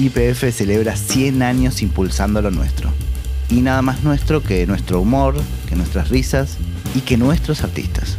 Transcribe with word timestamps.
YPF 0.00 0.50
celebra 0.50 0.96
100 0.96 1.42
años 1.42 1.82
impulsando 1.82 2.40
lo 2.40 2.50
nuestro. 2.50 2.90
Y 3.50 3.60
nada 3.60 3.82
más 3.82 4.02
nuestro 4.02 4.42
que 4.42 4.66
nuestro 4.66 5.02
humor, 5.02 5.34
que 5.68 5.76
nuestras 5.76 6.08
risas 6.08 6.56
y 6.94 7.02
que 7.02 7.18
nuestros 7.18 7.62
artistas. 7.62 8.16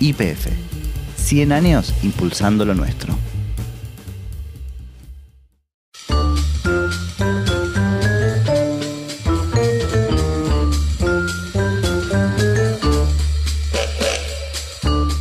YPF. 0.00 0.48
100 1.16 1.52
años 1.52 1.94
impulsando 2.02 2.64
lo 2.64 2.74
nuestro. 2.74 3.16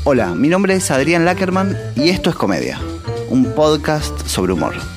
Hola, 0.05 0.33
mi 0.33 0.47
nombre 0.47 0.73
es 0.73 0.89
Adrián 0.89 1.23
Lackerman 1.23 1.77
y 1.95 2.09
esto 2.09 2.31
es 2.31 2.35
Comedia, 2.35 2.79
un 3.29 3.45
podcast 3.53 4.25
sobre 4.25 4.53
humor. 4.53 4.96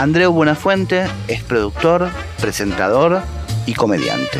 Andreu 0.00 0.32
Buenafuente 0.32 1.04
es 1.28 1.42
productor, 1.42 2.08
presentador 2.40 3.20
y 3.66 3.74
comediante. 3.74 4.38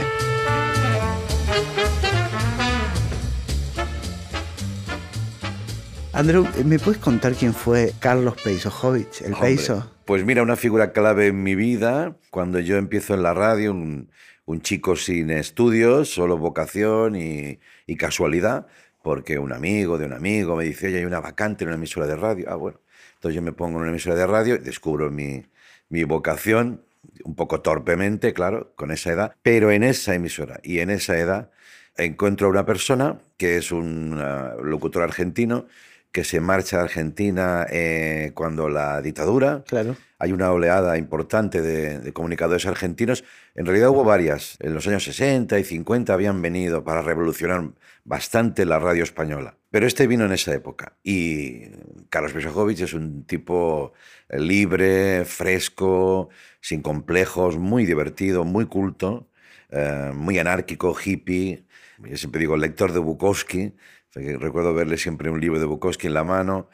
Andreu, 6.15 6.49
¿me 6.65 6.79
puedes 6.79 6.99
contar 6.99 7.35
quién 7.35 7.53
fue 7.53 7.93
Carlos 7.99 8.41
Peisojovic, 8.43 9.21
el 9.21 9.35
Hombre, 9.35 9.49
Peiso? 9.49 9.93
Pues 10.07 10.25
mira, 10.25 10.43
una 10.43 10.57
figura 10.57 10.93
clave 10.93 11.27
en 11.27 11.43
mi 11.43 11.55
vida, 11.55 12.17
cuando 12.31 12.59
yo 12.61 12.79
empiezo 12.79 13.13
en 13.13 13.23
la 13.23 13.35
radio, 13.35 13.73
un, 13.73 14.11
un 14.47 14.63
chico 14.63 14.97
sin 14.97 15.29
estudios, 15.29 16.09
solo 16.09 16.39
vocación 16.39 17.17
y, 17.17 17.61
y 17.87 17.97
casualidad, 17.97 18.67
porque 19.03 19.39
un 19.39 19.53
amigo 19.53 19.99
de 19.99 20.07
un 20.07 20.15
amigo 20.15 20.57
me 20.57 20.65
dice, 20.65 20.87
oye, 20.87 21.01
hay 21.01 21.05
una 21.05 21.21
vacante 21.21 21.65
en 21.65 21.69
una 21.69 21.77
emisora 21.77 22.07
de 22.07 22.17
radio. 22.17 22.47
Ah, 22.49 22.55
bueno. 22.55 22.81
Entonces 23.21 23.37
yo 23.37 23.43
me 23.43 23.53
pongo 23.53 23.77
en 23.77 23.83
una 23.83 23.91
emisora 23.91 24.15
de 24.17 24.27
radio 24.27 24.55
y 24.55 24.59
descubro 24.61 25.11
mi, 25.11 25.45
mi 25.91 26.05
vocación, 26.05 26.81
un 27.23 27.35
poco 27.35 27.61
torpemente, 27.61 28.33
claro, 28.33 28.73
con 28.77 28.91
esa 28.91 29.13
edad, 29.13 29.35
pero 29.43 29.71
en 29.71 29.83
esa 29.83 30.15
emisora 30.15 30.59
y 30.63 30.79
en 30.79 30.89
esa 30.89 31.19
edad 31.19 31.51
encuentro 31.99 32.47
a 32.47 32.51
una 32.51 32.65
persona 32.65 33.19
que 33.37 33.59
es 33.59 33.73
un 33.73 34.19
ah, 34.23 34.55
locutor 34.63 35.03
argentino 35.03 35.67
que 36.13 36.25
se 36.25 36.41
marcha 36.41 36.79
a 36.81 36.85
Argentina 36.85 37.67
eh, 37.71 38.33
cuando 38.35 38.71
la 38.71 39.03
dictadura, 39.03 39.65
Claro. 39.67 39.97
hay 40.19 40.33
una 40.33 40.51
oleada 40.51 40.97
importante 40.97 41.61
de, 41.61 41.99
de 41.99 42.13
comunicadores 42.15 42.65
argentinos. 42.65 43.23
En 43.55 43.67
realidad 43.67 43.91
hubo 43.91 44.03
varias. 44.03 44.57
En 44.61 44.73
los 44.73 44.87
años 44.89 45.05
60 45.05 45.59
y 45.59 45.65
50 45.65 46.13
habían 46.15 46.41
venido 46.41 46.85
para 46.85 47.03
revolucionar 47.03 47.69
bastante 48.05 48.65
la 48.65 48.79
radio 48.79 49.05
española. 49.05 49.57
Pero 49.71 49.87
este 49.87 50.07
vino 50.07 50.25
en 50.25 50.33
esa 50.33 50.53
época. 50.53 50.97
Y 51.03 51.63
Carlos 52.09 52.33
Pesojovic 52.33 52.81
es 52.81 52.93
un 52.93 53.25
tipo 53.25 53.93
libre, 54.29 55.25
fresco, 55.25 56.29
sin 56.61 56.83
complejos, 56.83 57.57
muy 57.57 57.87
divertido, 57.87 58.45
muy 58.45 58.67
culto, 58.67 59.29
eh, 59.71 60.11
muy 60.15 60.39
anárquico, 60.39 60.97
hippie. 61.05 61.67
Yo 61.99 62.17
siempre 62.17 62.41
digo 62.41 62.57
lector 62.57 62.93
de 62.93 62.99
Bukowski. 62.99 63.75
Recuerdo 64.15 64.75
verle 64.75 64.99
siempre 64.99 65.31
un 65.31 65.41
libro 65.41 65.61
de 65.61 65.67
Bukowski 65.67 66.09
en 66.09 66.15
la 66.15 66.25
mano 66.25 66.69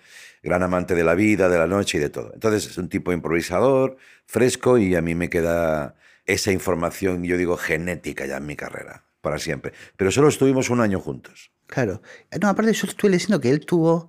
gran 0.46 0.62
amante 0.62 0.94
de 0.94 1.04
la 1.04 1.14
vida, 1.14 1.48
de 1.48 1.58
la 1.58 1.66
noche 1.66 1.98
y 1.98 2.00
de 2.00 2.08
todo. 2.08 2.32
Entonces 2.32 2.66
es 2.66 2.78
un 2.78 2.88
tipo 2.88 3.12
improvisador, 3.12 3.96
fresco 4.26 4.78
y 4.78 4.94
a 4.94 5.02
mí 5.02 5.14
me 5.14 5.28
queda 5.28 5.96
esa 6.24 6.52
información, 6.52 7.24
yo 7.24 7.36
digo, 7.36 7.56
genética 7.56 8.26
ya 8.26 8.38
en 8.38 8.46
mi 8.46 8.56
carrera, 8.56 9.04
para 9.20 9.38
siempre. 9.38 9.72
Pero 9.96 10.10
solo 10.10 10.28
estuvimos 10.28 10.70
un 10.70 10.80
año 10.80 11.00
juntos. 11.00 11.52
Claro. 11.66 12.02
No, 12.40 12.48
aparte 12.48 12.72
yo 12.72 12.86
estuve 12.86 13.10
leyendo 13.10 13.40
que 13.40 13.50
él 13.50 13.60
tuvo 13.66 14.08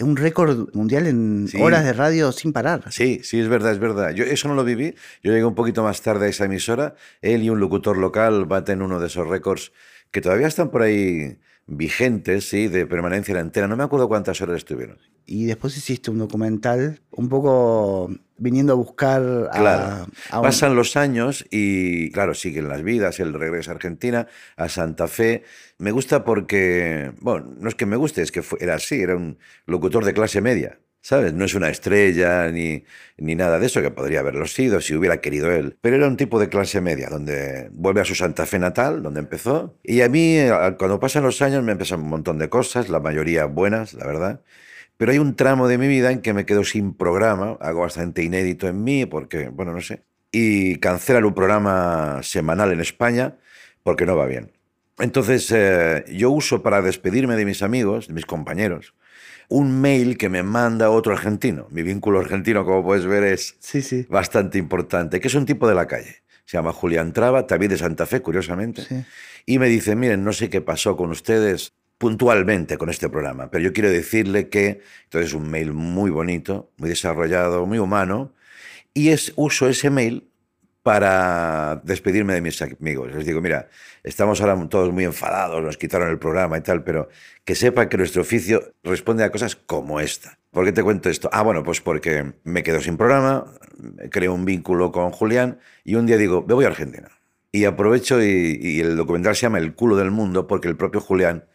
un 0.00 0.16
récord 0.16 0.68
mundial 0.74 1.06
en 1.06 1.48
Sí. 1.48 1.56
horas 1.60 1.84
de 1.84 1.92
radio 1.92 2.30
sin 2.32 2.52
parar. 2.52 2.84
Sí, 2.92 3.20
sí, 3.22 3.40
es 3.40 3.48
verdad, 3.48 3.72
es 3.72 3.78
verdad. 3.78 4.10
Yo 4.10 4.24
eso 4.24 4.48
no 4.48 4.54
lo 4.54 4.64
viví. 4.64 4.94
Yo 5.22 5.32
llegué 5.32 5.44
un 5.44 5.54
poquito 5.54 5.82
más 5.82 6.02
tarde 6.02 6.26
a 6.26 6.28
esa 6.28 6.44
emisora. 6.44 6.94
Él 7.22 7.42
y 7.42 7.50
un 7.50 7.60
locutor 7.60 7.96
local 7.96 8.44
baten 8.46 8.82
uno 8.82 9.00
de 9.00 9.06
esos 9.06 9.26
récords 9.26 9.72
que 10.10 10.20
todavía 10.20 10.46
están 10.48 10.70
por 10.70 10.82
ahí 10.82 11.38
vigentes, 11.66 12.48
sí, 12.48 12.68
de 12.68 12.86
permanencia 12.86 13.32
en 13.32 13.36
la 13.36 13.40
antena. 13.42 13.66
No 13.68 13.76
me 13.76 13.84
acuerdo 13.84 14.08
cuántas 14.08 14.40
horas 14.40 14.58
estuvieron. 14.58 14.98
Y 15.26 15.46
después 15.46 15.76
hiciste 15.76 16.10
un 16.12 16.18
documental 16.18 17.00
un 17.10 17.28
poco 17.28 18.08
viniendo 18.38 18.72
a 18.74 18.76
buscar 18.76 19.22
a, 19.50 19.58
Claro. 19.58 20.06
a 20.30 20.36
un- 20.38 20.42
Pasan 20.44 20.76
los 20.76 20.96
años 20.96 21.44
y, 21.50 22.12
claro, 22.12 22.34
siguen 22.34 22.68
las 22.68 22.82
vidas. 22.84 23.18
Él 23.18 23.32
regresa 23.34 23.72
a 23.72 23.74
Argentina, 23.74 24.28
a 24.56 24.68
Santa 24.68 25.08
Fe. 25.08 25.42
Me 25.78 25.90
gusta 25.90 26.22
porque, 26.24 27.12
bueno, 27.20 27.52
no 27.58 27.68
es 27.68 27.74
que 27.74 27.86
me 27.86 27.96
guste, 27.96 28.22
es 28.22 28.30
que 28.30 28.42
fue- 28.42 28.58
era 28.62 28.74
así, 28.76 29.00
era 29.00 29.16
un 29.16 29.38
locutor 29.66 30.04
de 30.04 30.14
clase 30.14 30.40
media. 30.40 30.78
¿Sabes? 31.06 31.34
No 31.34 31.44
es 31.44 31.54
una 31.54 31.68
estrella 31.68 32.50
ni, 32.50 32.82
ni 33.16 33.36
nada 33.36 33.60
de 33.60 33.66
eso, 33.66 33.80
que 33.80 33.92
podría 33.92 34.18
haberlo 34.18 34.44
sido 34.48 34.80
si 34.80 34.92
hubiera 34.92 35.20
querido 35.20 35.52
él. 35.52 35.78
Pero 35.80 35.94
era 35.94 36.08
un 36.08 36.16
tipo 36.16 36.40
de 36.40 36.48
clase 36.48 36.80
media, 36.80 37.08
donde 37.08 37.68
vuelve 37.70 38.00
a 38.00 38.04
su 38.04 38.16
Santa 38.16 38.44
Fe 38.44 38.58
natal, 38.58 39.04
donde 39.04 39.20
empezó. 39.20 39.78
Y 39.84 40.00
a 40.00 40.08
mí, 40.08 40.36
cuando 40.76 40.98
pasan 40.98 41.22
los 41.22 41.40
años, 41.42 41.62
me 41.62 41.70
empiezan 41.70 42.00
un 42.00 42.08
montón 42.08 42.38
de 42.38 42.48
cosas, 42.48 42.88
la 42.88 42.98
mayoría 42.98 43.44
buenas, 43.44 43.94
la 43.94 44.04
verdad. 44.04 44.40
Pero 44.96 45.12
hay 45.12 45.18
un 45.18 45.36
tramo 45.36 45.68
de 45.68 45.78
mi 45.78 45.86
vida 45.86 46.10
en 46.10 46.22
que 46.22 46.32
me 46.32 46.44
quedo 46.44 46.64
sin 46.64 46.92
programa, 46.92 47.56
algo 47.60 47.82
bastante 47.82 48.24
inédito 48.24 48.66
en 48.66 48.82
mí, 48.82 49.06
porque, 49.06 49.48
bueno, 49.48 49.72
no 49.72 49.82
sé. 49.82 50.02
Y 50.32 50.80
cancelan 50.80 51.24
un 51.24 51.34
programa 51.34 52.18
semanal 52.24 52.72
en 52.72 52.80
España 52.80 53.36
porque 53.84 54.06
no 54.06 54.16
va 54.16 54.26
bien. 54.26 54.50
Entonces, 54.98 55.52
eh, 55.54 56.04
yo 56.08 56.32
uso 56.32 56.64
para 56.64 56.82
despedirme 56.82 57.36
de 57.36 57.44
mis 57.44 57.62
amigos, 57.62 58.08
de 58.08 58.14
mis 58.14 58.26
compañeros, 58.26 58.94
un 59.48 59.80
mail 59.80 60.18
que 60.18 60.28
me 60.28 60.42
manda 60.42 60.90
otro 60.90 61.12
argentino. 61.12 61.66
Mi 61.70 61.82
vínculo 61.82 62.20
argentino, 62.20 62.64
como 62.64 62.82
puedes 62.84 63.06
ver, 63.06 63.24
es 63.24 63.56
Sí, 63.60 63.82
sí. 63.82 64.06
bastante 64.08 64.58
importante, 64.58 65.20
que 65.20 65.28
es 65.28 65.34
un 65.34 65.46
tipo 65.46 65.68
de 65.68 65.74
la 65.74 65.86
calle. 65.86 66.22
Se 66.44 66.56
llama 66.56 66.72
Julián 66.72 67.12
Traba, 67.12 67.46
también 67.46 67.70
de 67.70 67.78
Santa 67.78 68.06
Fe, 68.06 68.20
curiosamente. 68.22 68.82
Sí. 68.82 69.04
Y 69.46 69.58
me 69.58 69.68
dice, 69.68 69.96
miren, 69.96 70.24
no 70.24 70.32
sé 70.32 70.48
qué 70.48 70.60
pasó 70.60 70.96
con 70.96 71.10
ustedes 71.10 71.72
puntualmente 71.98 72.76
con 72.76 72.90
este 72.90 73.08
programa, 73.08 73.50
pero 73.50 73.64
yo 73.64 73.72
quiero 73.72 73.88
decirle 73.88 74.48
que, 74.50 74.80
entonces 75.04 75.32
un 75.32 75.48
mail 75.48 75.72
muy 75.72 76.10
bonito, 76.10 76.70
muy 76.76 76.90
desarrollado, 76.90 77.64
muy 77.66 77.78
humano, 77.78 78.34
y 78.92 79.08
es, 79.08 79.32
uso 79.36 79.66
ese 79.68 79.88
mail 79.88 80.28
para 80.86 81.80
despedirme 81.82 82.32
de 82.32 82.40
mis 82.40 82.62
amigos. 82.62 83.10
Les 83.12 83.26
digo, 83.26 83.40
mira, 83.40 83.68
estamos 84.04 84.40
ahora 84.40 84.68
todos 84.68 84.92
muy 84.92 85.02
enfadados, 85.02 85.60
nos 85.60 85.76
quitaron 85.76 86.08
el 86.10 86.18
programa 86.20 86.56
y 86.58 86.60
tal, 86.60 86.84
pero 86.84 87.08
que 87.44 87.56
sepa 87.56 87.88
que 87.88 87.96
nuestro 87.96 88.22
oficio 88.22 88.72
responde 88.84 89.24
a 89.24 89.32
cosas 89.32 89.56
como 89.56 89.98
esta. 89.98 90.38
¿Por 90.52 90.64
qué 90.64 90.70
te 90.70 90.84
cuento 90.84 91.10
esto? 91.10 91.28
Ah, 91.32 91.42
bueno, 91.42 91.64
pues 91.64 91.80
porque 91.80 92.34
me 92.44 92.62
quedo 92.62 92.80
sin 92.80 92.96
programa, 92.96 93.52
creo 94.12 94.32
un 94.32 94.44
vínculo 94.44 94.92
con 94.92 95.10
Julián 95.10 95.58
y 95.82 95.96
un 95.96 96.06
día 96.06 96.18
digo, 96.18 96.44
me 96.46 96.54
voy 96.54 96.66
a 96.66 96.68
Argentina. 96.68 97.08
Y 97.50 97.64
aprovecho 97.64 98.22
y, 98.22 98.56
y 98.62 98.78
el 98.78 98.96
documental 98.96 99.34
se 99.34 99.42
llama 99.42 99.58
El 99.58 99.74
culo 99.74 99.96
del 99.96 100.12
mundo 100.12 100.46
porque 100.46 100.68
el 100.68 100.76
propio 100.76 101.00
Julián 101.00 101.46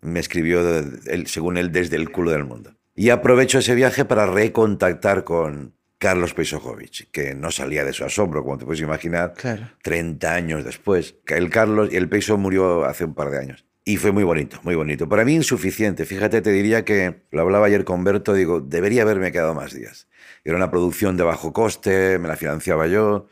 me 0.00 0.18
escribió, 0.18 0.64
de- 0.64 0.98
él- 1.12 1.26
según 1.26 1.58
él, 1.58 1.72
desde 1.72 1.96
el 1.96 2.10
culo 2.10 2.30
del 2.30 2.44
mundo. 2.46 2.74
Y 2.94 3.10
aprovecho 3.10 3.58
ese 3.58 3.74
viaje 3.74 4.06
para 4.06 4.24
recontactar 4.24 5.24
con 5.24 5.74
Carlos 5.98 6.32
Peisojovic, 6.32 7.10
que 7.10 7.34
no 7.34 7.50
salía 7.50 7.84
de 7.84 7.92
su 7.92 8.04
asombro, 8.04 8.42
como 8.42 8.56
te 8.56 8.64
puedes 8.64 8.80
imaginar, 8.80 9.34
Claro. 9.36 9.68
30 9.82 10.32
años 10.32 10.64
después. 10.64 11.16
El 11.26 11.50
Carlos 11.50 11.90
el 11.92 12.08
Peiso 12.08 12.38
murió 12.38 12.84
hace 12.84 13.04
un 13.04 13.14
par 13.14 13.30
de 13.30 13.38
años. 13.38 13.64
Y 13.84 13.96
fue 13.96 14.12
muy 14.12 14.22
bonito, 14.22 14.60
muy 14.64 14.74
bonito. 14.74 15.08
Para 15.08 15.24
mí 15.24 15.34
insuficiente. 15.34 16.04
Fíjate, 16.04 16.42
te 16.42 16.50
diría 16.52 16.84
que, 16.84 17.22
lo 17.30 17.40
hablaba 17.40 17.66
ayer 17.66 17.84
con 17.84 18.04
Berto, 18.04 18.34
digo, 18.34 18.60
debería 18.60 19.02
haberme 19.02 19.32
quedado 19.32 19.54
más 19.54 19.72
días. 19.72 20.08
Era 20.44 20.56
una 20.56 20.70
producción 20.70 21.16
de 21.16 21.24
bajo 21.24 21.52
coste, 21.52 22.18
me 22.18 22.28
la 22.28 22.36
financiaba 22.36 22.86
yo 22.86 23.28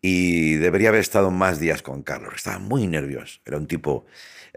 y 0.00 0.54
debería 0.54 0.90
haber 0.90 1.00
estado 1.00 1.30
más 1.32 1.58
días 1.58 1.82
con 1.82 2.02
Carlos. 2.02 2.34
Estaba 2.36 2.60
muy 2.60 2.86
nervioso. 2.86 3.40
Era 3.44 3.56
un 3.56 3.66
tipo 3.66 4.06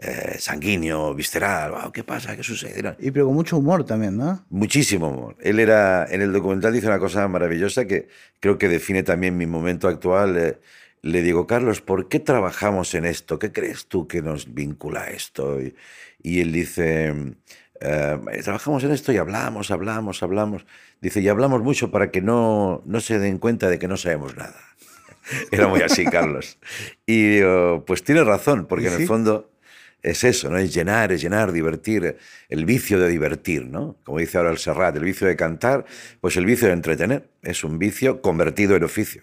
eh, 0.02 0.36
sanguíneo, 0.38 1.14
visceral. 1.14 1.72
Wow, 1.72 1.92
¿Qué 1.92 2.04
pasa? 2.04 2.34
¿Qué 2.34 2.42
sucede? 2.42 2.96
Y 2.98 3.10
pero 3.10 3.26
con 3.26 3.34
mucho 3.34 3.58
humor 3.58 3.84
también, 3.84 4.16
¿no? 4.16 4.46
Muchísimo 4.48 5.08
humor. 5.08 5.36
Él 5.40 5.60
era, 5.60 6.06
en 6.10 6.22
el 6.22 6.32
documental 6.32 6.72
dice 6.72 6.86
una 6.86 6.98
cosa 6.98 7.28
maravillosa 7.28 7.84
que 7.84 8.08
creo 8.40 8.56
que 8.56 8.68
define 8.68 9.02
también 9.02 9.36
mi 9.36 9.46
momento 9.46 9.88
actual. 9.88 10.38
Eh, 10.38 10.58
le 11.02 11.22
digo, 11.22 11.46
Carlos, 11.46 11.82
¿por 11.82 12.08
qué 12.08 12.18
trabajamos 12.18 12.94
en 12.94 13.04
esto? 13.04 13.38
¿Qué 13.38 13.52
crees 13.52 13.88
tú 13.88 14.08
que 14.08 14.22
nos 14.22 14.54
vincula 14.54 15.02
a 15.02 15.10
esto? 15.10 15.60
Y, 15.60 15.74
y 16.22 16.40
él 16.40 16.52
dice, 16.52 17.14
eh, 17.80 18.18
trabajamos 18.42 18.82
en 18.84 18.92
esto 18.92 19.12
y 19.12 19.18
hablamos, 19.18 19.70
hablamos, 19.70 20.22
hablamos. 20.22 20.64
Dice, 21.02 21.20
y 21.20 21.28
hablamos 21.28 21.62
mucho 21.62 21.90
para 21.90 22.10
que 22.10 22.22
no, 22.22 22.82
no 22.86 23.00
se 23.00 23.18
den 23.18 23.36
cuenta 23.36 23.68
de 23.68 23.78
que 23.78 23.88
no 23.88 23.98
sabemos 23.98 24.34
nada. 24.34 24.60
Era 25.50 25.68
muy 25.68 25.82
así, 25.82 26.04
Carlos. 26.06 26.58
Y 27.04 27.36
digo, 27.36 27.84
pues 27.86 28.02
tiene 28.02 28.24
razón, 28.24 28.66
porque 28.66 28.88
en 28.88 28.94
el 28.94 29.06
fondo 29.06 29.50
es 30.02 30.24
eso, 30.24 30.50
¿no? 30.50 30.58
Es 30.58 30.74
llenar, 30.74 31.12
es 31.12 31.22
llenar, 31.22 31.52
divertir, 31.52 32.16
el 32.48 32.64
vicio 32.64 32.98
de 32.98 33.08
divertir, 33.08 33.66
¿no? 33.66 33.96
Como 34.04 34.18
dice 34.18 34.38
ahora 34.38 34.50
el 34.50 34.58
Serrat, 34.58 34.96
el 34.96 35.04
vicio 35.04 35.26
de 35.26 35.36
cantar, 35.36 35.84
pues 36.20 36.36
el 36.36 36.46
vicio 36.46 36.68
de 36.68 36.74
entretener. 36.74 37.28
Es 37.42 37.64
un 37.64 37.78
vicio 37.78 38.22
convertido 38.22 38.76
en 38.76 38.84
oficio. 38.84 39.22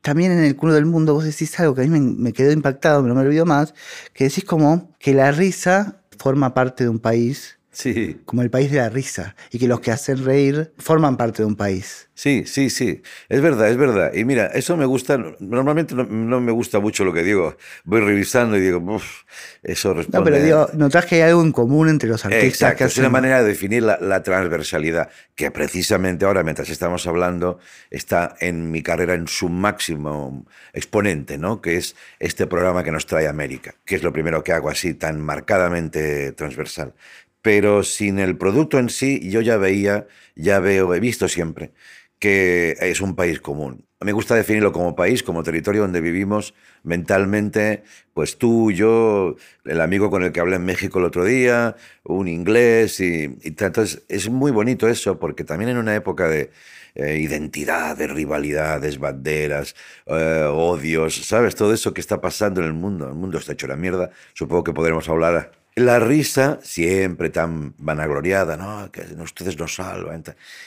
También 0.00 0.32
en 0.32 0.44
el 0.44 0.56
culo 0.56 0.74
del 0.74 0.86
mundo 0.86 1.14
vos 1.14 1.24
decís 1.24 1.58
algo 1.58 1.74
que 1.74 1.82
a 1.82 1.84
mí 1.84 1.90
me, 1.90 2.00
me 2.00 2.32
quedó 2.32 2.52
impactado, 2.52 3.02
pero 3.02 3.14
no 3.14 3.20
me 3.20 3.26
olvido 3.26 3.44
más, 3.44 3.74
que 4.12 4.24
decís 4.24 4.44
como 4.44 4.94
que 4.98 5.12
la 5.12 5.32
risa 5.32 6.02
forma 6.18 6.54
parte 6.54 6.84
de 6.84 6.90
un 6.90 6.98
país 6.98 7.58
Sí. 7.76 8.22
como 8.24 8.40
el 8.40 8.48
país 8.48 8.70
de 8.70 8.78
la 8.78 8.88
risa, 8.88 9.36
y 9.50 9.58
que 9.58 9.68
los 9.68 9.80
que 9.80 9.90
hacen 9.90 10.24
reír 10.24 10.72
forman 10.78 11.18
parte 11.18 11.42
de 11.42 11.46
un 11.46 11.56
país. 11.56 12.08
Sí, 12.14 12.44
sí, 12.46 12.70
sí. 12.70 13.02
Es 13.28 13.42
verdad, 13.42 13.68
es 13.68 13.76
verdad. 13.76 14.14
Y 14.14 14.24
mira, 14.24 14.46
eso 14.46 14.74
me 14.78 14.86
gusta. 14.86 15.18
Normalmente 15.38 15.94
no, 15.94 16.04
no 16.04 16.40
me 16.40 16.50
gusta 16.50 16.80
mucho 16.80 17.04
lo 17.04 17.12
que 17.12 17.22
digo. 17.22 17.58
Voy 17.84 18.00
revisando 18.00 18.56
y 18.56 18.60
digo, 18.60 18.78
uff, 18.78 19.24
eso 19.62 19.92
responde. 19.92 20.18
No, 20.18 20.24
pero 20.24 20.42
digo, 20.42 20.70
notas 20.72 21.04
que 21.04 21.16
hay 21.16 21.20
algo 21.28 21.42
en 21.42 21.52
común 21.52 21.90
entre 21.90 22.08
los 22.08 22.24
artistas 22.24 22.48
Exacto, 22.48 22.78
que 22.78 22.84
es 22.84 22.96
una 22.96 23.10
manera 23.10 23.42
de 23.42 23.48
definir 23.48 23.82
la, 23.82 23.98
la 24.00 24.22
transversalidad, 24.22 25.10
que 25.34 25.50
precisamente 25.50 26.24
ahora, 26.24 26.42
mientras 26.42 26.70
estamos 26.70 27.06
hablando, 27.06 27.58
está 27.90 28.34
en 28.40 28.70
mi 28.70 28.82
carrera 28.82 29.12
en 29.12 29.28
su 29.28 29.50
máximo 29.50 30.46
exponente, 30.72 31.36
¿no? 31.36 31.60
Que 31.60 31.76
es 31.76 31.96
este 32.18 32.46
programa 32.46 32.82
que 32.82 32.92
nos 32.92 33.04
trae 33.04 33.28
América, 33.28 33.74
que 33.84 33.96
es 33.96 34.02
lo 34.02 34.10
primero 34.14 34.42
que 34.42 34.52
hago 34.52 34.70
así, 34.70 34.94
tan 34.94 35.20
marcadamente 35.20 36.32
transversal. 36.32 36.94
Pero 37.46 37.84
sin 37.84 38.18
el 38.18 38.36
producto 38.36 38.80
en 38.80 38.88
sí, 38.88 39.20
yo 39.30 39.40
ya 39.40 39.56
veía, 39.56 40.08
ya 40.34 40.58
veo, 40.58 40.92
he 40.96 40.98
visto 40.98 41.28
siempre 41.28 41.70
que 42.18 42.76
es 42.80 43.00
un 43.00 43.14
país 43.14 43.38
común. 43.40 43.86
Me 44.00 44.10
gusta 44.10 44.34
definirlo 44.34 44.72
como 44.72 44.96
país, 44.96 45.22
como 45.22 45.44
territorio 45.44 45.82
donde 45.82 46.00
vivimos 46.00 46.54
mentalmente, 46.82 47.84
pues 48.14 48.36
tú, 48.36 48.72
yo, 48.72 49.36
el 49.64 49.80
amigo 49.80 50.10
con 50.10 50.24
el 50.24 50.32
que 50.32 50.40
hablé 50.40 50.56
en 50.56 50.64
México 50.64 50.98
el 50.98 51.04
otro 51.04 51.24
día, 51.24 51.76
un 52.02 52.26
inglés 52.26 52.98
y. 52.98 53.36
Entonces 53.44 54.02
es 54.08 54.28
muy 54.28 54.50
bonito 54.50 54.88
eso 54.88 55.20
porque 55.20 55.44
también 55.44 55.70
en 55.70 55.76
una 55.76 55.94
época 55.94 56.28
de 56.28 56.50
eh, 56.96 57.18
identidad, 57.18 57.96
de 57.96 58.08
rivalidades, 58.08 58.98
banderas, 58.98 59.76
eh, 60.06 60.48
odios, 60.50 61.14
¿sabes? 61.24 61.54
Todo 61.54 61.72
eso 61.72 61.94
que 61.94 62.00
está 62.00 62.20
pasando 62.20 62.60
en 62.60 62.66
el 62.66 62.74
mundo. 62.74 63.06
El 63.08 63.14
mundo 63.14 63.38
está 63.38 63.52
hecho 63.52 63.68
la 63.68 63.76
mierda. 63.76 64.10
Supongo 64.34 64.64
que 64.64 64.72
podremos 64.72 65.08
hablar 65.08 65.52
la 65.76 66.00
risa, 66.00 66.58
siempre 66.62 67.28
tan 67.28 67.74
vanagloriada, 67.76 68.56
¿no? 68.56 68.90
Que 68.90 69.02
ustedes 69.22 69.58
nos 69.58 69.74
salvan. 69.74 70.24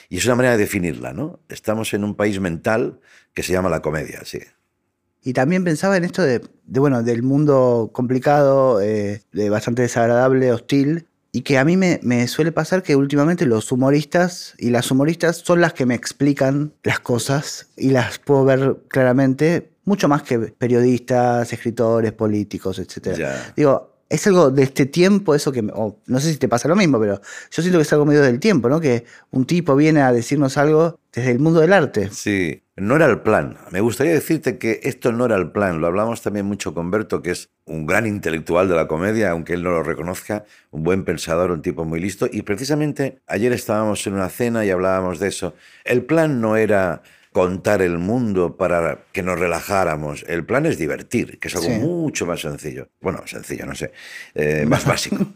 Y 0.08 0.18
es 0.18 0.24
una 0.24 0.36
manera 0.36 0.52
de 0.52 0.58
definirla, 0.58 1.12
¿no? 1.12 1.40
Estamos 1.48 1.92
en 1.94 2.04
un 2.04 2.14
país 2.14 2.40
mental 2.40 3.00
que 3.34 3.42
se 3.42 3.52
llama 3.52 3.68
la 3.68 3.82
comedia, 3.82 4.20
sí. 4.24 4.38
Y 5.22 5.32
también 5.32 5.64
pensaba 5.64 5.96
en 5.96 6.04
esto 6.04 6.22
de, 6.22 6.40
de, 6.64 6.80
bueno, 6.80 7.02
del 7.02 7.24
mundo 7.24 7.90
complicado, 7.92 8.80
eh, 8.80 9.22
de 9.32 9.50
bastante 9.50 9.82
desagradable, 9.82 10.52
hostil, 10.52 11.08
y 11.32 11.42
que 11.42 11.58
a 11.58 11.64
mí 11.64 11.76
me, 11.76 11.98
me, 12.02 12.26
suele 12.28 12.52
pasar 12.52 12.82
que 12.82 12.96
últimamente 12.96 13.46
los 13.46 13.70
humoristas 13.72 14.54
y 14.58 14.70
las 14.70 14.90
humoristas 14.90 15.38
son 15.38 15.60
las 15.60 15.74
que 15.74 15.86
me 15.86 15.94
explican 15.94 16.72
las 16.84 17.00
cosas 17.00 17.68
y 17.76 17.90
las 17.90 18.18
puedo 18.18 18.44
ver 18.44 18.76
claramente, 18.88 19.70
mucho 19.84 20.08
más 20.08 20.22
que 20.22 20.38
periodistas, 20.38 21.52
escritores, 21.52 22.12
políticos, 22.12 22.78
etc. 22.78 23.18
Digo, 23.56 23.90
es 24.10 24.26
algo 24.26 24.50
de 24.50 24.64
este 24.64 24.86
tiempo, 24.86 25.36
eso 25.36 25.52
que, 25.52 25.60
o 25.72 25.96
no 26.06 26.18
sé 26.18 26.32
si 26.32 26.38
te 26.38 26.48
pasa 26.48 26.66
lo 26.68 26.74
mismo, 26.74 26.98
pero 26.98 27.20
yo 27.50 27.62
siento 27.62 27.78
que 27.78 27.82
es 27.82 27.92
algo 27.92 28.04
medio 28.04 28.22
del 28.22 28.40
tiempo, 28.40 28.68
¿no? 28.68 28.80
Que 28.80 29.04
un 29.30 29.46
tipo 29.46 29.76
viene 29.76 30.02
a 30.02 30.12
decirnos 30.12 30.58
algo 30.58 30.98
desde 31.12 31.30
el 31.30 31.38
mundo 31.38 31.60
del 31.60 31.72
arte. 31.72 32.10
Sí, 32.10 32.64
no 32.76 32.96
era 32.96 33.06
el 33.06 33.20
plan. 33.20 33.56
Me 33.70 33.80
gustaría 33.80 34.12
decirte 34.12 34.58
que 34.58 34.80
esto 34.82 35.12
no 35.12 35.26
era 35.26 35.36
el 35.36 35.52
plan. 35.52 35.80
Lo 35.80 35.86
hablamos 35.86 36.22
también 36.22 36.44
mucho 36.44 36.74
con 36.74 36.90
Berto, 36.90 37.22
que 37.22 37.30
es 37.30 37.50
un 37.66 37.86
gran 37.86 38.04
intelectual 38.04 38.68
de 38.68 38.74
la 38.74 38.88
comedia, 38.88 39.30
aunque 39.30 39.54
él 39.54 39.62
no 39.62 39.70
lo 39.70 39.84
reconozca, 39.84 40.44
un 40.72 40.82
buen 40.82 41.04
pensador, 41.04 41.52
un 41.52 41.62
tipo 41.62 41.84
muy 41.84 42.00
listo. 42.00 42.26
Y 42.30 42.42
precisamente 42.42 43.20
ayer 43.28 43.52
estábamos 43.52 44.04
en 44.08 44.14
una 44.14 44.28
cena 44.28 44.64
y 44.64 44.70
hablábamos 44.70 45.20
de 45.20 45.28
eso. 45.28 45.54
El 45.84 46.02
plan 46.02 46.40
no 46.40 46.56
era 46.56 47.02
contar 47.32 47.80
el 47.80 47.98
mundo 47.98 48.56
para 48.56 49.04
que 49.12 49.22
nos 49.22 49.38
relajáramos. 49.38 50.24
El 50.26 50.44
plan 50.44 50.66
es 50.66 50.78
divertir, 50.78 51.38
que 51.38 51.46
es 51.48 51.54
algo 51.54 51.68
Sí. 51.68 51.78
mucho 51.78 52.26
más 52.26 52.40
sencillo. 52.40 52.88
Bueno, 53.00 53.22
sencillo, 53.26 53.66
no 53.66 53.74
sé, 53.76 53.92
eh, 54.34 54.64
más 54.66 54.84
básico. 54.86 55.26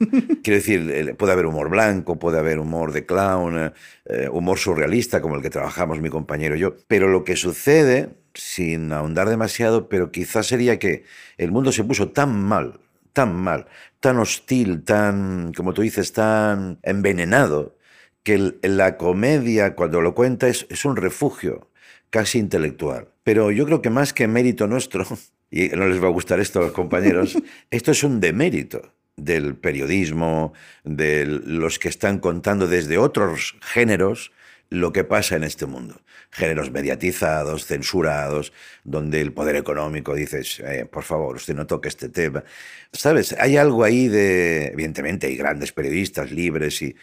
Quiero 0.42 0.56
decir, 0.56 0.90
eh, 0.90 1.14
puede 1.14 1.32
haber 1.32 1.46
humor 1.46 1.70
blanco, 1.70 2.18
puede 2.18 2.38
haber 2.40 2.58
humor 2.58 2.92
de 2.92 3.06
clown, 3.06 3.72
eh, 4.06 4.28
humor 4.30 4.58
surrealista, 4.58 5.20
como 5.20 5.36
el 5.36 5.42
que 5.42 5.50
trabajamos 5.50 6.00
mi 6.00 6.10
compañero 6.10 6.56
y 6.56 6.60
yo. 6.60 6.74
Pero 6.88 7.08
lo 7.08 7.22
que 7.22 7.36
sucede, 7.36 8.08
sin 8.34 8.92
ahondar 8.92 9.28
demasiado, 9.28 9.88
pero 9.88 10.10
quizás 10.10 10.46
sería 10.48 10.80
que 10.80 11.04
el 11.38 11.52
mundo 11.52 11.70
se 11.70 11.84
puso 11.84 12.10
tan 12.10 12.34
mal, 12.42 12.80
tan 13.12 13.36
mal, 13.36 13.66
tan 14.00 14.18
hostil, 14.18 14.82
tan, 14.82 15.52
como 15.54 15.72
tú 15.72 15.82
dices, 15.82 16.12
tan 16.12 16.80
envenenado, 16.82 17.76
que 18.24 18.54
la 18.62 18.96
comedia, 18.96 19.76
cuando 19.76 20.00
lo 20.00 20.14
cuenta, 20.16 20.48
es, 20.48 20.66
es 20.70 20.84
un 20.84 20.96
refugio 20.96 21.68
casi 22.14 22.38
intelectual. 22.38 23.08
Pero 23.24 23.50
yo 23.50 23.66
creo 23.66 23.82
que 23.82 23.90
más 23.90 24.12
que 24.12 24.28
mérito 24.28 24.68
nuestro, 24.68 25.04
y 25.50 25.70
no 25.70 25.88
les 25.88 26.00
va 26.00 26.06
a 26.06 26.12
gustar 26.12 26.38
esto 26.38 26.60
a 26.60 26.62
los 26.62 26.72
compañeros, 26.72 27.36
esto 27.72 27.90
es 27.90 28.04
un 28.04 28.20
demérito 28.20 28.94
del 29.16 29.56
periodismo, 29.56 30.52
de 30.84 31.26
los 31.26 31.80
que 31.80 31.88
están 31.88 32.20
contando 32.20 32.68
desde 32.68 32.98
otros 32.98 33.56
géneros 33.60 34.30
lo 34.70 34.92
que 34.92 35.02
pasa 35.02 35.34
en 35.34 35.42
este 35.42 35.66
mundo. 35.66 36.02
Géneros 36.30 36.70
mediatizados, 36.70 37.66
censurados, 37.66 38.52
donde 38.84 39.20
el 39.20 39.32
poder 39.32 39.56
económico 39.56 40.14
dice, 40.14 40.42
eh, 40.64 40.84
por 40.84 41.02
favor, 41.02 41.34
usted 41.34 41.54
no 41.56 41.66
toque 41.66 41.88
este 41.88 42.10
tema. 42.10 42.44
¿Sabes? 42.92 43.34
Hay 43.40 43.56
algo 43.56 43.82
ahí 43.82 44.06
de, 44.06 44.66
evidentemente, 44.66 45.26
hay 45.26 45.36
grandes 45.36 45.72
periodistas 45.72 46.30
libres 46.30 46.80
y 46.80 46.94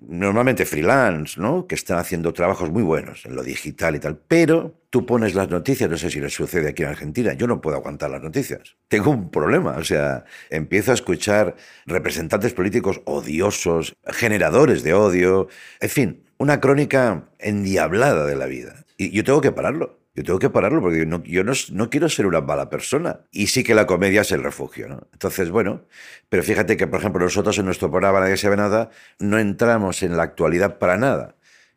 normalmente 0.00 0.64
freelance, 0.64 1.40
¿no? 1.40 1.66
Que 1.66 1.74
están 1.74 1.98
haciendo 1.98 2.32
trabajos 2.32 2.70
muy 2.70 2.82
buenos 2.82 3.24
en 3.26 3.36
lo 3.36 3.42
digital 3.42 3.96
y 3.96 4.00
tal. 4.00 4.16
Pero 4.16 4.80
tú 4.90 5.06
pones 5.06 5.34
las 5.34 5.50
noticias, 5.50 5.90
no 5.90 5.96
sé 5.96 6.10
si 6.10 6.20
les 6.20 6.32
sucede 6.32 6.70
aquí 6.70 6.82
en 6.82 6.88
Argentina, 6.88 7.32
yo 7.34 7.46
no 7.46 7.60
puedo 7.60 7.76
aguantar 7.76 8.10
las 8.10 8.22
noticias. 8.22 8.76
Tengo 8.88 9.10
un 9.10 9.30
problema, 9.30 9.76
o 9.76 9.84
sea, 9.84 10.24
empiezo 10.48 10.90
a 10.90 10.94
escuchar 10.94 11.56
representantes 11.86 12.52
políticos 12.54 13.02
odiosos, 13.04 13.94
generadores 14.06 14.82
de 14.82 14.94
odio, 14.94 15.48
en 15.80 15.88
fin, 15.90 16.24
una 16.38 16.60
crónica 16.60 17.28
endiablada 17.38 18.26
de 18.26 18.36
la 18.36 18.46
vida. 18.46 18.84
Y 18.96 19.10
yo 19.10 19.24
tengo 19.24 19.40
que 19.40 19.52
pararlo. 19.52 19.99
Yo 20.14 20.24
tengo 20.24 20.38
que 20.40 20.50
pararlo 20.50 20.80
porque 20.80 21.06
no, 21.06 21.22
yo 21.22 21.44
no, 21.44 21.52
no, 21.70 21.88
quiero 21.88 22.08
ser 22.08 22.26
una 22.26 22.40
mala 22.40 22.68
persona. 22.68 23.20
Y 23.30 23.46
sí 23.46 23.62
que 23.62 23.74
la 23.74 23.86
comedia 23.86 24.22
es 24.22 24.32
el 24.32 24.42
refugio, 24.42 24.88
¿no? 24.88 25.06
Entonces, 25.12 25.50
bueno, 25.50 25.84
pero 26.28 26.42
fíjate 26.42 26.76
que, 26.76 26.86
por 26.88 26.98
ejemplo, 26.98 27.22
nosotros 27.22 27.56
en 27.58 27.66
nuestro 27.66 27.90
programa 27.90 28.20
Nadie 28.20 28.36
sabe 28.36 28.56
nada 28.56 28.90
no 29.20 29.38
entramos 29.38 30.02
en 30.02 30.16
la 30.16 30.24
actualidad 30.24 30.78
para 30.78 30.96
nada. 30.96 31.36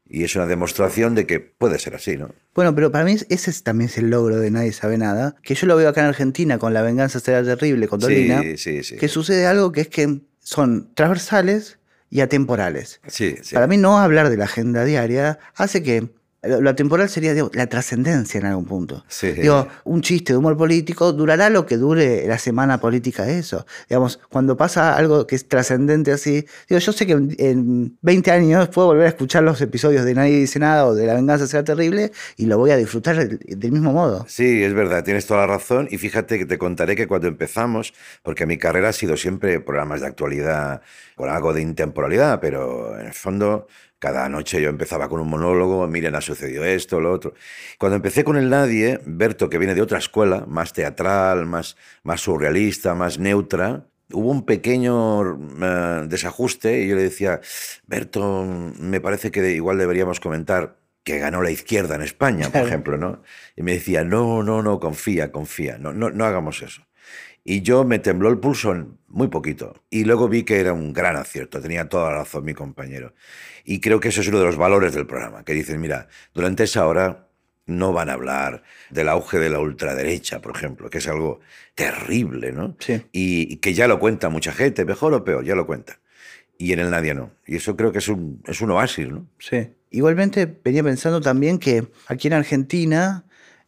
Y 0.10 0.24
es 0.24 0.36
una 0.36 0.48
demostración 0.48 1.16
de 1.16 1.26
que 1.28 1.40
puede 1.40 1.80
ser 1.80 1.96
así, 1.96 2.18
¿no? 2.18 2.32
Bueno, 2.56 2.74
pero 2.76 2.92
para 2.92 3.06
mí 3.06 3.14
ese 3.30 3.50
es, 3.50 3.64
también 3.64 3.90
es 3.90 3.98
el 3.98 4.10
logro 4.10 4.40
de 4.40 4.52
Nadie 4.52 4.74
sabe 4.74 4.98
nada, 4.98 5.36
que 5.44 5.56
yo 5.56 5.68
lo 5.68 5.76
veo 5.76 5.90
acá 5.90 6.02
en 6.02 6.08
Argentina 6.08 6.58
con 6.58 6.74
La 6.74 6.82
venganza 6.82 7.20
será 7.20 7.44
terrible, 7.44 7.88
con 7.88 8.00
Dolina, 8.00 8.42
sí, 8.42 8.58
sí, 8.58 8.84
sí. 8.84 8.98
que 8.98 9.08
sucede 9.08 9.46
algo 9.48 9.72
que 9.72 9.82
es 9.82 9.88
que 9.88 10.22
son 10.40 10.94
transversales 10.94 11.80
y 12.10 12.22
atemporales. 12.22 13.00
Sí, 13.08 13.38
sí. 13.42 13.56
Para 13.56 13.66
mí 13.66 13.78
no 13.78 13.98
hablar 13.98 14.30
de 14.30 14.38
la 14.38 14.46
agenda 14.46 14.86
diaria 14.86 15.40
hace 15.56 15.82
que 15.82 16.10
lo, 16.44 16.70
atemporal 16.70 17.10
sería 17.10 17.34
digo, 17.34 17.50
la 17.54 17.68
trascendencia 17.68 18.40
en 18.40 18.46
algún 18.46 18.66
punto. 18.66 19.06
Sí. 19.08 19.32
Digo, 19.32 19.68
un 19.86 20.02
chiste 20.02 20.34
de 20.34 20.38
humor 20.38 20.58
político 20.58 21.14
durará 21.14 21.50
lo 21.50 21.66
que 21.66 21.78
dure 21.78 22.28
la 22.28 22.38
semana 22.38 22.80
política 22.80 23.30
eso. 23.30 23.66
Digamos, 23.90 24.20
cuando 24.30 24.58
pasa 24.58 24.96
algo 24.96 25.26
que 25.26 25.36
es 25.36 25.48
trascendente 25.48 26.12
así, 26.12 26.46
digo, 26.68 26.80
yo 26.80 26.92
sé 26.92 27.06
que 27.06 27.14
en, 27.14 27.36
en 27.40 27.98
20 28.02 28.32
años 28.32 28.70
puedo 28.70 28.88
volver 28.88 29.06
a 29.06 29.10
escuchar 29.10 29.44
los 29.44 29.62
episodios 29.62 30.06
de 30.06 30.14
Nadie 30.14 30.38
dice 30.40 30.60
nada 30.60 30.86
o 30.86 30.94
de 30.94 31.06
La 31.06 31.14
venganza 31.14 31.48
será 31.48 31.64
terrible 31.64 32.12
y 32.38 32.46
lo 32.46 32.58
voy 32.58 32.72
a 32.72 32.78
disfrutar 32.78 33.16
del, 33.16 33.40
del 33.40 33.72
mismo 33.72 33.94
modo. 33.94 34.26
Sí, 34.28 34.64
es 34.64 34.74
verdad, 34.74 35.04
tienes 35.04 35.26
toda 35.26 35.42
la 35.42 35.48
razón. 35.48 35.88
Y 35.92 35.98
fíjate 35.98 36.38
que 36.38 36.46
te 36.46 36.58
contaré 36.58 36.96
que 36.96 37.08
cuando 37.08 37.28
empezamos, 37.28 37.94
porque 38.22 38.46
mi 38.46 38.58
carrera 38.58 38.90
ha 38.90 38.94
sido 38.94 39.18
siempre 39.18 39.60
programas 39.60 40.02
de 40.02 40.08
actualidad 40.08 40.82
con 41.16 41.30
algo 41.30 41.54
de 41.54 41.62
intemporalidad, 41.62 42.40
pero 42.42 43.00
en 43.00 43.08
el 43.08 43.14
fondo 43.14 43.68
cada 44.04 44.28
noche 44.28 44.62
yo 44.62 44.68
empezaba 44.68 45.08
con 45.08 45.22
un 45.22 45.30
monólogo, 45.30 45.88
miren, 45.88 46.14
ha 46.16 46.20
sucedido 46.20 46.66
esto, 46.66 47.00
lo 47.00 47.10
otro. 47.10 47.36
Cuando 47.78 47.96
empecé 47.96 48.26
con 48.26 48.36
el 48.36 48.50
Nadie, 48.50 49.00
Berto, 49.06 49.50
que 49.50 49.58
viene 49.58 49.76
de 49.76 49.82
otra 49.82 49.98
escuela, 49.98 50.44
más 50.46 50.74
teatral, 50.74 51.46
más, 51.46 51.78
más 52.04 52.20
surrealista, 52.20 52.96
más 52.96 53.18
neutra, 53.18 53.86
hubo 54.12 54.30
un 54.30 54.46
pequeño 54.46 55.22
uh, 55.22 56.06
desajuste 56.06 56.82
y 56.82 56.90
yo 56.90 56.98
le 56.98 57.04
decía, 57.04 57.40
Berto, 57.88 58.44
me 58.78 59.00
parece 59.00 59.32
que 59.32 59.52
igual 59.52 59.78
deberíamos 59.78 60.20
comentar 60.20 60.76
que 61.06 61.20
ganó 61.20 61.42
la 61.42 61.52
izquierda 61.52 61.96
en 61.96 62.02
España, 62.02 62.50
por 62.50 62.60
ejemplo, 62.62 62.98
¿no? 62.98 63.22
Y 63.56 63.64
me 63.64 63.72
decía, 63.72 64.04
no, 64.04 64.44
no, 64.44 64.62
no, 64.62 64.82
confía, 64.82 65.32
confía, 65.32 65.78
no, 65.78 65.94
no, 65.94 66.10
no 66.10 66.26
hagamos 66.26 66.62
eso. 66.62 66.82
Y 67.44 67.62
yo 67.62 67.84
me 67.84 68.00
tembló 68.00 68.30
el 68.30 68.40
pulso 68.40 68.74
muy 69.08 69.28
poquito. 69.28 69.84
Y 69.90 70.06
luego 70.06 70.30
vi 70.30 70.44
que 70.44 70.60
era 70.60 70.74
un 70.74 70.94
gran 70.94 71.16
acierto, 71.18 71.62
tenía 71.62 71.90
toda 71.90 72.12
la 72.12 72.18
razón 72.20 72.46
mi 72.46 72.54
compañero. 72.54 73.14
Y 73.66 73.80
creo 73.80 74.00
que 74.00 74.10
eso 74.10 74.22
es 74.22 74.28
uno 74.28 74.40
de 74.40 74.46
los 74.46 74.58
valores 74.58 74.94
del 74.94 75.06
programa, 75.06 75.44
que 75.44 75.54
dicen, 75.54 75.82
mira, 75.82 76.08
durante 76.34 76.64
esa 76.64 76.88
hora 76.88 77.28
no 77.66 77.94
van 77.94 78.10
a 78.10 78.14
hablar 78.14 78.64
del 78.90 79.10
auge 79.10 79.40
de 79.40 79.50
la 79.50 79.60
ultraderecha, 79.60 80.42
por 80.42 80.56
ejemplo, 80.56 80.90
que 80.90 80.98
es 80.98 81.08
algo 81.08 81.40
terrible, 81.76 82.52
¿no? 82.52 82.76
Sí. 82.80 83.06
Y, 83.12 83.54
y 83.54 83.58
que 83.58 83.74
ya 83.74 83.88
lo 83.88 84.00
cuenta 84.00 84.30
mucha 84.30 84.52
gente, 84.52 84.86
mejor 84.86 85.14
o 85.14 85.24
peor, 85.24 85.44
ya 85.44 85.56
lo 85.56 85.66
cuenta. 85.66 86.00
Y 86.58 86.72
en 86.72 86.80
el 86.80 86.92
nadie 86.92 87.14
no. 87.14 87.32
Y 87.46 87.58
eso 87.58 87.76
creo 87.76 87.92
que 87.92 87.98
es 87.98 88.08
un, 88.08 88.42
es 88.46 88.62
un 88.62 88.72
oasis, 88.72 89.10
¿no? 89.10 89.28
Sí. 89.40 89.70
Igualmente 89.90 90.46
venía 90.64 90.84
pensando 90.84 91.22
también 91.22 91.58
que 91.58 91.88
aquí 92.08 92.28
en 92.28 92.34
Argentina 92.34 93.26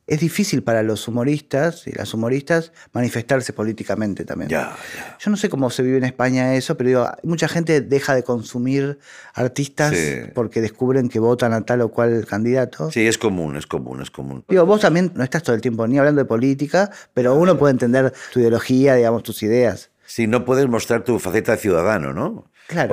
es 0.08 0.20
difícil 0.20 0.62
para 0.62 0.84
los 0.84 1.08
humoristas 1.08 1.88
y 1.88 1.92
las 1.92 2.14
humoristas 2.14 2.72
manifestarse 2.94 3.54
políticamente 3.54 4.24
también. 4.24 4.50
Yo 4.50 5.32
no 5.32 5.38
sé 5.38 5.50
cómo 5.50 5.70
se 5.70 5.82
vive 5.84 5.98
en 5.98 6.04
España 6.04 6.54
eso, 6.56 6.78
pero 6.78 6.88
digo, 6.90 7.08
mucha 7.24 7.48
gente 7.48 7.82
deja 7.82 8.14
de 8.14 8.24
consumir 8.24 9.00
artistas 9.34 9.94
Sí. 9.96 10.32
porque 10.34 10.62
descubren 10.62 11.10
que 11.10 11.20
votan 11.20 11.54
a 11.54 11.62
tal 11.66 11.82
o 11.82 11.90
cual 11.90 12.26
candidato. 12.28 12.92
Sí, 12.92 13.08
es 13.08 13.18
común, 13.18 13.56
es 13.56 13.66
común, 13.66 14.02
es 14.02 14.12
común. 14.12 14.44
Digo, 14.48 14.66
vos 14.66 14.82
también 14.82 15.12
no 15.16 15.24
estás 15.24 15.42
todo 15.44 15.56
el 15.56 15.62
tiempo 15.62 15.88
ni 15.88 15.98
hablando 15.98 16.20
de 16.22 16.26
política, 16.26 16.92
pero 17.14 17.34
uno 17.36 17.58
puede 17.58 17.72
entender 17.72 18.14
tu 18.32 18.40
ideología, 18.40 18.96
digamos, 18.96 19.24
tus 19.24 19.42
ideas. 19.44 19.90
Sí, 20.06 20.28
no 20.28 20.46
puedes 20.46 20.68
mostrar 20.68 21.04
tu 21.04 21.18
faceta 21.18 21.54
de 21.54 21.58
ciudadano, 21.58 22.14
¿no? 22.14 22.46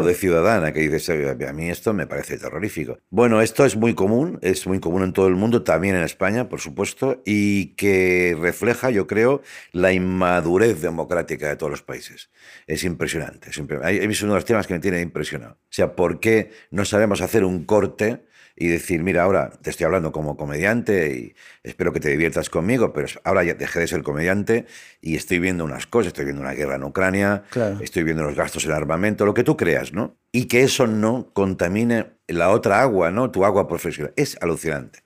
O 0.03 0.05
de 0.05 0.15
ciudadana, 0.15 0.73
que 0.73 0.81
dices, 0.81 1.09
"Oye, 1.09 1.31
a 1.49 1.53
mí 1.53 1.71
esto 1.71 1.95
me 1.95 2.07
parece 2.07 2.37
terrorífico. 2.37 2.99
Bueno, 3.09 3.41
esto 3.41 3.65
es 3.65 3.75
muy 3.77 3.95
común, 3.95 4.39
es 4.43 4.67
muy 4.67 4.81
común 4.81 5.03
en 5.03 5.13
todo 5.15 5.29
el 5.29 5.35
mundo, 5.35 5.63
también 5.63 5.97
en 5.97 6.03
España, 6.03 6.49
por 6.51 6.61
supuesto, 6.61 7.23
y 7.25 7.75
que 7.75 8.37
refleja, 8.39 8.91
yo 8.91 9.07
creo, 9.07 9.41
la 9.73 9.93
inmadurez 9.93 10.83
democrática 10.83 11.49
de 11.49 11.57
todos 11.57 11.71
los 11.71 11.83
países. 11.83 12.31
Es 12.67 12.85
impresionante. 12.85 13.51
es 13.51 13.59
impre- 13.59 13.81
Hay- 13.83 13.97
Es 13.99 14.23
uno 14.23 14.35
de 14.35 14.39
los 14.39 14.45
temas 14.45 14.67
que 14.67 14.75
me 14.75 14.81
tiene 14.81 15.01
impresionado. 15.01 15.55
O 15.55 15.67
sea, 15.71 15.97
¿por 15.97 16.21
qué 16.21 16.51
no 16.71 16.85
sabemos 16.85 17.21
hacer 17.23 17.45
un 17.45 17.65
corte? 17.65 18.25
Y 18.63 18.69
decir, 18.69 19.03
mira, 19.03 19.25
ahora 19.25 19.51
te 19.61 19.71
estoy 19.71 19.87
hablando 19.87 20.13
como 20.13 20.37
comediante 20.37 21.13
y 21.17 21.35
espero 21.65 21.93
que 21.93 21.99
te 21.99 22.11
diviertas 22.11 22.49
conmigo, 22.49 22.93
pero 22.93 23.09
ahora 23.25 23.43
ya 23.43 23.55
dejé 23.55 23.81
de 23.81 23.89
ser 23.89 24.05
comediante 24.05 24.67
y 25.01 25.17
estoy 25.17 25.41
viendo 25.41 25.65
unas 25.65 25.89
cosas, 25.89 26.09
estoy 26.09 26.27
viendo 26.27 26.43
una 26.43 26.53
guerra 26.53 26.77
en 26.77 26.85
Ucrania, 26.85 27.43
Claro. 27.51 27.79
estoy 27.81 28.05
viendo 28.05 28.23
los 28.23 28.37
gastos 28.37 28.65
en 28.65 28.71
armamento, 28.71 29.27
lo 29.27 29.35
que 29.35 29.43
tú 29.43 29.57
creas, 29.57 29.93
¿no? 29.93 30.15
Y 30.31 30.45
que 30.45 30.63
eso 30.63 30.87
no 30.87 31.31
contamine 31.33 32.13
la 32.29 32.51
otra 32.51 32.83
agua, 32.83 33.11
¿no? 33.11 33.33
Tu 33.33 33.45
agua 33.45 33.67
profesional. 33.67 34.13
Es 34.17 34.39
alucinante. 34.41 35.01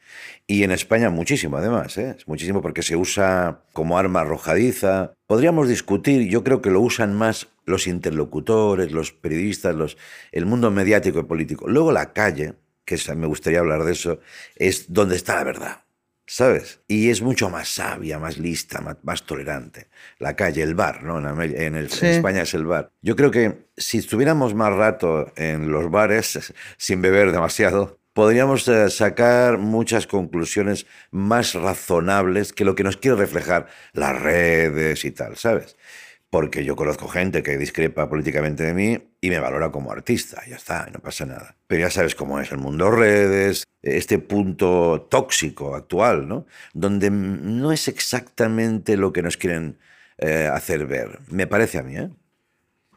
Y 0.47 0.63
en 0.63 0.71
España 0.71 1.09
muchísimo, 1.09 1.57
además, 1.57 1.97
¿eh? 1.97 2.15
Es 2.19 2.29
muchísimo 2.29 2.61
porque 2.61 2.83
se 2.83 2.95
usa 2.95 3.63
como 3.73 3.99
arma 3.99 4.21
arrojadiza. 4.21 5.15
Podríamos 5.27 5.67
discutir, 5.67 6.29
yo 6.29 6.45
creo 6.45 6.61
que 6.61 6.71
lo 6.71 6.83
usan 6.83 7.15
más 7.15 7.49
los 7.65 7.87
interlocutores, 7.87 8.93
los 8.93 9.13
periodistas, 9.13 9.75
los, 9.75 9.97
el 10.31 10.45
mundo 10.47 10.71
mediático 10.71 11.19
y 11.21 11.25
político. 11.25 11.67
Luego 11.69 11.91
la 11.91 12.13
calle, 12.13 12.53
que 12.87 12.97
me 13.15 13.27
gustaría 13.27 13.59
hablar 13.59 13.85
de 13.85 13.93
eso, 13.93 14.21
es 14.55 14.91
donde 14.93 15.17
está 15.17 15.35
la 15.37 15.45
verdad. 15.45 15.83
¿Sabes? 16.29 16.81
Y 16.89 17.11
es 17.11 17.23
mucho 17.23 17.51
más 17.51 17.69
sabia, 17.69 18.19
más 18.19 18.37
lista, 18.39 18.81
más, 18.81 18.97
más 19.05 19.23
tolerante. 19.25 19.87
La 20.19 20.35
calle, 20.35 20.61
el 20.63 20.75
bar, 20.75 21.05
¿no? 21.05 21.19
En, 21.19 21.41
en 21.57 21.77
el- 21.77 21.89
Sí. 21.91 22.05
en 22.07 22.13
España 22.15 22.43
es 22.43 22.53
el 22.55 22.67
bar. 22.67 22.91
Yo 23.01 23.15
creo 23.15 23.31
que 23.31 23.69
si 23.77 23.99
estuviéramos 23.99 24.53
más 24.55 24.73
rato 24.73 25.33
en 25.37 25.71
los 25.71 25.89
bares, 25.89 26.53
sin 26.79 27.01
beber 27.01 27.31
demasiado, 27.31 28.01
podríamos 28.13 28.67
eh, 28.67 28.91
sacar 28.91 29.59
muchas 29.59 30.09
conclusiones 30.09 30.87
más 31.13 31.55
razonables 31.55 32.53
que 32.53 32.65
lo 32.65 32.75
que 32.75 32.83
nos 32.83 32.97
quiere 32.97 33.17
reflejar 33.17 33.69
las 33.93 34.21
redes 34.21 35.05
y 35.05 35.13
tal, 35.13 35.37
¿sabes? 35.37 35.77
Porque 36.37 36.67
yo 36.67 36.77
conozco 36.77 37.09
gente 37.09 37.43
que 37.43 37.57
discrepa 37.57 38.11
políticamente 38.11 38.63
de 38.63 38.75
mí 38.75 38.99
y 39.23 39.31
me 39.31 39.41
valora 39.41 39.73
como 39.73 39.91
artista, 39.91 40.43
ya 40.47 40.57
está, 40.57 40.87
no 40.93 40.99
pasa 41.01 41.25
nada. 41.25 41.57
Pero 41.67 41.81
ya 41.81 41.91
sabes 41.91 42.15
cómo 42.15 42.39
es 42.39 42.53
el 42.53 42.59
mundo 42.59 42.91
redes, 42.91 43.65
este 43.81 44.19
punto 44.19 45.09
tóxico 45.11 45.75
actual, 45.75 46.29
¿no? 46.29 46.45
Donde 46.75 47.09
no 47.11 47.73
es 47.73 47.89
exactamente 47.89 48.99
lo 48.99 49.15
que 49.15 49.23
nos 49.23 49.39
quieren 49.39 49.79
eh, 50.19 50.51
hacer 50.53 50.85
ver, 50.85 51.21
me 51.29 51.47
parece 51.47 51.79
a 51.79 51.83
mí, 51.83 51.97
¿eh? 51.97 52.11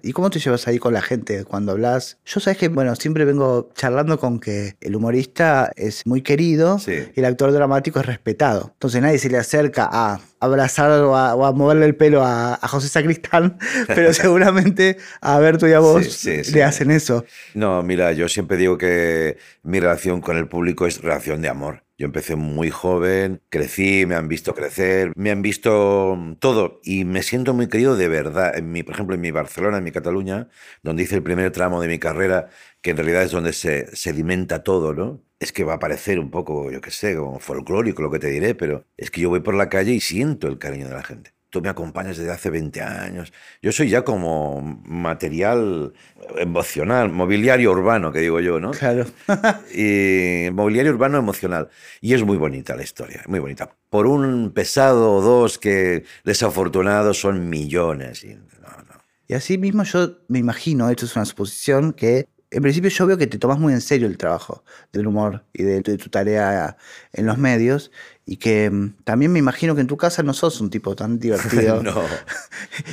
¿Y 0.02 0.14
cómo 0.14 0.30
te 0.30 0.40
llevas 0.40 0.68
ahí 0.68 0.80
con 0.80 0.94
la 0.94 1.02
gente 1.02 1.44
cuando 1.46 1.72
hablas? 1.74 2.18
Yo 2.26 2.40
sabes 2.40 2.58
que, 2.58 2.68
bueno, 2.70 2.96
siempre 2.96 3.26
vengo 3.26 3.70
charlando 3.76 4.20
con 4.20 4.40
que 4.40 4.76
el 4.82 4.96
humorista 4.96 5.72
es 5.76 6.06
muy 6.06 6.22
querido 6.22 6.80
Sí. 6.80 6.94
y 7.16 7.20
el 7.20 7.26
actor 7.26 7.52
dramático 7.52 8.00
es 8.00 8.06
respetado. 8.06 8.72
Entonces 8.74 9.02
nadie 9.02 9.18
se 9.20 9.30
le 9.30 9.38
acerca 9.38 9.90
a 9.92 10.20
abrazar 10.40 10.92
o 11.02 11.16
a, 11.18 11.36
o 11.36 11.46
a 11.46 11.52
moverle 11.52 11.86
el 11.86 11.96
pelo 11.96 12.24
a, 12.24 12.54
a 12.56 12.68
José 12.68 12.88
Sacristán, 12.88 13.58
pero 13.88 14.14
seguramente 14.14 14.98
a 15.22 15.38
Berto 15.40 15.68
y 15.68 15.74
a 15.74 15.80
vos 15.80 16.06
Sí, 16.06 16.44
sí, 16.44 16.54
le 16.54 16.64
hacen 16.64 16.92
eso. 16.92 17.26
No, 17.54 17.84
mira, 17.84 18.14
yo 18.14 18.30
siempre 18.30 18.56
digo 18.58 18.78
que 18.78 19.38
mi 19.64 19.80
relación 19.80 20.22
con 20.22 20.38
el 20.38 20.48
público 20.48 20.88
es 20.88 21.02
relación 21.02 21.42
de 21.42 21.50
amor. 21.50 21.84
Yo 22.00 22.06
empecé 22.06 22.38
muy 22.38 22.70
joven, 22.72 23.42
crecí, 23.50 24.06
me 24.06 24.16
han 24.16 24.30
visto 24.30 24.54
crecer, 24.56 25.12
me 25.18 25.32
han 25.32 25.42
visto 25.42 26.18
todo 26.40 26.80
y 26.82 27.04
me 27.04 27.24
siento 27.24 27.54
muy 27.54 27.68
querido 27.68 27.98
de 27.98 28.08
verdad. 28.08 28.58
En 28.58 28.72
mi, 28.72 28.84
por 28.84 28.96
ejemplo, 28.96 29.16
en 29.16 29.22
mi 29.22 29.32
Barcelona, 29.32 29.80
en 29.80 29.84
mi 29.84 29.92
Cataluña, 29.92 30.48
donde 30.82 31.04
hice 31.04 31.16
el 31.16 31.24
primer 31.24 31.52
tramo 31.52 31.82
de 31.82 31.90
mi 31.90 32.00
carrera, 32.00 32.48
que 32.82 32.92
en 32.92 32.98
realidad 32.98 33.24
es 33.24 33.32
donde 33.32 33.52
se 33.52 33.94
sedimenta 33.96 34.64
todo, 34.64 34.94
¿no? 34.94 35.22
Es 35.40 35.52
que 35.52 35.66
va 35.66 35.74
a 35.74 35.80
parecer 35.80 36.20
un 36.20 36.32
poco, 36.32 36.72
yo 36.72 36.80
qué 36.82 36.92
sé, 36.92 37.18
como 37.18 37.40
folclórico 37.40 38.02
lo 38.02 38.12
que 38.12 38.20
te 38.20 38.28
diré, 38.30 38.56
pero 38.56 38.86
es 38.96 39.12
que 39.12 39.20
yo 39.22 39.30
voy 39.30 39.42
por 39.42 39.56
la 39.56 39.68
calle 39.70 39.92
y 39.94 40.00
siento 40.00 40.48
el 40.48 40.58
cariño 40.58 40.88
de 40.88 40.94
la 40.96 41.04
gente. 41.04 41.34
Tú 41.50 41.62
me 41.62 41.70
acompañas 41.70 42.18
desde 42.18 42.32
hace 42.32 42.50
20 42.50 42.82
años. 42.82 43.34
Yo 43.62 43.72
soy 43.72 43.90
ya 43.90 44.04
como 44.04 44.62
material 44.86 45.94
emocional, 46.38 47.12
mobiliario 47.12 47.72
urbano, 47.72 48.12
que 48.12 48.20
digo 48.20 48.40
yo, 48.40 48.60
¿no? 48.60 48.72
Claro. 48.72 49.06
y 49.74 50.50
mobiliario 50.52 50.92
urbano 50.92 51.18
emocional. 51.18 51.70
Y 52.02 52.14
es 52.14 52.24
muy 52.24 52.38
bonita 52.38 52.76
la 52.76 52.84
historia, 52.84 53.24
muy 53.28 53.40
bonita. 53.40 53.72
Por 53.90 54.06
un 54.06 54.52
pesado 54.52 55.14
o 55.14 55.22
dos 55.22 55.58
que 55.58 56.04
desafortunados 56.24 57.20
son 57.20 57.50
millones. 57.50 58.24
Y, 58.24 58.36
no, 58.36 58.84
no. 58.88 59.02
Y 59.28 59.34
así 59.34 59.58
mismo 59.58 59.84
yo 59.84 60.20
me 60.28 60.38
imagino, 60.38 60.90
esto 60.90 61.06
es 61.06 61.16
una 61.16 61.26
suposición, 61.26 61.94
que 61.94 62.28
en 62.52 62.62
principio 62.64 62.90
yo 62.90 63.06
veo 63.06 63.18
que 63.18 63.28
te 63.28 63.38
tomas 63.38 63.60
muy 63.60 63.74
en 63.74 63.82
serio 63.82 64.08
el 64.08 64.18
trabajo 64.18 64.64
del 64.92 65.08
humor 65.08 65.46
y 65.54 65.64
de, 65.64 65.82
de 65.82 65.98
tu 65.98 66.10
tarea 66.10 66.78
en 67.14 67.26
los 67.26 67.38
medios 67.38 67.92
y 68.32 68.38
que 68.38 68.70
mm, 68.70 68.98
también 69.06 69.32
me 69.32 69.40
imagino 69.40 69.74
que 69.74 69.82
en 69.82 69.88
tu 69.88 69.98
casa 69.98 70.22
no 70.22 70.34
sos 70.34 70.62
un 70.62 70.70
tipo 70.70 70.96
tan 70.96 71.18
divertido. 71.18 71.82
no. 71.84 72.04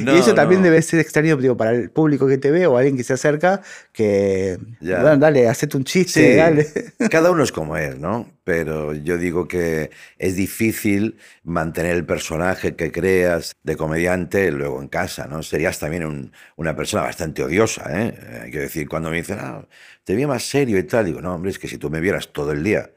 y 0.00 0.16
eso 0.18 0.32
también 0.34 0.62
no. 0.62 0.64
debe 0.64 0.80
ser 0.80 0.98
extraño 1.00 1.36
digo, 1.36 1.56
para 1.58 1.72
el 1.72 1.90
público 1.90 2.26
que 2.26 2.38
te 2.38 2.50
ve 2.50 2.66
o 2.66 2.78
alguien 2.78 2.96
que 2.96 3.04
se 3.04 3.12
acerca, 3.12 3.60
que, 3.92 4.58
Ya. 4.80 5.02
bueno, 5.02 5.18
dale, 5.18 5.46
hacete 5.46 5.76
un 5.76 5.84
chiste, 5.84 6.30
Sí, 6.32 6.36
dale. 6.36 6.66
cada 7.10 7.30
uno 7.30 7.42
es 7.42 7.52
como 7.52 7.76
es, 7.76 7.98
¿no? 7.98 8.30
Pero 8.44 8.94
yo 8.94 9.18
digo 9.18 9.46
que 9.46 9.90
es 10.18 10.36
difícil 10.36 11.18
mantener 11.44 11.96
el 11.96 12.06
personaje 12.06 12.74
que 12.76 12.90
creas 12.90 13.52
de 13.62 13.76
comediante 13.76 14.50
luego 14.52 14.80
en 14.80 14.88
casa, 14.88 15.26
¿no? 15.26 15.42
Serías 15.42 15.78
también 15.78 16.06
un- 16.06 16.32
una 16.56 16.74
persona 16.74 17.02
bastante 17.02 17.42
odiosa, 17.42 17.84
¿eh? 18.00 18.14
Eh, 18.18 18.40
Quiero 18.50 18.62
decir, 18.62 18.88
cuando 18.88 19.10
me 19.10 19.16
dicen, 19.18 19.38
ah, 19.40 19.66
te 20.04 20.14
vi 20.14 20.24
más 20.26 20.44
serio 20.44 20.78
y 20.78 20.84
tal, 20.84 21.04
digo, 21.04 21.20
no, 21.20 21.34
hombre, 21.34 21.50
es 21.50 21.58
que 21.58 21.68
si 21.68 21.76
tú 21.76 21.90
me 21.90 22.00
vieras 22.00 22.28
todo 22.32 22.52
el 22.52 22.62
día, 22.62 22.90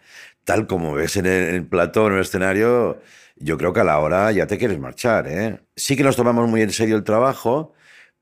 tal 0.44 0.68
como 0.68 0.94
ves 0.94 1.18
en 1.18 1.26
el, 1.26 1.50
en 1.50 1.56
el 1.56 1.68
plató, 1.68 2.08
en 2.08 2.14
el 2.14 2.22
escenario, 2.22 3.00
yo 3.38 3.58
creo 3.58 3.74
que 3.74 3.80
a 3.82 3.84
la 3.86 4.00
hora 4.00 4.32
ya 4.32 4.48
te 4.48 4.58
quieres 4.58 4.80
marchar, 4.80 5.28
¿eh? 5.28 5.60
Sí 5.76 5.96
que 5.96 6.04
nos 6.04 6.16
tomamos 6.16 6.50
muy 6.50 6.62
en 6.62 6.72
serio 6.72 6.96
el 6.96 7.04
trabajo, 7.04 7.74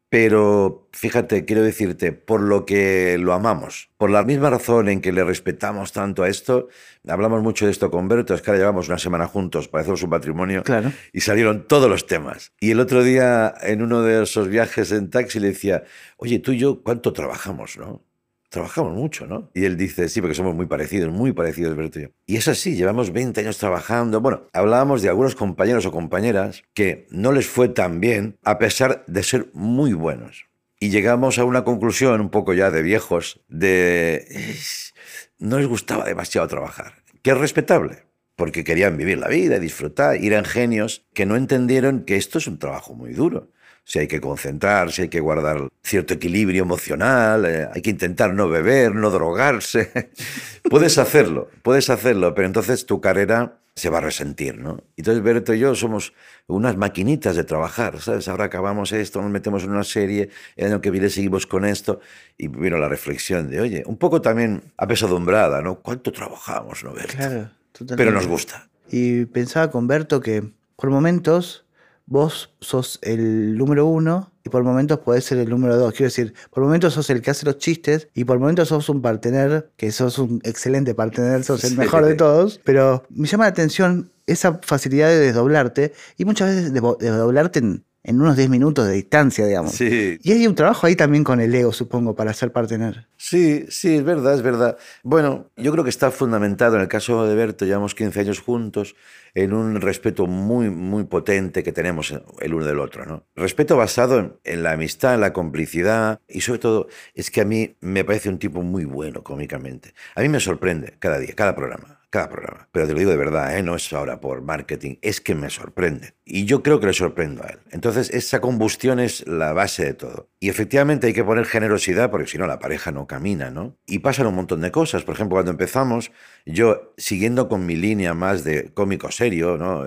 pero 0.10 0.88
fíjate, 0.94 1.44
quiero 1.44 1.64
decirte, 1.64 2.14
por 2.14 2.40
lo 2.42 2.66
que 2.66 3.18
lo 3.20 3.34
amamos, 3.34 3.90
por 3.98 4.10
la 4.10 4.24
misma 4.24 4.50
razón 4.50 4.88
en 4.88 5.02
que 5.02 5.12
le 5.12 5.24
respetamos 5.24 5.92
tanto 5.92 6.24
a 6.24 6.30
esto, 6.30 6.70
hablamos 7.08 7.42
mucho 7.44 7.66
de 7.66 7.72
esto 7.72 7.92
con 7.92 8.08
Berto, 8.08 8.34
es 8.34 8.42
que 8.42 8.52
ahora 8.52 8.60
llevamos 8.60 8.88
una 8.88 9.00
semana 9.00 9.28
juntos, 9.28 9.68
parecemos 9.68 10.02
un 10.04 10.10
matrimonio, 10.12 10.64
Claro. 10.64 10.94
y 11.12 11.20
salieron 11.22 11.68
todos 11.68 11.90
los 11.90 12.08
temas. 12.08 12.54
Y 12.62 12.72
el 12.72 12.80
otro 12.80 13.04
día, 13.04 13.54
en 13.62 13.82
uno 13.82 14.02
de 14.02 14.24
esos 14.24 14.48
viajes 14.48 14.94
en 14.94 15.10
taxi, 15.10 15.42
le 15.42 15.50
decía, 15.50 15.84
oye, 16.16 16.40
tú 16.40 16.54
y 16.54 16.60
yo, 16.60 16.82
¿cuánto 16.84 17.12
trabajamos, 17.12 17.78
no? 17.78 18.02
Trabajamos 18.50 18.94
mucho, 18.94 19.28
¿no? 19.28 19.52
Y 19.54 19.66
él 19.66 19.76
dice, 19.76 20.08
sí, 20.08 20.22
porque 20.22 20.36
somos 20.36 20.56
muy 20.56 20.68
parecidos, 20.68 21.12
muy 21.12 21.34
parecidos, 21.34 21.76
Berto 21.76 22.00
y 22.00 22.04
yo. 22.04 22.08
Y 22.26 22.38
es 22.38 22.48
así, 22.48 22.76
llevamos 22.76 23.12
20 23.12 23.42
años 23.42 23.58
trabajando. 23.58 24.22
Bueno, 24.22 24.44
hablábamos 24.54 25.02
de 25.02 25.10
algunos 25.10 25.36
compañeros 25.36 25.86
o 25.86 25.92
compañeras 25.92 26.64
que 26.74 27.08
no 27.12 27.34
les 27.34 27.46
fue 27.48 27.68
tan 27.68 28.00
bien, 28.00 28.38
a 28.46 28.58
pesar 28.58 29.04
de 29.08 29.24
ser 29.24 29.50
muy 29.54 29.92
buenos. 29.94 30.46
Y 30.80 30.90
llegamos 30.92 31.40
a 31.40 31.44
una 31.44 31.64
conclusión, 31.66 32.22
un 32.22 32.30
poco 32.30 32.54
ya 32.54 32.72
de 32.72 32.82
viejos, 32.84 33.42
de... 33.50 34.26
"Es- 34.30 34.94
No 35.40 35.60
les 35.60 35.68
gustaba 35.68 36.06
demasiado 36.06 36.48
trabajar, 36.48 36.94
que 37.22 37.32
es 37.32 37.38
respetable 37.38 38.06
porque 38.36 38.64
querían 38.64 38.98
vivir 38.98 39.18
la 39.18 39.28
vida, 39.28 39.60
disfrutar, 39.60 40.16
y 40.24 40.28
eran 40.28 40.46
genios 40.46 41.06
que 41.14 41.26
no 41.26 41.36
entendieron 41.36 42.06
que 42.06 42.16
esto 42.18 42.38
es 42.38 42.46
un 42.48 42.60
trabajo 42.60 42.94
muy 42.96 43.12
duro. 43.14 43.52
Si 43.88 44.00
hay 44.00 44.08
que 44.08 44.20
concentrarse, 44.20 45.04
hay 45.04 45.08
que 45.08 45.22
guardar 45.22 45.70
cierto 45.82 46.14
equilibrio 46.14 46.64
emocional, 46.64 47.46
eh, 47.46 47.70
hay 47.74 47.82
que 47.82 47.92
intentar 47.92 48.34
no 48.34 48.50
beber, 48.50 48.94
no 48.94 49.10
drogarse. 49.10 50.12
puedes 50.70 50.98
hacerlo, 50.98 51.50
puedes 51.64 51.90
hacerlo, 51.90 52.36
pero 52.36 52.48
entonces 52.48 52.86
tu 52.86 53.00
carrera 53.00 53.60
se 53.76 53.90
va 53.90 54.00
a 54.00 54.02
resentir, 54.02 54.58
¿no? 54.58 54.84
Entonces 54.98 55.24
Berto 55.24 55.54
y 55.54 55.60
yo 55.60 55.74
somos 55.74 56.12
unas 56.48 56.76
maquinitas 56.76 57.38
de 57.38 57.46
trabajar, 57.46 58.02
¿sabes? 58.02 58.28
Ahora 58.28 58.44
acabamos 58.46 58.92
esto, 58.92 59.22
nos 59.22 59.32
metemos 59.32 59.64
en 59.64 59.70
una 59.70 59.86
serie, 59.86 60.32
el 60.58 60.68
año 60.68 60.82
que 60.82 60.92
viene 60.92 61.10
seguimos 61.10 61.48
con 61.48 61.64
esto, 61.64 62.02
y 62.38 62.50
vino 62.50 62.78
la 62.80 62.90
reflexión 62.90 63.50
de, 63.50 63.62
oye, 63.62 63.84
un 63.86 63.96
poco 63.96 64.20
también 64.20 64.64
apesadumbrada, 64.76 65.62
¿no? 65.62 65.76
¿Cuánto 65.76 66.12
trabajamos, 66.12 66.84
no, 66.84 66.92
Berto? 66.92 67.16
Claro, 67.16 67.52
Pero 67.72 67.72
totalmente. 67.72 68.12
nos 68.12 68.28
gusta. 68.28 68.68
Y 68.90 69.26
pensaba 69.26 69.72
con 69.72 69.88
Berto 69.88 70.20
que 70.20 70.44
por 70.76 70.90
momentos 70.90 71.67
vos 72.08 72.56
sos 72.60 73.00
el 73.04 73.56
número 73.58 73.86
uno 73.86 74.32
y 74.44 74.50
por 74.50 74.64
momentos 74.64 75.00
podés 75.00 75.26
ser 75.26 75.38
el 75.38 75.50
número 75.50 75.78
dos. 75.78 75.92
Quiero 75.92 76.06
decir, 76.06 76.34
por 76.50 76.64
momentos 76.64 76.94
sos 76.94 77.10
el 77.10 77.22
que 77.22 77.32
hace 77.32 77.46
los 77.46 77.60
chistes 77.60 78.08
y 78.16 78.24
por 78.24 78.40
momentos 78.40 78.70
sos 78.70 78.90
un 78.90 79.02
partener, 79.02 79.70
que 79.78 79.92
sos 79.92 80.18
un 80.18 80.42
excelente 80.44 80.96
partener, 80.96 81.44
sos 81.44 81.64
el 81.66 81.78
mejor 81.78 82.06
de 82.06 82.16
todos. 82.16 82.60
Pero 82.64 83.04
me 83.10 83.28
llama 83.28 83.44
la 83.44 83.50
atención 83.50 84.10
esa 84.26 84.60
facilidad 84.64 85.10
de 85.10 85.20
desdoblarte 85.20 85.94
y 86.18 86.26
muchas 86.26 86.50
veces 86.50 86.74
de 86.74 86.82
de 86.82 87.12
desdoblarte 87.12 87.60
en, 87.60 87.86
en 88.08 88.22
unos 88.22 88.38
10 88.38 88.50
minutos 88.50 88.88
de 88.88 88.94
distancia, 88.94 89.46
digamos. 89.46 89.74
Sí, 89.74 90.18
Y 90.24 90.32
hay 90.32 90.48
un 90.48 90.56
trabajo 90.56 90.88
ahí 90.88 90.96
también 90.96 91.26
con 91.26 91.42
el 91.42 91.54
ego, 91.54 91.74
supongo, 91.74 92.16
para 92.16 92.34
ser 92.34 92.54
partener. 92.54 93.06
Sí, 93.18 93.66
sí, 93.70 93.98
es 93.98 94.04
verdad, 94.04 94.34
es 94.34 94.42
verdad. 94.42 94.78
Bueno, 95.04 95.52
yo 95.58 95.74
creo 95.74 95.84
que 95.84 95.90
está 95.90 96.10
fundamentado 96.10 96.78
en 96.78 96.84
el 96.84 96.88
caso 96.88 97.28
de 97.28 97.36
Berto, 97.36 97.66
llevamos 97.66 97.96
15 97.96 98.22
años 98.22 98.40
juntos, 98.40 98.96
en 99.36 99.52
un 99.52 99.82
respeto 99.82 100.26
muy, 100.26 100.70
muy 100.70 101.04
potente 101.04 101.64
que 101.64 101.74
tenemos 101.74 102.14
el 102.40 102.54
uno 102.54 102.66
del 102.66 102.80
otro, 102.80 103.06
¿no? 103.06 103.26
Respeto 103.36 103.76
basado 103.76 104.20
en, 104.20 104.34
en 104.46 104.64
la 104.64 104.72
amistad, 104.72 105.16
en 105.16 105.22
la 105.22 105.34
complicidad 105.34 106.22
y 106.30 106.40
sobre 106.42 106.60
todo 106.60 106.88
es 107.14 107.30
que 107.30 107.42
a 107.42 107.46
mí 107.46 107.76
me 107.82 108.06
parece 108.06 108.30
un 108.30 108.40
tipo 108.40 108.62
muy 108.62 108.86
bueno 108.86 109.22
cómicamente. 109.22 109.94
A 110.16 110.22
mí 110.22 110.30
me 110.30 110.40
sorprende 110.40 110.96
cada 111.00 111.20
día, 111.20 111.34
cada 111.36 111.56
programa. 111.56 111.97
Cada 112.10 112.30
programa. 112.30 112.70
Pero 112.72 112.88
te 112.88 112.94
lo 112.94 113.00
digo 113.00 113.12
de 113.12 113.18
verdad, 113.18 113.58
¿eh? 113.58 113.64
no 113.64 113.76
es 113.76 113.92
ahora 113.92 114.22
por 114.22 114.42
marketing, 114.42 114.96
es 115.02 115.20
que 115.20 115.36
me 115.36 115.50
sorprende. 115.50 116.14
Y 116.24 116.46
yo 116.46 116.64
creo 116.64 116.80
que 116.80 116.88
le 116.88 116.94
sorprendo 116.94 117.44
a 117.44 117.48
él. 117.48 117.60
Entonces, 117.72 118.10
esa 118.12 118.40
combustión 118.40 119.02
es 119.02 119.28
la 119.28 119.52
base 119.52 119.84
de 119.84 119.94
todo. 119.94 120.30
Y 120.40 120.48
efectivamente 120.48 121.08
hay 121.08 121.14
que 121.14 121.26
poner 121.26 121.46
generosidad 121.46 122.10
porque 122.10 122.28
si 122.28 122.38
no 122.38 122.48
la 122.48 122.60
pareja 122.60 122.94
no 122.94 123.08
camina, 123.08 123.52
¿no? 123.52 123.76
Y 123.86 124.00
pasan 124.00 124.28
un 124.28 124.36
montón 124.36 124.62
de 124.62 124.72
cosas. 124.72 125.04
Por 125.04 125.16
ejemplo, 125.16 125.36
cuando 125.36 125.52
empezamos, 125.52 126.12
yo 126.46 126.94
siguiendo 126.98 127.50
con 127.50 127.66
mi 127.66 127.76
línea 127.76 128.14
más 128.14 128.46
de 128.46 128.74
cómico 128.74 129.12
serio, 129.12 129.58
¿no? 129.58 129.86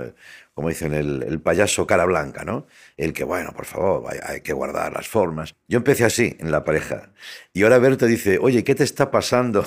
Como 0.60 0.68
dicen, 0.68 0.92
el, 0.92 1.22
el 1.22 1.40
payaso 1.40 1.86
cara 1.86 2.04
blanca, 2.04 2.44
¿no? 2.44 2.66
El 2.98 3.14
que, 3.14 3.24
bueno, 3.24 3.54
por 3.54 3.64
favor, 3.64 4.04
hay, 4.12 4.18
hay 4.22 4.40
que 4.42 4.52
guardar 4.52 4.92
las 4.92 5.08
formas. 5.08 5.54
Yo 5.68 5.78
empecé 5.78 6.04
así 6.04 6.36
en 6.38 6.52
la 6.52 6.64
pareja. 6.64 7.14
Y 7.54 7.62
ahora 7.62 7.78
Berto 7.78 8.04
dice, 8.04 8.38
oye, 8.38 8.62
¿qué 8.62 8.74
te 8.74 8.84
está 8.84 9.10
pasando? 9.10 9.64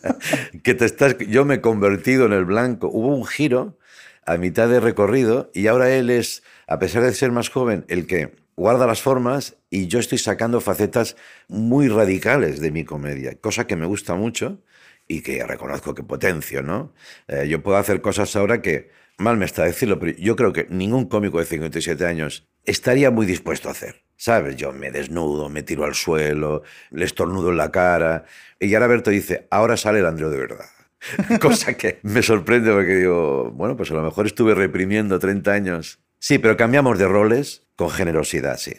que 0.62 0.74
te 0.74 0.84
estás... 0.84 1.16
Yo 1.16 1.46
me 1.46 1.54
he 1.54 1.60
convertido 1.62 2.26
en 2.26 2.34
el 2.34 2.44
blanco. 2.44 2.90
Hubo 2.92 3.16
un 3.16 3.24
giro 3.24 3.78
a 4.26 4.36
mitad 4.36 4.68
de 4.68 4.78
recorrido 4.78 5.50
y 5.54 5.68
ahora 5.68 5.88
él 5.88 6.10
es, 6.10 6.42
a 6.66 6.78
pesar 6.78 7.02
de 7.02 7.14
ser 7.14 7.32
más 7.32 7.48
joven, 7.48 7.86
el 7.88 8.06
que 8.06 8.34
guarda 8.56 8.86
las 8.86 9.00
formas 9.00 9.56
y 9.70 9.86
yo 9.86 10.00
estoy 10.00 10.18
sacando 10.18 10.60
facetas 10.60 11.16
muy 11.48 11.88
radicales 11.88 12.60
de 12.60 12.72
mi 12.72 12.84
comedia, 12.84 13.40
cosa 13.40 13.66
que 13.66 13.76
me 13.76 13.86
gusta 13.86 14.16
mucho 14.16 14.60
y 15.08 15.22
que 15.22 15.42
reconozco 15.46 15.94
que 15.94 16.02
potencio, 16.02 16.62
¿no? 16.62 16.92
Eh, 17.26 17.48
yo 17.48 17.62
puedo 17.62 17.78
hacer 17.78 18.02
cosas 18.02 18.36
ahora 18.36 18.60
que, 18.60 18.90
mal 19.18 19.36
me 19.36 19.44
está 19.44 19.64
decirlo, 19.64 19.98
pero 19.98 20.12
yo 20.18 20.36
creo 20.36 20.52
que 20.52 20.66
ningún 20.70 21.06
cómico 21.06 21.38
de 21.38 21.46
57 21.46 22.06
años 22.06 22.48
estaría 22.64 23.10
muy 23.10 23.26
dispuesto 23.26 23.68
a 23.68 23.72
hacer. 23.72 24.02
¿Sabes? 24.18 24.56
Yo 24.56 24.72
me 24.72 24.90
desnudo, 24.90 25.50
me 25.50 25.62
tiro 25.62 25.84
al 25.84 25.94
suelo, 25.94 26.62
le 26.90 27.04
estornudo 27.04 27.50
en 27.50 27.58
la 27.58 27.70
cara. 27.70 28.24
Y 28.58 28.72
ahora 28.74 28.86
Berto 28.86 29.10
dice, 29.10 29.46
ahora 29.50 29.76
sale 29.76 29.98
el 29.98 30.06
Andreu 30.06 30.30
de 30.30 30.38
verdad. 30.38 30.64
Cosa 31.40 31.74
que 31.74 32.00
me 32.02 32.22
sorprende 32.22 32.72
porque 32.72 32.94
digo, 32.94 33.50
bueno, 33.52 33.76
pues 33.76 33.90
a 33.90 33.94
lo 33.94 34.02
mejor 34.02 34.26
estuve 34.26 34.54
reprimiendo 34.54 35.18
30 35.18 35.52
años. 35.52 36.00
Sí, 36.18 36.38
pero 36.38 36.56
cambiamos 36.56 36.98
de 36.98 37.06
roles 37.06 37.66
con 37.76 37.90
generosidad, 37.90 38.56
sí. 38.56 38.72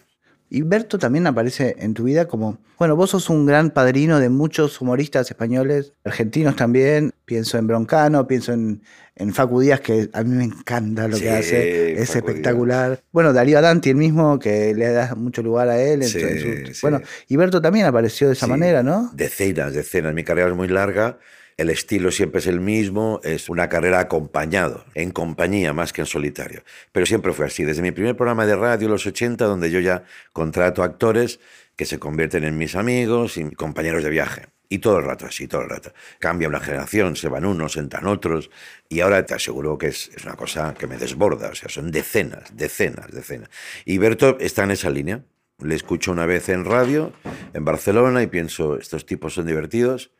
Y 0.49 0.61
Berto 0.61 0.97
también 0.97 1.27
aparece 1.27 1.75
en 1.79 1.93
tu 1.93 2.03
vida 2.03 2.27
como, 2.27 2.57
bueno, 2.79 2.95
vos 2.95 3.09
sos 3.09 3.29
un 3.29 3.45
gran 3.45 3.69
padrino 3.71 4.19
de 4.19 4.29
muchos 4.29 4.79
humoristas 4.79 5.29
españoles, 5.29 5.93
argentinos 6.05 6.55
también. 6.55 7.11
Pienso 7.25 7.57
en 7.57 7.67
Broncano, 7.67 8.27
pienso 8.27 8.53
en, 8.53 8.81
en 9.17 9.33
Facu 9.33 9.59
Díaz, 9.59 9.81
que 9.81 10.09
a 10.13 10.23
mí 10.23 10.33
me 10.35 10.45
encanta 10.45 11.09
lo 11.09 11.17
Sí, 11.17 11.23
que 11.23 11.29
hace, 11.31 12.01
es 12.01 12.09
Facu 12.13 12.29
espectacular. 12.29 13.01
Bueno, 13.11 13.33
Darío 13.33 13.57
Adanti, 13.57 13.89
el 13.89 13.97
mismo, 13.97 14.39
que 14.39 14.73
le 14.73 14.87
da 14.93 15.15
mucho 15.15 15.43
lugar 15.43 15.67
a 15.67 15.81
él. 15.81 16.03
en 16.03 16.07
Sí, 16.07 16.19
su- 16.21 16.73
sí. 16.73 16.79
Bueno, 16.81 17.01
y 17.27 17.35
Berto 17.35 17.61
también 17.61 17.85
apareció 17.85 18.27
de 18.27 18.33
esa 18.33 18.47
manera, 18.47 18.83
¿no? 18.83 19.11
Decenas, 19.13 19.73
decenas. 19.73 20.13
Mi 20.13 20.23
carrera 20.23 20.47
es 20.49 20.55
muy 20.55 20.69
larga. 20.69 21.17
El 21.57 21.71
estilo 21.71 22.11
siempre 22.11 22.37
es 22.37 22.45
el 22.45 22.59
mismo, 22.59 23.19
es 23.23 23.49
una 23.49 23.67
carrera 23.67 23.99
acompañado, 23.99 24.85
en 24.93 25.09
compañía 25.09 25.73
más 25.73 25.91
que 25.91 26.01
en 26.01 26.05
solitario. 26.05 26.61
Pero 26.91 27.07
siempre 27.07 27.33
fue 27.33 27.47
así. 27.47 27.63
Desde 27.63 27.81
mi 27.81 27.89
primer 27.89 28.15
programa 28.15 28.45
de 28.45 28.55
radio, 28.55 28.87
los 28.87 29.07
80, 29.07 29.43
donde 29.45 29.71
yo 29.71 29.79
ya 29.79 30.03
contrato 30.33 30.83
actores 30.83 31.39
que 31.75 31.85
se 31.85 31.97
convierten 31.97 32.43
en 32.43 32.59
mis 32.59 32.75
amigos 32.75 33.37
y 33.37 33.49
compañeros 33.55 34.03
de 34.03 34.11
viaje. 34.11 34.45
Y 34.69 34.77
todo 34.79 34.99
el 34.99 35.05
rato 35.05 35.25
así, 35.25 35.47
todo 35.47 35.61
el 35.63 35.69
rato. 35.69 35.93
Cambia 36.19 36.47
una 36.47 36.59
generación, 36.59 37.15
se 37.15 37.27
van 37.27 37.43
unos, 37.43 37.75
entran 37.75 38.05
otros. 38.05 38.51
Y 38.87 38.99
ahora 38.99 39.25
te 39.25 39.33
aseguro 39.33 39.79
que 39.79 39.87
es, 39.87 40.11
es 40.15 40.25
una 40.25 40.35
cosa 40.35 40.75
que 40.75 40.85
me 40.85 40.97
desborda. 40.97 41.49
O 41.49 41.55
sea, 41.55 41.69
son 41.69 41.89
decenas, 41.89 42.55
decenas, 42.55 43.09
decenas. 43.11 43.49
Y 43.83 43.97
Berto 43.97 44.37
está 44.39 44.63
en 44.63 44.71
esa 44.71 44.91
línea. 44.91 45.23
Le 45.59 45.73
escucho 45.73 46.11
una 46.11 46.27
vez 46.27 46.49
en 46.49 46.65
radio, 46.65 47.13
en 47.55 47.65
Barcelona, 47.65 48.21
y 48.21 48.27
pienso, 48.27 48.77
estos 48.77 49.07
tipos 49.07 49.33
son 49.33 49.47
divertidos. 49.47 50.11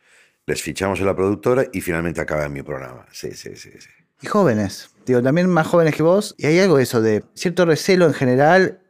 Les 0.48 0.62
fichamos 0.62 0.98
en 1.00 1.04
la 1.06 1.14
productora 1.14 1.66
y 1.74 1.82
finalmente 1.82 2.22
acaba 2.22 2.46
en 2.46 2.52
mi 2.54 2.62
programa. 2.62 3.04
Sí, 3.12 3.32
sí, 3.32 3.50
sí, 3.54 3.70
sí. 3.78 3.88
Y 4.22 4.26
jóvenes, 4.26 4.88
digo, 5.04 5.22
también 5.22 5.48
más 5.50 5.66
jóvenes 5.66 5.94
que 5.94 6.02
vos. 6.02 6.34
Y 6.38 6.46
hay 6.46 6.58
algo 6.58 6.78
de 6.78 6.84
eso 6.84 7.02
de 7.02 7.22
cierto 7.34 7.66
recelo 7.66 8.06
en 8.06 8.14
general. 8.14 8.80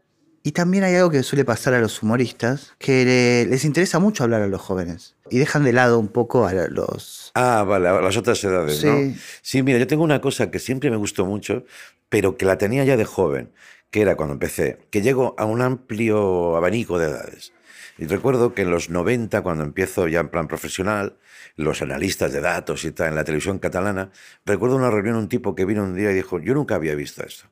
Y 0.44 0.52
también 0.52 0.84
hay 0.84 0.94
algo 0.94 1.10
que 1.10 1.22
suele 1.24 1.44
pasar 1.44 1.74
a 1.74 1.80
los 1.80 2.00
humoristas, 2.00 2.74
que 2.78 3.04
le- 3.04 3.46
les 3.50 3.64
interesa 3.64 3.98
mucho 3.98 4.22
hablar 4.22 4.40
a 4.42 4.46
los 4.46 4.60
jóvenes. 4.62 5.16
Y 5.30 5.38
dejan 5.38 5.64
de 5.64 5.72
lado 5.72 5.98
un 5.98 6.06
poco 6.08 6.46
a 6.46 6.52
los... 6.52 7.32
Ah, 7.34 7.64
vale, 7.66 7.88
a 7.88 8.00
las 8.00 8.16
otras 8.16 8.42
edades, 8.44 8.82
¿no? 8.84 8.96
Sí. 9.00 9.16
Sí, 9.42 9.62
mira, 9.64 9.78
yo 9.80 9.86
tengo 9.88 10.04
una 10.04 10.20
cosa 10.20 10.50
que 10.52 10.60
siempre 10.60 10.90
me 10.90 10.96
gustó 10.96 11.26
mucho, 11.26 11.64
pero 12.08 12.36
que 12.36 12.46
la 12.46 12.56
tenía 12.56 12.84
ya 12.84 12.96
de 12.96 13.04
joven, 13.04 13.50
que 13.90 14.00
era 14.00 14.14
cuando 14.16 14.34
empecé, 14.34 14.78
que 14.90 15.02
llego 15.02 15.34
a 15.38 15.44
un 15.44 15.60
amplio 15.60 16.56
abanico 16.56 16.98
de 17.00 17.08
edades. 17.08 17.52
Y 17.98 18.06
recuerdo 18.06 18.54
que 18.54 18.62
en 18.62 18.70
los 18.70 18.90
90, 18.90 19.42
cuando 19.42 19.64
empiezo 19.64 20.06
ya 20.06 20.20
en 20.20 20.28
plan 20.28 20.46
profesional, 20.46 21.16
los 21.56 21.82
analistas 21.82 22.32
de 22.32 22.40
datos 22.40 22.84
y 22.84 22.92
tal, 22.92 23.08
en 23.08 23.14
la 23.16 23.24
televisión 23.24 23.58
catalana, 23.58 24.12
recuerdo 24.46 24.76
una 24.76 24.90
reunión, 24.90 25.16
un 25.16 25.28
tipo 25.28 25.56
que 25.56 25.64
vino 25.64 25.82
un 25.82 25.96
día 25.96 26.12
y 26.12 26.14
dijo, 26.14 26.38
yo 26.38 26.54
nunca 26.54 26.76
había 26.76 26.94
visto 26.94 27.24
esto. 27.26 27.48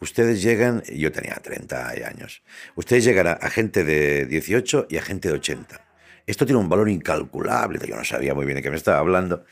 Ustedes 0.00 0.42
llegan, 0.42 0.82
yo 0.92 1.12
tenía 1.12 1.36
30 1.36 1.88
años, 1.88 2.42
ustedes 2.74 3.04
llegan 3.04 3.28
a, 3.28 3.50
gente 3.50 3.84
de 3.84 4.26
18 4.26 4.88
y 4.90 4.96
a 4.96 5.02
gente 5.02 5.28
de 5.28 5.34
80. 5.34 5.80
Esto 6.26 6.44
tiene 6.44 6.60
un 6.60 6.68
valor 6.68 6.88
incalculable, 6.88 7.78
yo 7.86 7.96
no 7.96 8.04
sabía 8.04 8.34
muy 8.34 8.44
bien 8.44 8.56
de 8.56 8.62
qué 8.62 8.70
me 8.70 8.76
estaba 8.76 8.98
hablando, 8.98 9.44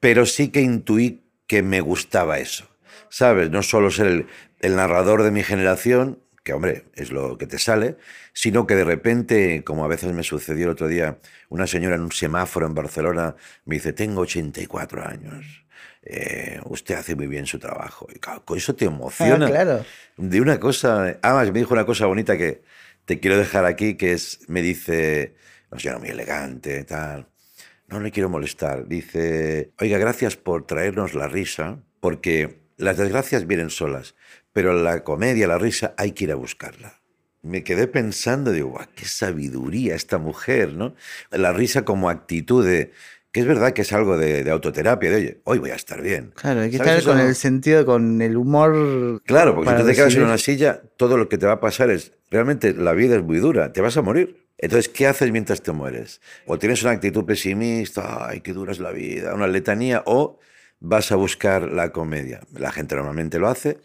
pero 0.00 0.26
sí 0.26 0.48
que 0.48 0.60
intuí 0.60 1.22
que 1.46 1.62
me 1.62 1.80
gustaba 1.80 2.40
eso, 2.40 2.68
¿sabes? 3.08 3.50
No 3.50 3.62
solo 3.62 3.92
ser 3.92 4.26
el 4.60 4.76
narrador 4.76 5.22
de 5.22 5.30
mi 5.30 5.44
generación, 5.44 6.18
que 6.48 6.54
hombre, 6.54 6.84
es 6.94 7.12
lo 7.12 7.36
que 7.36 7.46
te 7.46 7.58
sale, 7.58 7.98
sino 8.32 8.66
que 8.66 8.74
de 8.74 8.84
repente, 8.84 9.62
como 9.64 9.84
a 9.84 9.86
veces 9.86 10.14
me 10.14 10.22
sucedió 10.22 10.64
el 10.64 10.70
otro 10.70 10.88
día, 10.88 11.18
una 11.50 11.66
señora 11.66 11.96
en 11.96 12.00
un 12.00 12.10
semáforo 12.10 12.66
en 12.66 12.74
Barcelona 12.74 13.36
me 13.66 13.74
dice, 13.74 13.92
tengo 13.92 14.22
84 14.22 15.06
años, 15.06 15.66
eh, 16.04 16.58
usted 16.64 16.94
hace 16.94 17.14
muy 17.14 17.26
bien 17.26 17.44
su 17.44 17.58
trabajo. 17.58 18.08
Y 18.14 18.18
claro, 18.18 18.46
con 18.46 18.56
eso 18.56 18.74
te 18.74 18.86
emociona. 18.86 19.44
Ah, 19.44 19.50
claro. 19.50 19.84
De 20.16 20.40
una 20.40 20.58
cosa, 20.58 21.18
además 21.20 21.52
me 21.52 21.58
dijo 21.58 21.74
una 21.74 21.84
cosa 21.84 22.06
bonita 22.06 22.38
que 22.38 22.62
te 23.04 23.20
quiero 23.20 23.36
dejar 23.36 23.66
aquí, 23.66 23.98
que 23.98 24.14
es, 24.14 24.40
me 24.48 24.62
dice, 24.62 25.34
una 25.70 25.78
señora 25.82 25.98
muy 25.98 26.08
elegante, 26.08 26.82
tal, 26.84 27.28
no 27.88 28.00
le 28.00 28.10
quiero 28.10 28.30
molestar, 28.30 28.88
dice, 28.88 29.72
oiga, 29.78 29.98
gracias 29.98 30.36
por 30.36 30.66
traernos 30.66 31.12
la 31.12 31.28
risa, 31.28 31.82
porque 32.00 32.62
las 32.78 32.96
desgracias 32.96 33.46
vienen 33.46 33.68
solas, 33.68 34.14
pero 34.52 34.72
la 34.74 35.04
comedia, 35.04 35.46
la 35.46 35.58
risa, 35.58 35.94
hay 35.96 36.12
que 36.12 36.24
ir 36.24 36.32
a 36.32 36.36
buscarla. 36.36 37.00
Me 37.42 37.62
quedé 37.62 37.86
pensando, 37.86 38.50
digo, 38.50 38.70
"Guau, 38.70 38.86
qué 38.94 39.04
sabiduría 39.04 39.94
esta 39.94 40.18
mujer, 40.18 40.72
¿no? 40.72 40.94
La 41.30 41.52
risa 41.52 41.84
como 41.84 42.10
actitud 42.10 42.66
de, 42.66 42.92
que 43.30 43.40
es 43.40 43.46
verdad 43.46 43.72
que 43.72 43.82
es 43.82 43.92
algo 43.92 44.16
de, 44.16 44.42
de 44.42 44.50
autoterapia, 44.50 45.10
de, 45.10 45.16
oye, 45.16 45.40
hoy 45.44 45.58
voy 45.58 45.70
a 45.70 45.74
estar 45.74 46.00
bien. 46.02 46.32
Claro, 46.34 46.60
hay 46.60 46.70
que 46.70 46.78
¿Sabes 46.78 46.98
estar 46.98 47.14
con 47.14 47.20
el 47.20 47.34
sentido, 47.34 47.84
con 47.84 48.22
el 48.22 48.36
humor. 48.36 49.22
Claro, 49.24 49.54
porque 49.54 49.70
si 49.70 49.76
tú 49.76 49.86
te 49.86 49.94
quedas 49.94 50.14
en 50.14 50.22
una 50.22 50.38
silla, 50.38 50.82
todo 50.96 51.16
lo 51.16 51.28
que 51.28 51.38
te 51.38 51.46
va 51.46 51.52
a 51.54 51.60
pasar 51.60 51.90
es, 51.90 52.12
realmente 52.30 52.72
la 52.72 52.92
vida 52.92 53.16
es 53.16 53.22
muy 53.22 53.38
dura, 53.38 53.72
te 53.72 53.80
vas 53.80 53.96
a 53.96 54.02
morir. 54.02 54.48
Entonces, 54.56 54.88
¿qué 54.88 55.06
haces 55.06 55.30
mientras 55.30 55.62
te 55.62 55.70
mueres? 55.72 56.20
O 56.46 56.58
tienes 56.58 56.82
una 56.82 56.92
actitud 56.92 57.24
pesimista, 57.24 58.26
ay, 58.28 58.40
qué 58.40 58.52
dura 58.52 58.72
es 58.72 58.80
la 58.80 58.90
vida, 58.90 59.34
una 59.34 59.46
letanía, 59.46 60.02
o 60.06 60.40
vas 60.80 61.12
a 61.12 61.16
buscar 61.16 61.70
la 61.70 61.92
comedia. 61.92 62.40
La 62.54 62.72
gente 62.72 62.96
normalmente 62.96 63.38
lo 63.38 63.48
hace 63.48 63.78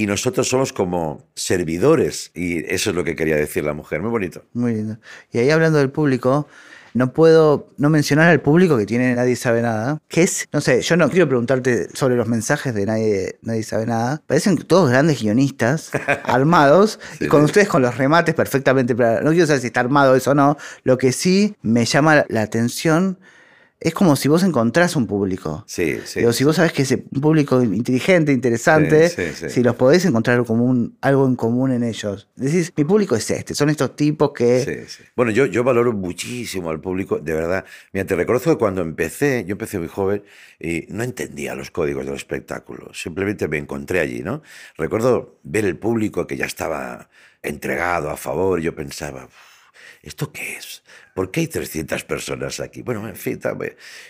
y 0.00 0.06
nosotros 0.06 0.48
somos 0.48 0.72
como 0.72 1.28
servidores 1.34 2.30
y 2.32 2.64
eso 2.72 2.88
es 2.88 2.96
lo 2.96 3.04
que 3.04 3.14
quería 3.14 3.36
decir 3.36 3.64
la 3.64 3.74
mujer, 3.74 4.00
muy 4.00 4.10
bonito. 4.10 4.46
Muy 4.54 4.72
lindo. 4.72 4.96
Y 5.30 5.36
ahí 5.36 5.50
hablando 5.50 5.78
del 5.78 5.90
público, 5.90 6.48
no 6.94 7.12
puedo 7.12 7.68
no 7.76 7.90
mencionar 7.90 8.30
al 8.30 8.40
público 8.40 8.78
que 8.78 8.86
tiene 8.86 9.14
Nadie 9.14 9.36
Sabe 9.36 9.60
Nada, 9.60 10.00
que 10.08 10.22
es, 10.22 10.48
no 10.54 10.62
sé, 10.62 10.80
yo 10.80 10.96
no 10.96 11.10
quiero 11.10 11.28
preguntarte 11.28 11.94
sobre 11.94 12.16
los 12.16 12.28
mensajes 12.28 12.74
de 12.74 12.86
Nadie, 12.86 13.38
nadie 13.42 13.62
Sabe 13.62 13.84
Nada. 13.84 14.22
Parecen 14.26 14.56
todos 14.56 14.88
grandes 14.88 15.20
guionistas, 15.20 15.90
armados, 16.24 16.98
y 17.20 17.26
con 17.26 17.44
ustedes 17.44 17.68
con 17.68 17.82
los 17.82 17.98
remates 17.98 18.34
perfectamente. 18.34 18.94
No 18.94 19.32
quiero 19.32 19.46
saber 19.46 19.60
si 19.60 19.66
está 19.66 19.80
armado 19.80 20.16
eso 20.16 20.30
o 20.30 20.34
no. 20.34 20.56
Lo 20.82 20.96
que 20.96 21.12
sí 21.12 21.56
me 21.60 21.84
llama 21.84 22.24
la 22.30 22.40
atención 22.40 23.18
es 23.80 23.94
como 23.94 24.14
si 24.14 24.28
vos 24.28 24.42
encontrás 24.42 24.94
un 24.94 25.06
público. 25.06 25.64
Sí, 25.66 25.98
sí. 26.04 26.20
Digo, 26.20 26.32
si 26.34 26.44
vos 26.44 26.56
sabés 26.56 26.72
que 26.74 26.82
es 26.82 26.90
un 26.90 27.20
público 27.20 27.62
inteligente, 27.62 28.30
interesante, 28.30 29.08
Sí, 29.08 29.22
sí, 29.32 29.48
sí. 29.48 29.50
si 29.50 29.62
los 29.62 29.74
podés 29.76 30.04
encontrar 30.04 30.44
como 30.44 30.64
un- 30.66 30.98
algo 31.00 31.26
en 31.26 31.34
común 31.34 31.72
en 31.72 31.82
ellos. 31.82 32.28
Decís, 32.36 32.72
mi 32.76 32.84
público 32.84 33.16
es 33.16 33.30
este, 33.30 33.54
son 33.54 33.70
estos 33.70 33.96
tipos 33.96 34.32
que... 34.32 34.60
Sí, 34.86 34.96
sí. 34.98 35.02
Bueno, 35.16 35.32
yo, 35.32 35.46
yo 35.46 35.64
valoro 35.64 35.92
muchísimo 35.94 36.68
al 36.70 36.80
público, 36.80 37.18
de 37.20 37.32
verdad. 37.32 37.64
Mira, 37.92 38.06
te 38.06 38.14
reconozco 38.16 38.50
que 38.50 38.58
cuando 38.58 38.82
empecé, 38.82 39.44
yo 39.46 39.52
empecé 39.52 39.78
muy 39.78 39.88
joven 39.88 40.22
y 40.58 40.84
no 40.90 41.02
entendía 41.02 41.54
los 41.54 41.70
códigos 41.70 42.04
del 42.04 42.16
espectáculo. 42.16 42.92
Simplemente 42.92 43.48
me 43.48 43.56
encontré 43.56 44.00
allí, 44.00 44.20
¿no? 44.20 44.42
Recuerdo 44.76 45.38
ver 45.42 45.64
el 45.64 45.78
público 45.78 46.26
que 46.26 46.36
ya 46.36 46.44
estaba 46.44 47.08
entregado 47.42 48.10
a 48.10 48.16
favor. 48.18 48.60
Yo 48.60 48.74
pensaba, 48.74 49.24
"Uf, 49.24 49.32
¿esto 50.02 50.30
qué 50.32 50.56
es? 50.56 50.79
¿Por 51.14 51.30
qué 51.30 51.40
hay 51.40 51.48
300 51.48 52.04
personas 52.04 52.60
aquí? 52.60 52.82
Bueno, 52.82 53.08
en 53.08 53.16
fin, 53.16 53.40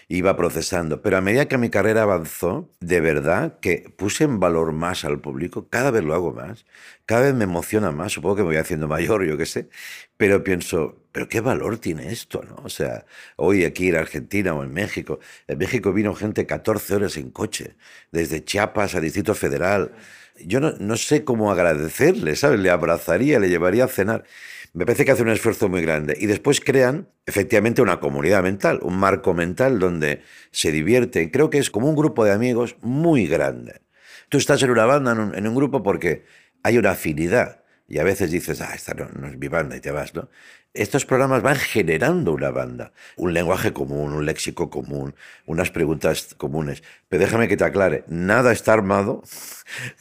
iba 0.08 0.36
procesando. 0.36 1.02
Pero 1.02 1.16
a 1.16 1.20
medida 1.20 1.48
que 1.48 1.58
mi 1.58 1.70
carrera 1.70 2.02
avanzó, 2.02 2.70
de 2.80 3.00
verdad 3.00 3.58
que 3.60 3.92
puse 3.96 4.24
en 4.24 4.40
valor 4.40 4.72
más 4.72 5.04
al 5.04 5.20
público, 5.20 5.68
cada 5.68 5.90
vez 5.90 6.04
lo 6.04 6.14
hago 6.14 6.32
más, 6.32 6.66
cada 7.06 7.22
vez 7.22 7.34
me 7.34 7.44
emociona 7.44 7.90
más, 7.90 8.12
supongo 8.12 8.36
que 8.36 8.42
me 8.42 8.48
voy 8.48 8.56
haciendo 8.56 8.86
mayor, 8.86 9.24
yo 9.24 9.36
qué 9.36 9.46
sé, 9.46 9.68
pero 10.16 10.44
pienso, 10.44 11.02
¿pero 11.12 11.28
qué 11.28 11.40
valor 11.40 11.78
tiene 11.78 12.12
esto? 12.12 12.42
¿no? 12.42 12.56
O 12.64 12.68
sea, 12.68 13.06
hoy 13.36 13.64
aquí 13.64 13.88
en 13.88 13.96
Argentina 13.96 14.54
o 14.54 14.62
en 14.62 14.72
México, 14.72 15.18
en 15.48 15.58
México 15.58 15.92
vino 15.92 16.14
gente 16.14 16.46
14 16.46 16.94
horas 16.94 17.16
en 17.16 17.30
coche, 17.30 17.76
desde 18.12 18.44
Chiapas 18.44 18.94
a 18.94 19.00
Distrito 19.00 19.34
Federal. 19.34 19.92
Yo 20.38 20.60
no, 20.60 20.72
no 20.78 20.96
sé 20.96 21.24
cómo 21.24 21.50
agradecerle, 21.50 22.36
¿sabes? 22.36 22.60
Le 22.60 22.70
abrazaría, 22.70 23.38
le 23.38 23.48
llevaría 23.48 23.84
a 23.84 23.88
cenar. 23.88 24.24
Me 24.72 24.86
parece 24.86 25.04
que 25.04 25.10
hace 25.10 25.22
un 25.22 25.30
esfuerzo 25.30 25.68
muy 25.68 25.82
grande. 25.82 26.16
Y 26.18 26.26
después 26.26 26.60
crean, 26.60 27.08
efectivamente, 27.26 27.82
una 27.82 27.98
comunidad 27.98 28.42
mental, 28.42 28.78
un 28.82 28.96
marco 28.96 29.34
mental 29.34 29.78
donde 29.78 30.22
se 30.52 30.70
divierten. 30.70 31.30
Creo 31.30 31.50
que 31.50 31.58
es 31.58 31.70
como 31.70 31.88
un 31.88 31.96
grupo 31.96 32.24
de 32.24 32.32
amigos 32.32 32.76
muy 32.80 33.26
grande. 33.26 33.80
Tú 34.28 34.38
estás 34.38 34.62
en 34.62 34.70
una 34.70 34.86
banda, 34.86 35.12
en 35.12 35.18
un, 35.18 35.34
en 35.34 35.46
un 35.48 35.54
grupo, 35.56 35.82
porque 35.82 36.24
hay 36.62 36.78
una 36.78 36.92
afinidad. 36.92 37.59
Y 37.90 37.98
a 37.98 38.04
veces 38.04 38.30
dices, 38.30 38.60
ah, 38.62 38.72
esta 38.74 38.94
no, 38.94 39.08
no 39.18 39.26
es 39.26 39.36
mi 39.36 39.48
banda 39.48 39.76
y 39.76 39.80
te 39.80 39.90
vas, 39.90 40.14
¿no? 40.14 40.28
Estos 40.72 41.04
programas 41.04 41.42
van 41.42 41.56
generando 41.56 42.32
una 42.32 42.50
banda, 42.50 42.92
un 43.16 43.34
lenguaje 43.34 43.72
común, 43.72 44.12
un 44.12 44.24
léxico 44.24 44.70
común, 44.70 45.16
unas 45.46 45.72
preguntas 45.72 46.28
comunes. 46.36 46.84
Pero 47.08 47.24
déjame 47.24 47.48
que 47.48 47.56
te 47.56 47.64
aclare, 47.64 48.04
nada 48.06 48.52
está 48.52 48.72
armado. 48.74 49.22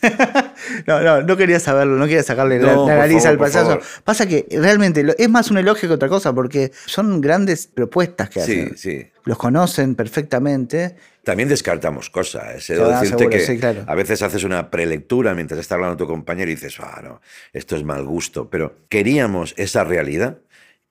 No, 0.87 0.99
no, 1.01 1.21
no 1.21 1.37
quería 1.37 1.59
saberlo, 1.59 1.95
no 1.95 2.05
quería 2.05 2.23
sacarle 2.23 2.59
la, 2.59 2.73
No, 2.73 2.87
la 2.87 2.97
nariz 2.97 3.25
al 3.25 3.37
payaso. 3.37 3.79
Pasa 4.03 4.27
que 4.27 4.45
realmente 4.51 5.05
es 5.17 5.29
más 5.29 5.49
un 5.51 5.57
elogio 5.57 5.87
que 5.89 5.95
otra 5.95 6.09
cosa, 6.09 6.33
porque 6.33 6.71
son 6.85 7.21
grandes 7.21 7.67
propuestas 7.67 8.29
que 8.29 8.41
Sí, 8.41 8.51
hacen. 8.51 8.77
sí. 8.77 9.11
Los 9.25 9.37
conocen 9.37 9.95
perfectamente. 9.95 10.95
También 11.29 11.49
descartamos 11.49 12.09
cosas. 12.09 12.43
Ah, 12.43 12.53
decirte 12.53 13.05
seguro, 13.07 13.29
que 13.29 13.39
sí, 13.39 13.57
claro. 13.57 13.83
a 13.87 13.95
veces 13.95 14.21
haces 14.21 14.43
una 14.43 14.71
prelectura 14.71 15.35
mientras 15.35 15.59
está 15.59 15.75
hablando 15.75 15.95
tu 15.97 16.07
compañero 16.07 16.49
y 16.49 16.55
dices, 16.55 16.77
ah, 16.79 17.01
no, 17.03 17.21
esto 17.53 17.75
es 17.75 17.83
mal 17.83 18.03
gusto. 18.05 18.49
Pero 18.49 18.77
queríamos 18.89 19.53
esa 19.57 19.83
realidad 19.83 20.39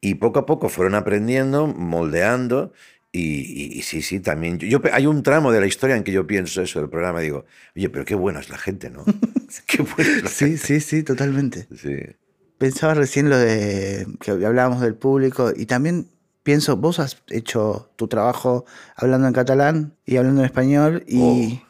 y 0.01 0.15
poco 0.15 0.39
a 0.39 0.47
poco 0.47 0.69
fueron 0.69 0.95
aprendiendo, 0.95 1.67
moldeando. 1.67 2.73
Y, 3.11 3.21
y- 3.21 3.79
y 3.79 3.83
sí, 3.83 4.03
sí, 4.03 4.21
también. 4.21 4.59
Yo, 4.59 4.81
hay 4.93 5.07
un 5.07 5.23
tramo 5.23 5.51
de 5.51 5.61
la 5.61 5.67
historia 5.67 5.97
en 5.97 6.05
que 6.05 6.13
yo 6.13 6.27
pienso 6.27 6.63
eso 6.63 6.79
del 6.79 6.91
programa. 6.91 7.21
Digo, 7.21 7.47
oye, 7.75 7.89
pero 7.89 8.05
qué 8.05 8.15
buena 8.15 8.41
es 8.41 8.51
la 8.51 8.59
gente, 8.59 8.91
¿no? 8.91 9.05
qué 9.67 9.83
buena 9.83 10.17
es 10.19 10.23
la 10.25 10.29
Sí, 10.29 10.57
sí, 10.59 10.79
sí, 10.81 11.03
totalmente. 11.03 11.67
gente. 11.69 11.77
Sí. 12.11 12.17
Pensaba 12.59 12.95
recién 12.95 13.31
lo 13.31 13.39
de 13.39 14.07
que 14.21 14.31
hablábamos 14.33 14.81
del 14.83 14.95
público 14.95 15.53
y 15.57 15.67
también 15.67 16.09
pienso, 16.49 16.79
vos 16.79 16.99
has 16.99 17.19
hecho 17.29 17.91
tu 17.97 18.09
trabajo 18.09 18.65
hablando 18.97 19.27
en 19.29 19.35
catalán 19.35 19.93
y 20.07 20.17
hablando 20.17 20.41
en 20.41 20.47
español 20.47 21.05
y 21.07 21.21
Oh. 21.21 21.67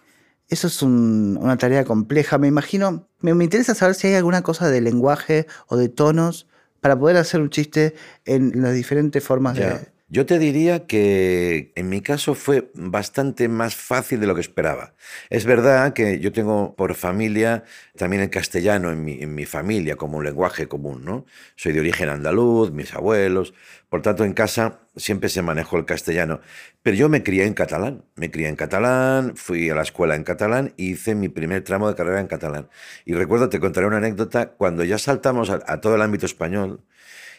eso 0.49 0.69
es 0.69 0.83
un- 0.83 1.37
una 1.43 1.57
tarea 1.59 1.85
compleja. 1.85 2.39
Me 2.39 2.47
imagino, 2.47 3.09
me, 3.21 3.35
me 3.35 3.43
interesa 3.43 3.75
saber 3.75 3.97
si 3.97 4.07
hay 4.07 4.15
alguna 4.15 4.43
cosa 4.43 4.71
de 4.71 4.81
lenguaje 4.81 5.49
o 5.67 5.77
de 5.77 5.89
tonos 5.89 6.47
para 6.81 6.97
poder 6.97 7.17
hacer 7.17 7.41
un 7.41 7.51
chiste 7.51 7.97
en 8.25 8.63
las 8.63 8.73
diferentes 8.73 9.21
formas 9.25 9.57
de... 9.57 9.89
Yo 10.11 10.25
te 10.25 10.39
diría 10.39 10.87
que 10.87 11.71
en 11.77 11.91
mi 11.91 12.01
caso 12.01 12.35
fue 12.35 12.71
bastante 12.73 13.47
más 13.47 13.77
fácil 13.77 14.21
de 14.21 14.27
lo 14.27 14.35
que 14.35 14.41
esperaba. 14.41 14.95
Es 15.29 15.45
verdad 15.45 15.93
que 15.93 16.19
yo 16.19 16.33
tengo 16.33 16.75
por 16.77 16.95
familia 16.95 17.65
también 17.95 18.23
el 18.23 18.31
castellano 18.31 18.91
en 18.91 19.35
mi, 19.35 19.45
familia 19.45 19.97
como 19.97 20.17
un 20.17 20.25
lenguaje 20.25 20.67
común, 20.67 21.05
¿no? 21.05 21.27
Soy 21.57 21.73
de 21.75 21.81
origen 21.81 22.09
andaluz, 22.09 22.73
mis 22.73 22.95
abuelos, 22.95 23.53
por 23.91 24.01
tanto 24.01 24.25
en 24.25 24.33
casa 24.33 24.81
siempre 24.97 25.29
se 25.29 25.43
manejó 25.43 25.77
el 25.77 25.85
castellano. 25.85 26.41
Pero 26.83 26.97
yo 26.97 27.11
me 27.11 27.23
crié 27.23 27.45
en 27.45 27.53
catalán, 27.53 28.03
me 28.17 28.31
crié 28.31 28.49
en 28.49 28.57
catalán, 28.57 29.37
fui 29.37 29.69
a 29.69 29.75
la 29.75 29.83
escuela 29.83 30.17
en 30.17 30.25
catalán 30.25 30.73
y 30.79 30.93
hice 30.93 31.15
mi 31.15 31.29
primer 31.29 31.65
tramo 31.65 31.87
de 31.87 31.95
carrera 31.95 32.21
en 32.21 32.29
catalán. 32.29 32.71
Y 33.05 33.13
recuerdo, 33.13 33.51
te 33.51 33.61
contaré 33.61 33.87
una 33.87 33.99
anécdota, 33.99 34.53
cuando 34.53 34.85
ya 34.85 34.97
saltamos 34.97 35.51
a 35.51 35.81
todo 35.83 35.97
el 35.97 36.03
ámbito 36.03 36.25
español, 36.25 36.83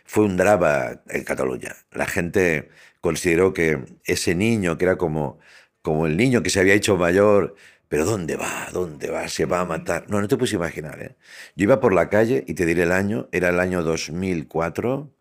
fue 0.09 0.25
un 0.25 0.37
drama 0.37 1.01
en 1.07 1.23
Cataluña. 1.23 1.75
La 1.91 2.07
gente 2.07 2.69
consideró 2.99 3.53
que 3.53 3.85
ese 4.05 4.33
niño, 4.33 4.75
que 4.75 4.85
era 4.85 4.97
como, 4.97 5.37
como 5.83 6.07
el 6.07 6.17
niño 6.17 6.41
que 6.41 6.49
se 6.49 6.59
había 6.59 6.73
hecho 6.73 6.97
mayor, 6.97 7.53
pero 7.89 8.05
¿dónde 8.05 8.35
va? 8.35 8.69
¿Dónde 8.73 9.11
va? 9.11 9.27
Se 9.27 9.45
va 9.45 9.59
a 9.59 9.65
matar. 9.65 10.09
No, 10.09 10.19
no 10.19 10.27
te 10.27 10.35
puedes 10.35 10.53
imaginar. 10.53 10.99
¿eh? 10.99 11.15
Yo 11.55 11.65
iba 11.65 11.79
por 11.79 11.93
la 11.93 12.09
calle 12.09 12.43
y 12.47 12.55
te 12.55 12.65
diré 12.65 12.83
el 12.83 12.91
año, 12.91 13.29
era 13.31 13.49
el 13.49 13.59
año 13.59 13.83
2004, 13.83 15.13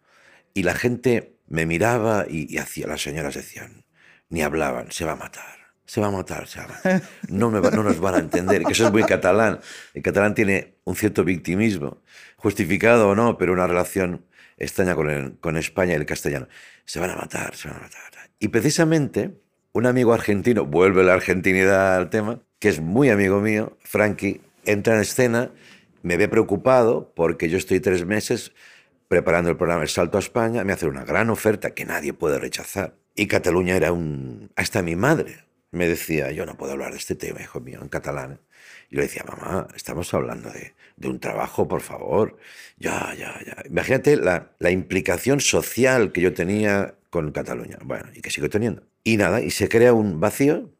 y 0.55 0.63
la 0.63 0.75
gente 0.75 1.37
me 1.49 1.67
miraba 1.67 2.25
y, 2.27 2.51
y 2.51 2.57
hacía, 2.57 2.87
las 2.87 3.03
señoras 3.03 3.35
decían, 3.35 3.85
ni 4.31 4.41
hablaban, 4.41 4.91
se 4.91 5.05
va 5.05 5.13
a 5.13 5.17
matar. 5.17 5.59
Se 5.89 6.03
va 6.03 6.09
a 6.09 6.11
matar, 6.11 6.47
se 6.47 6.61
va 6.61 6.65
a 6.65 6.69
matar. 6.69 7.03
No, 7.29 7.51
no 7.51 7.83
nos 7.83 7.99
van 7.99 8.15
a 8.15 8.19
entender, 8.19 8.63
que 8.63 8.73
eso 8.73 8.87
es 8.87 8.93
muy 8.93 9.05
catalán. 9.05 9.61
El 9.95 10.03
catalán 10.03 10.35
tiene 10.35 10.77
un 10.85 10.95
cierto 10.97 11.25
victimismo, 11.25 12.03
justificado 12.39 13.11
o 13.11 13.15
no, 13.15 13.37
pero 13.37 13.53
una 13.53 13.67
relación 13.67 14.25
extraña 14.57 14.95
con, 14.95 15.57
España 15.57 15.93
y 15.93 15.97
el 15.97 16.07
castellano. 16.07 16.49
Se 16.85 16.99
van 16.99 17.11
a 17.11 17.17
matar, 17.17 17.55
se 17.55 17.69
van 17.69 17.79
a 17.79 17.81
matar. 17.83 18.03
Y 18.39 18.49
precisamente 18.49 19.37
un 19.73 19.87
amigo 19.87 20.13
argentino, 20.13 20.65
vuelve 20.65 21.05
la 21.05 21.15
argentinidad 21.15 21.97
al 21.97 22.11
tema, 22.11 22.41
que 22.59 22.69
es 22.69 22.81
muy 22.81 23.11
amigo 23.11 23.41
mío, 23.41 23.77
Frankie, 23.81 24.41
entra 24.65 24.95
en 24.95 25.01
escena, 25.01 25.53
me 26.03 26.17
ve 26.17 26.29
preocupado 26.29 27.13
porque 27.15 27.49
yo 27.49 27.59
estoy 27.59 27.81
tres 27.81 28.05
meses 28.05 28.53
preparando 29.09 29.51
el 29.51 29.57
programa 29.57 29.83
El 29.83 29.89
Salto 29.89 30.19
a 30.19 30.21
España, 30.21 30.65
me 30.65 30.73
hace 30.73 30.87
una 30.87 31.05
gran 31.05 31.31
oferta 31.31 31.71
que 31.71 31.85
nadie 31.85 32.13
puede 32.13 32.39
rechazar. 32.39 32.95
Y 33.15 33.27
Cataluña 33.27 33.77
era 33.77 33.93
un... 33.93 34.51
Hasta 34.57 34.83
mi 34.83 34.97
madre 34.97 35.45
me 35.71 35.89
decía, 35.89 36.31
yo 36.31 36.47
no 36.47 36.57
puedo 36.57 36.73
hablar 36.73 36.93
de 36.93 36.99
este 36.99 37.15
tema, 37.15 37.41
hijo 37.41 37.61
mío, 37.61 37.81
en 37.83 37.89
catalán. 37.89 38.41
Y 38.91 38.97
le 38.97 39.03
decía, 39.03 39.25
mamá, 39.29 39.69
estamos 39.75 40.13
hablando 40.15 40.51
de, 40.51 40.75
de 40.97 41.09
un 41.09 41.21
trabajo, 41.21 41.69
por 41.69 41.83
favor. 41.83 42.39
Ya, 42.79 43.15
ya, 43.19 43.39
ya. 43.45 43.63
Imagínate 43.67 44.17
la, 44.17 44.53
la 44.59 44.71
implicación 44.71 45.41
social 45.41 46.13
que 46.13 46.21
yo 46.21 46.33
tenía 46.33 46.95
con 47.11 47.33
Cataluña. 47.33 47.79
Bueno, 47.83 48.09
y 48.15 48.21
que 48.21 48.31
sigo 48.31 48.49
teniendo. 48.49 48.83
Y 49.05 49.17
nada, 49.17 49.41
y 49.41 49.51
se 49.51 49.69
crea 49.69 49.93
un 49.93 50.21
vacío 50.21 50.71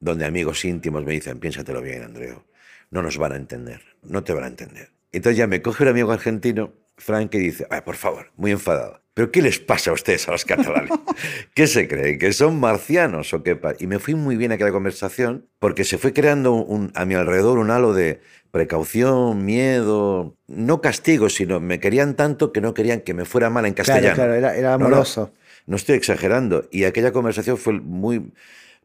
donde 0.00 0.26
amigos 0.26 0.64
íntimos 0.64 1.04
me 1.04 1.12
dicen, 1.12 1.38
piénsatelo 1.38 1.80
bien, 1.80 2.02
Andreu, 2.02 2.44
no 2.90 3.02
nos 3.02 3.16
van 3.16 3.32
a 3.32 3.36
entender, 3.36 3.80
no 4.02 4.22
te 4.22 4.34
van 4.34 4.44
a 4.44 4.48
entender. 4.48 4.90
Entonces 5.12 5.38
ya 5.38 5.46
me 5.46 5.62
coge 5.62 5.84
un 5.84 5.88
amigo 5.88 6.12
argentino, 6.12 6.74
Frank, 6.96 7.30
que 7.30 7.38
dice, 7.38 7.66
ay, 7.70 7.80
por 7.80 7.96
favor, 7.96 8.30
muy 8.36 8.50
enfadado, 8.50 9.00
¿pero 9.14 9.30
qué 9.30 9.40
les 9.42 9.58
pasa 9.60 9.90
a 9.90 9.94
ustedes, 9.94 10.28
a 10.28 10.32
los 10.32 10.44
catalanes? 10.44 10.90
¿Qué 11.54 11.66
se 11.66 11.86
creen? 11.88 12.18
¿Que 12.18 12.32
son 12.32 12.58
marcianos 12.60 13.32
o 13.32 13.42
qué? 13.42 13.56
pa-?". 13.56 13.74
Y 13.78 13.86
me 13.86 13.98
fui 13.98 14.14
muy 14.14 14.36
bien 14.36 14.52
a 14.52 14.56
aquella 14.56 14.72
conversación 14.72 15.46
porque 15.60 15.84
se 15.84 15.98
fue 15.98 16.12
creando 16.12 16.52
un, 16.54 16.90
a 16.94 17.04
mi 17.04 17.14
alrededor 17.14 17.58
un 17.58 17.70
halo 17.70 17.92
de 17.94 18.20
precaución, 18.50 19.44
miedo, 19.44 20.36
no 20.46 20.80
castigo, 20.80 21.28
sino 21.28 21.60
me 21.60 21.80
querían 21.80 22.14
tanto 22.14 22.52
que 22.52 22.60
no 22.60 22.72
querían 22.72 23.00
que 23.00 23.12
me 23.14 23.24
fuera 23.24 23.50
mal 23.50 23.66
en 23.66 23.74
castellano. 23.74 24.14
Claro, 24.14 24.16
claro, 24.16 24.34
era, 24.34 24.56
era 24.56 24.70
No, 24.72 24.78
no, 24.78 24.84
amoroso. 24.86 25.32
no 25.66 25.76
estoy 25.76 25.96
exagerando. 25.96 26.68
Y 26.70 26.84
aquella 26.84 27.12
conversación 27.12 27.56
fue 27.58 27.74
muy, 27.74 28.32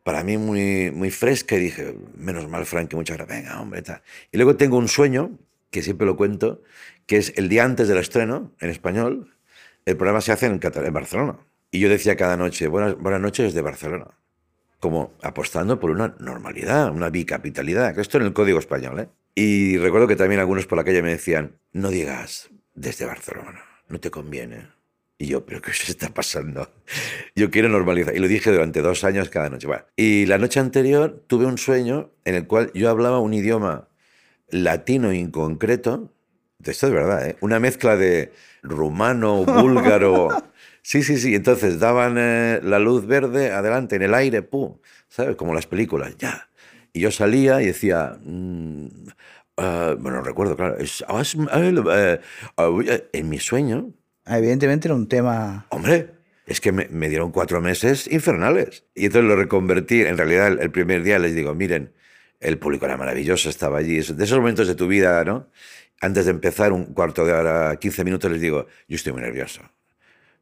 para 0.04 0.24
mí 0.24 0.38
muy, 0.38 0.92
muy 0.92 1.12
fresca 1.12 1.56
y 1.56 1.60
dije, 1.60 1.96
menos 2.18 2.50
mal, 2.50 2.66
Frank, 2.66 2.90
que 2.90 2.96
muchas 2.96 3.18
gracias. 3.18 3.44
Venga, 3.44 3.62
hombre, 3.62 3.82
tal. 3.84 4.02
Y 4.32 4.38
luego 4.38 4.56
tengo 4.56 4.78
un 4.78 4.88
sueño, 4.88 5.38
que 5.70 5.84
siempre 5.84 6.08
lo 6.08 6.18
cuento, 6.18 6.62
que 7.06 7.18
es 7.18 7.34
el 7.36 7.48
día 7.48 7.64
antes 7.64 7.88
del 7.88 8.00
estreno, 8.00 8.52
en 8.60 8.72
español, 8.72 9.36
el 9.86 9.98
programa 9.98 10.22
se 10.22 10.32
hace 10.32 10.46
en, 10.46 10.60
en 10.62 10.94
Barcelona. 10.94 11.40
Y 11.72 11.80
yo 11.80 11.90
decía 11.90 12.16
cada 12.16 12.38
noche, 12.38 12.68
buenas, 12.68 12.98
buenas 12.98 13.22
noches 13.22 13.46
desde 13.48 13.62
Barcelona. 13.62 14.08
Como 14.80 15.14
apostando 15.22 15.80
por 15.80 15.92
una 15.92 16.16
normalidad, 16.20 16.92
una 16.92 17.10
bicapitalidad. 17.10 17.98
Esto 18.00 18.18
en 18.18 18.24
el 18.24 18.34
código 18.34 18.60
español, 18.60 19.00
¿eh? 19.00 19.10
Y 19.36 19.78
recuerdo 19.78 20.08
que 20.08 20.16
también 20.16 20.40
algunos 20.40 20.66
por 20.66 20.78
la 20.78 20.84
calle 20.84 21.02
me 21.02 21.12
decían, 21.12 21.58
no 21.72 21.90
digas 21.90 22.50
desde 22.74 23.06
Barcelona, 23.06 23.64
no 23.88 24.00
te 24.00 24.10
conviene. 24.12 24.68
Y 25.22 25.28
yo, 25.28 25.46
¿pero 25.46 25.62
qué 25.62 25.74
se 25.74 25.92
está 25.92 26.10
pasando? 26.10 26.72
Yo 27.36 27.52
quiero 27.52 27.68
normalizar. 27.68 28.16
Y 28.16 28.20
lo 28.20 28.28
dije 28.30 28.52
durante 28.52 28.82
dos 28.82 29.04
años 29.04 29.30
cada 29.30 29.50
noche. 29.50 29.68
Y 29.98 30.26
la 30.26 30.38
noche 30.38 30.62
anterior 30.62 31.24
tuve 31.28 31.46
un 31.46 31.58
sueño 31.58 32.12
en 32.24 32.36
el 32.36 32.48
cual 32.48 32.72
yo 32.74 32.90
hablaba 32.90 33.20
un 33.20 33.34
idioma 33.34 33.90
latino 34.50 35.12
inconcreto. 35.12 36.14
Esto 36.64 36.88
es 36.88 36.94
verdad, 36.94 37.28
¿eh? 37.28 37.38
Una 37.42 37.60
mezcla 37.60 37.96
de 37.96 38.32
rumano, 38.64 39.46
búlgaro. 39.46 40.30
Sí, 40.82 41.04
sí, 41.04 41.18
sí. 41.18 41.36
Entonces 41.36 41.80
daban 41.80 42.16
eh, 42.18 42.60
la 42.64 42.80
luz 42.80 43.06
verde 43.06 43.52
adelante 43.52 43.96
en 43.96 44.02
el 44.04 44.14
aire, 44.14 44.42
¡pum! 44.42 44.78
¿Sabes? 45.08 45.36
Como 45.36 45.54
las 45.54 45.68
películas, 45.68 46.16
ya. 46.18 46.50
Y 46.94 47.02
yo 47.02 47.12
salía 47.12 47.62
y 47.62 47.68
decía, 47.68 48.18
mm, 48.24 48.88
ah, 49.58 49.96
bueno, 50.00 50.22
recuerdo, 50.22 50.56
claro, 50.56 50.76
ah, 51.08 51.22
es- 51.22 51.36
eh, 51.38 53.10
en 53.14 53.30
mi 53.30 53.40
sueño, 53.40 53.94
Ah, 54.26 54.38
Evidentemente 54.38 54.88
era 54.88 54.94
un 54.94 55.08
tema... 55.08 55.66
hombre, 55.70 56.12
es 56.46 56.62
que 56.62 56.72
me, 56.72 56.88
me 56.90 57.10
dieron 57.10 57.32
cuatro 57.32 57.62
meses 57.62 58.06
infernales. 58.12 58.84
Y 58.94 59.06
entonces 59.06 59.28
lo 59.28 59.36
reconvertí. 59.36 60.02
En 60.02 60.18
realidad, 60.20 60.48
el, 60.50 60.60
el 60.60 60.70
primer 60.70 61.02
día 61.02 61.18
les 61.18 61.34
digo, 61.34 61.56
miren, 61.56 61.94
el 62.40 62.60
público 62.60 62.86
era 62.86 62.96
maravilloso, 62.96 63.50
estaba 63.50 63.80
allí. 63.80 63.96
De 63.96 64.24
esos 64.24 64.38
momentos 64.38 64.68
de 64.68 64.76
tu 64.76 64.86
vida, 64.88 65.24
¿no? 65.24 65.48
Antes 66.02 66.26
de 66.26 66.32
empezar, 66.32 66.72
un 66.72 66.86
cuarto 66.94 67.26
de 67.26 67.34
hora, 67.34 67.76
15 67.78 68.04
minutos, 68.04 68.32
les 68.32 68.40
digo, 68.42 68.68
yo 68.88 68.96
estoy 68.96 69.14
muy 69.14 69.22
nervioso. 69.22 69.62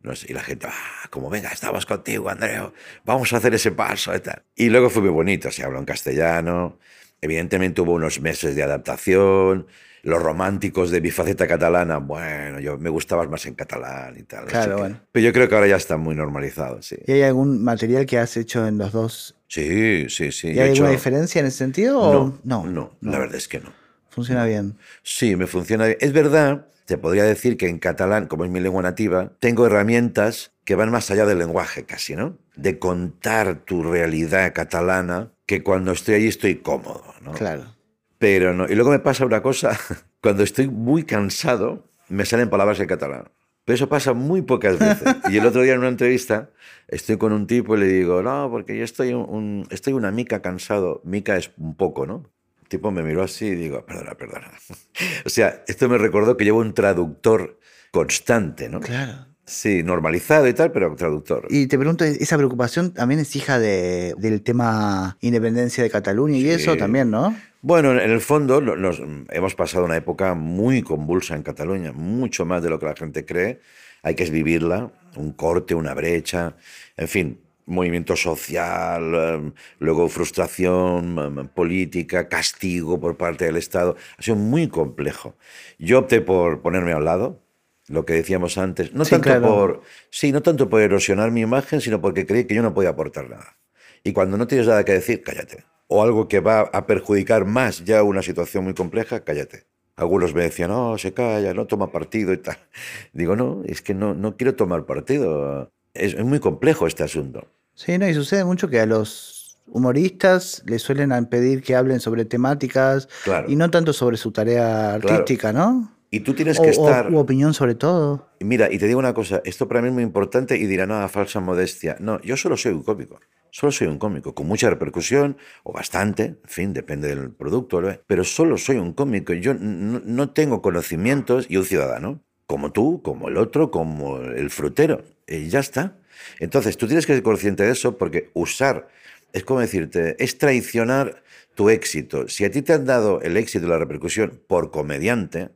No 0.02 0.16
sé, 0.16 0.28
y 0.30 0.34
la 0.34 0.42
gente, 0.44 0.68
ah, 0.70 1.08
como 1.10 1.30
venga, 1.30 1.50
estamos 1.50 1.86
contigo, 1.86 2.30
Andreo, 2.30 2.74
vamos 3.04 3.34
a 3.34 3.38
hacer 3.38 3.54
ese 3.56 3.72
paso 3.72 4.16
y 4.16 4.20
tal. 4.20 4.44
Y 4.56 4.70
luego 4.70 4.90
fue 4.90 5.02
muy 5.02 5.12
bonito, 5.12 5.50
se 5.52 5.64
habló 5.64 5.80
en 5.80 5.86
castellano, 5.86 6.78
evidentemente 7.20 7.82
hubo 7.82 7.94
unos 7.94 8.22
meses 8.22 8.56
de 8.56 8.62
adaptación, 8.62 9.66
los 10.04 10.22
románticos 10.22 10.92
de 10.92 11.02
mi 11.02 11.10
faceta 11.10 11.48
catalana, 11.48 11.98
bueno, 11.98 12.60
yo 12.60 12.78
me 12.78 12.90
gustabas 12.92 13.28
más 13.28 13.46
en 13.48 13.56
catalán 13.56 14.16
y 14.18 14.24
tal. 14.24 14.46
Claro, 14.46 14.76
que- 14.76 14.82
bueno. 14.82 15.02
Pero 15.12 15.26
yo 15.26 15.34
creo 15.34 15.50
que 15.50 15.56
ahora 15.56 15.68
ya 15.68 15.76
está 15.78 15.98
muy 15.98 16.14
normalizado, 16.16 16.82
sí. 16.84 16.98
¿Y 17.08 17.14
hay 17.14 17.24
algún 17.24 17.64
material 17.64 18.06
que 18.06 18.20
has 18.20 18.38
hecho 18.38 18.68
en 18.68 18.78
los 18.78 18.92
dos? 18.92 19.36
Sí, 19.48 20.08
sí, 20.10 20.32
sí. 20.32 20.50
¿Y 20.50 20.60
hay 20.60 20.70
alguna 20.70 20.90
hecho- 20.90 20.92
diferencia 20.92 21.40
en 21.40 21.48
ese 21.48 21.58
sentido? 21.58 22.00
o- 22.00 22.40
No, 22.44 22.66
no, 22.66 22.96
la 23.02 23.18
verdad 23.18 23.36
es 23.36 23.48
que 23.48 23.60
no. 23.60 23.74
Funciona 24.18 24.46
bien. 24.46 24.76
Sí, 25.04 25.36
me 25.36 25.46
funciona 25.46 25.86
bien. 25.86 25.98
Es 26.02 26.12
verdad, 26.12 26.66
te 26.86 26.98
podría 26.98 27.24
decir 27.24 27.56
que 27.56 27.70
en 27.70 27.78
catalán, 27.78 28.26
como 28.26 28.46
es 28.46 28.50
mi 28.50 28.60
lengua 28.60 28.82
nativa, 28.82 29.34
tengo 29.40 29.68
herramientas 29.68 30.54
que 30.66 30.74
van 30.74 30.90
más 30.90 31.12
allá 31.12 31.28
del 31.28 31.38
lenguaje 31.38 31.86
casi, 31.86 32.16
¿no? 32.16 32.36
De 32.56 32.80
contar 32.80 33.58
tu 33.64 33.84
realidad 33.84 34.54
catalana, 34.56 35.32
que 35.46 35.62
cuando 35.62 35.92
estoy 35.92 36.16
allí 36.16 36.28
estoy 36.30 36.56
cómodo, 36.56 37.04
¿no? 37.22 37.34
Claro. 37.34 37.76
Pero 38.18 38.56
no. 38.56 38.66
Y 38.68 38.74
luego 38.74 38.90
me 38.90 38.98
pasa 38.98 39.24
una 39.24 39.44
cosa, 39.44 39.78
cuando 40.24 40.42
estoy 40.42 40.68
muy 40.68 41.04
cansado, 41.04 41.86
me 42.10 42.26
salen 42.26 42.50
palabras 42.50 42.80
en 42.80 42.88
catalán. 42.88 43.26
Pero 43.66 43.76
eso 43.76 43.88
pasa 43.88 44.14
muy 44.14 44.42
pocas 44.42 44.80
veces. 44.80 45.16
Y 45.30 45.38
el 45.38 45.46
otro 45.46 45.62
día 45.62 45.74
en 45.74 45.80
una 45.80 45.90
entrevista 45.90 46.50
estoy 46.88 47.18
con 47.18 47.34
un 47.34 47.46
tipo 47.46 47.78
y 47.78 47.82
le 47.82 47.86
digo, 47.88 48.24
no, 48.24 48.48
porque 48.50 48.76
yo 48.76 48.84
estoy, 48.84 49.14
un, 49.14 49.30
un- 49.30 49.68
estoy 49.70 49.94
una 49.94 50.10
mica 50.10 50.42
cansado. 50.42 51.02
Mica 51.04 51.38
es 51.38 51.52
un 51.58 51.76
poco, 51.76 52.08
¿no? 52.08 52.24
Tipo 52.68 52.92
me 52.92 53.04
miró 53.04 53.24
así 53.24 53.46
y 53.48 53.56
digo, 53.56 53.86
perdona, 53.86 54.16
perdona. 54.16 54.52
O 55.26 55.30
sea, 55.30 55.64
esto 55.68 55.88
me 55.90 55.98
recordó 55.98 56.36
que 56.38 56.44
llevo 56.44 56.60
un 56.60 56.74
traductor 56.74 57.60
constante, 57.92 58.70
¿no? 58.70 58.80
Claro. 58.80 59.28
Sí, 59.46 59.82
normalizado 59.82 60.46
y 60.48 60.54
tal, 60.54 60.74
pero 60.74 60.94
traductor. 60.96 61.48
Y 61.50 61.68
te 61.68 61.78
pregunto, 61.78 62.04
¿esa 62.04 62.36
preocupación 62.36 62.94
también 62.94 63.22
es 63.22 63.34
hija 63.38 63.60
de, 63.60 64.14
del 64.18 64.42
tema 64.42 65.18
independencia 65.22 65.82
de 65.84 65.90
Cataluña 65.90 66.38
y 66.38 66.42
Sí. 66.42 66.50
eso 66.50 66.76
también, 66.76 67.10
no? 67.10 67.34
Bueno, 67.62 67.92
en 67.94 68.12
el 68.12 68.20
fondo 68.20 68.60
nos, 68.60 69.02
hemos 69.30 69.56
pasado 69.56 69.86
una 69.86 69.96
época 69.96 70.34
muy 70.34 70.82
convulsa 70.82 71.36
en 71.36 71.44
Cataluña, 71.44 71.94
mucho 71.94 72.46
más 72.46 72.62
de 72.62 72.70
lo 72.70 72.78
que 72.80 72.88
la 72.88 72.96
gente 72.96 73.26
cree. 73.26 73.62
Hay 74.04 74.16
que 74.16 74.26
vivirla, 74.30 74.92
un 75.16 75.32
corte, 75.32 75.74
una 75.76 75.94
brecha, 75.94 76.56
en 76.98 77.08
fin, 77.08 77.40
movimiento 77.68 78.16
social, 78.16 79.14
eh, 79.16 79.52
luego 79.80 80.10
frustración 80.10 81.18
eh, 81.40 81.50
política, 81.54 82.28
castigo 82.28 83.00
por 83.00 83.18
parte 83.18 83.46
del 83.46 83.58
Estado. 83.58 83.96
Ha 84.18 84.22
sido 84.24 84.38
muy 84.38 84.68
complejo. 84.68 85.36
Yo 85.78 86.00
opté 86.00 86.22
por 86.22 86.62
ponerme 86.62 86.94
a 86.94 86.98
un 86.98 87.06
lado, 87.06 87.44
lo 87.88 88.06
que 88.06 88.14
decíamos 88.14 88.58
antes, 88.58 88.94
no 88.94 89.06
Sí, 89.06 89.12
tanto 89.12 89.24
claro. 89.30 89.48
por 89.48 89.82
sí, 90.10 90.32
no 90.32 90.42
tanto 90.42 90.70
por 90.70 90.82
erosionar 90.82 91.32
mi 91.32 91.42
imagen, 91.42 91.80
sino 91.82 92.02
porque 92.02 92.26
creí 92.26 92.46
que 92.46 92.56
yo 92.56 92.64
no 92.64 92.74
podía 92.74 92.90
aportar 92.90 93.30
nada. 93.30 93.58
Y 94.04 94.14
cuando 94.14 94.38
no 94.38 94.48
tienes 94.48 94.68
nada 94.68 94.84
que 94.86 94.94
decir, 94.94 95.22
cállate. 95.24 95.66
O 95.88 96.04
algo 96.04 96.28
que 96.28 96.40
va 96.42 96.62
a 96.62 96.86
perjudicar 96.86 97.46
más 97.46 97.84
ya 97.86 98.04
una 98.04 98.22
situación 98.22 98.64
muy 98.64 98.74
compleja, 98.74 99.24
cállate. 99.24 99.68
Algunos 99.96 100.34
me 100.36 100.44
decían, 100.44 100.70
no, 100.70 100.98
se 100.98 101.14
calla, 101.14 101.54
no 101.54 101.66
toma 101.66 101.92
partido 101.92 102.32
y 102.34 102.38
tal. 102.38 102.58
Digo, 103.14 103.36
no, 103.36 103.64
es 103.66 103.82
que 103.82 103.94
no, 103.94 104.14
no 104.14 104.38
quiero 104.38 104.56
tomar 104.56 104.86
partido. 104.86 105.72
Es, 105.94 106.14
es 106.14 106.24
muy 106.24 106.40
complejo 106.40 106.88
este 106.88 107.04
asunto. 107.04 107.48
Sí, 107.78 107.96
no, 108.00 108.10
y 108.10 108.14
sucede 108.16 108.44
mucho 108.44 108.68
que 108.70 108.80
a 108.80 108.88
los 108.88 109.60
humoristas 109.68 110.64
les 110.66 110.82
suelen 110.82 111.12
pedir 111.28 111.62
que 111.62 111.76
hablen 111.76 112.00
sobre 112.00 112.26
temáticas 112.26 113.08
Claro. 113.24 113.48
y 113.50 113.56
no 113.56 113.70
tanto 113.70 113.94
sobre 113.94 114.18
su 114.18 114.32
tarea 114.32 114.98
Claro. 115.00 115.18
artística, 115.20 115.54
¿no? 115.54 115.94
Y 116.10 116.22
tú 116.22 116.34
tienes 116.34 116.58
O, 116.58 116.64
que 116.64 116.70
o- 116.70 116.72
estar... 116.72 117.12
u 117.14 117.20
opinión 117.20 117.54
sobre 117.54 117.76
todo. 117.76 118.30
Mira, 118.40 118.72
y 118.74 118.80
te 118.80 118.88
digo 118.88 118.98
una 118.98 119.14
cosa, 119.14 119.42
esto 119.46 119.68
para 119.68 119.82
mí 119.84 119.90
es 119.90 119.94
muy 119.94 120.02
importante 120.04 120.58
y 120.58 120.66
dirán, 120.66 120.90
no, 120.90 121.08
falsa 121.08 121.40
modestia. 121.40 121.98
No, 122.00 122.20
yo 122.24 122.36
solo 122.36 122.58
soy 122.58 122.72
un 122.74 122.82
cómico. 122.82 123.20
Solo 123.52 123.72
soy 123.72 123.88
un 123.88 124.00
cómico, 124.00 124.34
con 124.34 124.48
mucha 124.48 124.70
repercusión, 124.72 125.38
o 125.64 125.72
bastante, 125.72 126.24
en 126.26 126.40
fin, 126.46 126.74
depende 126.74 127.08
del 127.10 127.32
producto, 127.32 127.82
pero 128.08 128.24
solo 128.24 128.58
soy 128.58 128.78
un 128.78 128.94
cómico. 128.94 129.34
Yo 129.34 129.54
no, 129.54 130.02
no 130.04 130.30
tengo 130.32 130.64
conocimientos 130.64 131.46
y 131.48 131.58
un 131.58 131.66
ciudadano, 131.66 132.22
como 132.48 132.72
tú, 132.72 133.02
como 133.04 133.28
el 133.28 133.38
otro, 133.38 133.70
como 133.70 134.18
el 134.18 134.50
frutero. 134.50 135.04
Y 135.28 135.50
ya 135.50 135.60
está. 135.60 135.98
Entonces, 136.40 136.78
tú 136.78 136.88
tienes 136.88 137.06
que 137.06 137.14
ser 137.14 137.24
consciente 137.24 137.64
de 137.64 137.72
eso 137.72 137.98
porque 137.98 138.30
usar, 138.34 138.88
es 139.34 139.44
como 139.44 139.60
decirte, 139.60 140.16
es 140.20 140.38
traicionar 140.38 141.24
tu 141.56 141.70
éxito. 141.70 142.28
Si 142.28 142.46
a 142.46 142.52
ti 142.52 142.62
te 142.62 142.74
han 142.74 142.86
dado 142.86 143.22
el 143.22 143.36
éxito 143.38 143.66
y 143.66 143.70
la 143.70 143.78
repercusión 143.78 144.42
por 144.48 144.72
comediante, 144.72 145.50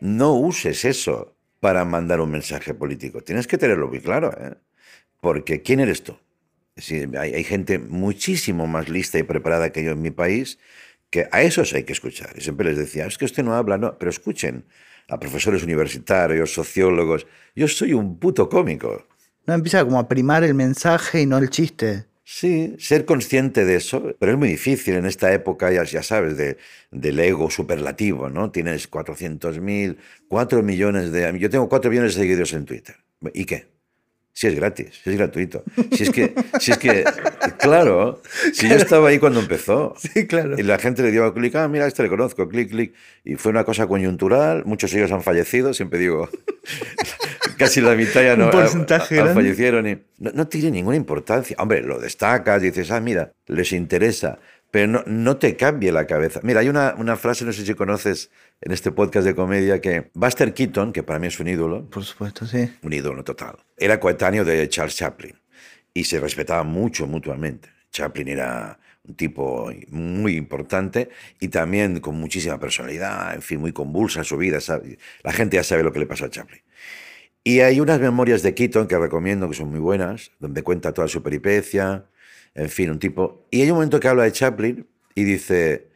no 0.00 0.34
uses 0.34 0.84
eso 0.84 1.36
para 1.60 1.84
mandar 1.84 2.20
un 2.20 2.30
mensaje 2.30 2.74
político. 2.74 3.22
Tienes 3.22 3.46
que 3.46 3.58
tenerlo 3.58 3.88
muy 3.88 4.00
claro, 4.00 4.30
¿eh? 4.38 4.54
Porque 5.20 5.62
¿quién 5.62 5.80
eres 5.80 6.02
tú? 6.02 6.16
Sí, 6.76 7.04
hay, 7.18 7.42
gente 7.42 7.78
muchísimo 7.78 8.66
más 8.66 8.88
lista 8.88 9.18
y 9.18 9.22
preparada 9.22 9.72
que 9.72 9.82
yo 9.82 9.92
en 9.92 10.02
mi 10.02 10.10
país, 10.10 10.58
que 11.10 11.26
a 11.32 11.42
esos 11.42 11.72
hay 11.72 11.84
que 11.84 11.94
escuchar. 11.94 12.34
Y 12.36 12.42
siempre 12.42 12.66
les 12.66 12.76
decía, 12.76 13.06
es 13.06 13.16
que 13.16 13.24
usted 13.24 13.42
no 13.42 13.54
habla, 13.54 13.78
no, 13.78 13.98
pero 13.98 14.10
escuchen 14.10 14.66
a 15.08 15.18
profesores 15.18 15.62
universitarios, 15.62 16.52
sociólogos. 16.52 17.26
Yo 17.54 17.66
soy 17.66 17.94
un 17.94 18.18
puto 18.18 18.48
cómico. 18.48 19.06
No 19.46 19.54
empieza 19.54 19.84
como 19.84 19.98
a 19.98 20.08
primar 20.08 20.44
el 20.44 20.54
mensaje 20.54 21.22
y 21.22 21.26
no 21.26 21.38
el 21.38 21.50
chiste. 21.50 22.06
Sí, 22.28 22.74
ser 22.80 23.04
consciente 23.04 23.64
de 23.64 23.76
eso, 23.76 24.16
pero 24.18 24.32
es 24.32 24.38
muy 24.38 24.48
difícil 24.48 24.94
en 24.96 25.06
esta 25.06 25.32
época, 25.32 25.70
ya, 25.70 25.84
ya 25.84 26.02
sabes, 26.02 26.36
de, 26.36 26.56
del 26.90 27.20
ego 27.20 27.50
superlativo, 27.50 28.28
¿no? 28.28 28.50
Tienes 28.50 28.90
400.000, 28.90 29.96
4 30.26 30.62
millones 30.64 31.12
de... 31.12 31.38
Yo 31.38 31.48
tengo 31.48 31.68
4 31.68 31.88
millones 31.88 32.16
de 32.16 32.22
seguidores 32.22 32.52
en 32.54 32.64
Twitter. 32.64 32.96
¿Y 33.32 33.44
qué? 33.44 33.68
Si 34.32 34.48
es 34.48 34.54
gratis, 34.54 34.88
si 35.02 35.10
es 35.10 35.16
gratuito. 35.16 35.64
Si 35.92 36.02
es 36.02 36.10
que, 36.10 36.34
si 36.60 36.72
es 36.72 36.76
que 36.76 37.04
claro, 37.58 38.20
si 38.52 38.68
yo 38.68 38.74
estaba 38.74 39.08
ahí 39.08 39.18
cuando 39.18 39.40
empezó. 39.40 39.94
Sí, 39.96 40.26
claro. 40.26 40.58
Y 40.58 40.62
la 40.62 40.78
gente 40.78 41.02
le 41.02 41.10
dio 41.10 41.32
clic, 41.32 41.54
ah, 41.54 41.68
mira, 41.68 41.86
este 41.86 42.02
le 42.02 42.10
conozco, 42.10 42.46
clic, 42.46 42.68
clic. 42.68 42.92
Y 43.24 43.36
fue 43.36 43.50
una 43.50 43.64
cosa 43.64 43.86
coyuntural, 43.86 44.64
muchos 44.66 44.90
de 44.90 44.98
ellos 44.98 45.12
han 45.12 45.22
fallecido, 45.22 45.72
siempre 45.72 45.98
digo, 46.00 46.28
casi 47.56 47.80
la 47.80 47.94
mitad 47.94 48.22
ya 48.22 48.34
Un 48.34 48.40
no 48.40 48.50
porcentaje 48.50 49.16
grande. 49.16 49.34
fallecieron. 49.34 49.86
Y 49.88 49.98
no, 50.18 50.30
no 50.32 50.48
tiene 50.48 50.70
ninguna 50.70 50.96
importancia. 50.96 51.56
Hombre, 51.58 51.82
lo 51.82 51.98
destacas, 51.98 52.62
dices, 52.62 52.90
ah, 52.90 53.00
mira, 53.00 53.32
les 53.46 53.72
interesa, 53.72 54.38
pero 54.70 54.86
no, 54.86 55.02
no 55.06 55.36
te 55.36 55.56
cambie 55.56 55.92
la 55.92 56.06
cabeza. 56.06 56.40
Mira, 56.42 56.60
hay 56.60 56.68
una, 56.68 56.94
una 56.98 57.16
frase, 57.16 57.44
no 57.44 57.52
sé 57.52 57.64
si 57.64 57.74
conoces 57.74 58.30
en 58.60 58.72
este 58.72 58.90
podcast 58.92 59.26
de 59.26 59.34
comedia, 59.34 59.80
que 59.80 60.10
Buster 60.14 60.52
Keaton, 60.54 60.92
que 60.92 61.02
para 61.02 61.18
mí 61.18 61.26
es 61.26 61.38
un 61.40 61.48
ídolo, 61.48 61.88
Por 61.90 62.04
supuesto, 62.04 62.46
sí. 62.46 62.70
un 62.82 62.92
ídolo 62.92 63.22
total. 63.24 63.56
Era 63.76 64.00
coetáneo 64.00 64.44
de 64.44 64.68
Charles 64.68 64.96
Chaplin 64.96 65.34
y 65.94 66.04
se 66.04 66.20
respetaban 66.20 66.66
mucho 66.68 67.06
mutuamente. 67.06 67.68
Chaplin 67.90 68.28
era 68.28 68.78
un 69.04 69.14
tipo 69.14 69.70
muy 69.90 70.36
importante 70.36 71.10
y 71.40 71.48
también 71.48 72.00
con 72.00 72.16
muchísima 72.16 72.58
personalidad, 72.58 73.34
en 73.34 73.42
fin, 73.42 73.60
muy 73.60 73.72
convulsa 73.72 74.18
en 74.18 74.24
su 74.24 74.36
vida. 74.36 74.58
La 75.22 75.32
gente 75.32 75.56
ya 75.56 75.62
sabe 75.62 75.82
lo 75.84 75.92
que 75.92 76.00
le 76.00 76.06
pasó 76.06 76.24
a 76.24 76.30
Chaplin. 76.30 76.60
Y 77.46 77.60
hay 77.60 77.78
unas 77.78 78.00
memorias 78.00 78.42
de 78.42 78.54
Keaton 78.54 78.88
que 78.88 78.98
recomiendo, 78.98 79.48
que 79.48 79.54
son 79.54 79.70
muy 79.70 79.78
buenas, 79.78 80.32
donde 80.40 80.64
cuenta 80.64 80.92
toda 80.92 81.06
su 81.06 81.22
peripecia, 81.22 82.06
en 82.56 82.68
fin, 82.68 82.90
un 82.90 82.98
tipo... 82.98 83.46
Y 83.52 83.62
hay 83.62 83.70
un 83.70 83.76
momento 83.76 84.00
que 84.00 84.08
habla 84.08 84.24
de 84.24 84.32
Chaplin 84.32 84.84
y 85.14 85.22
dice, 85.22 85.86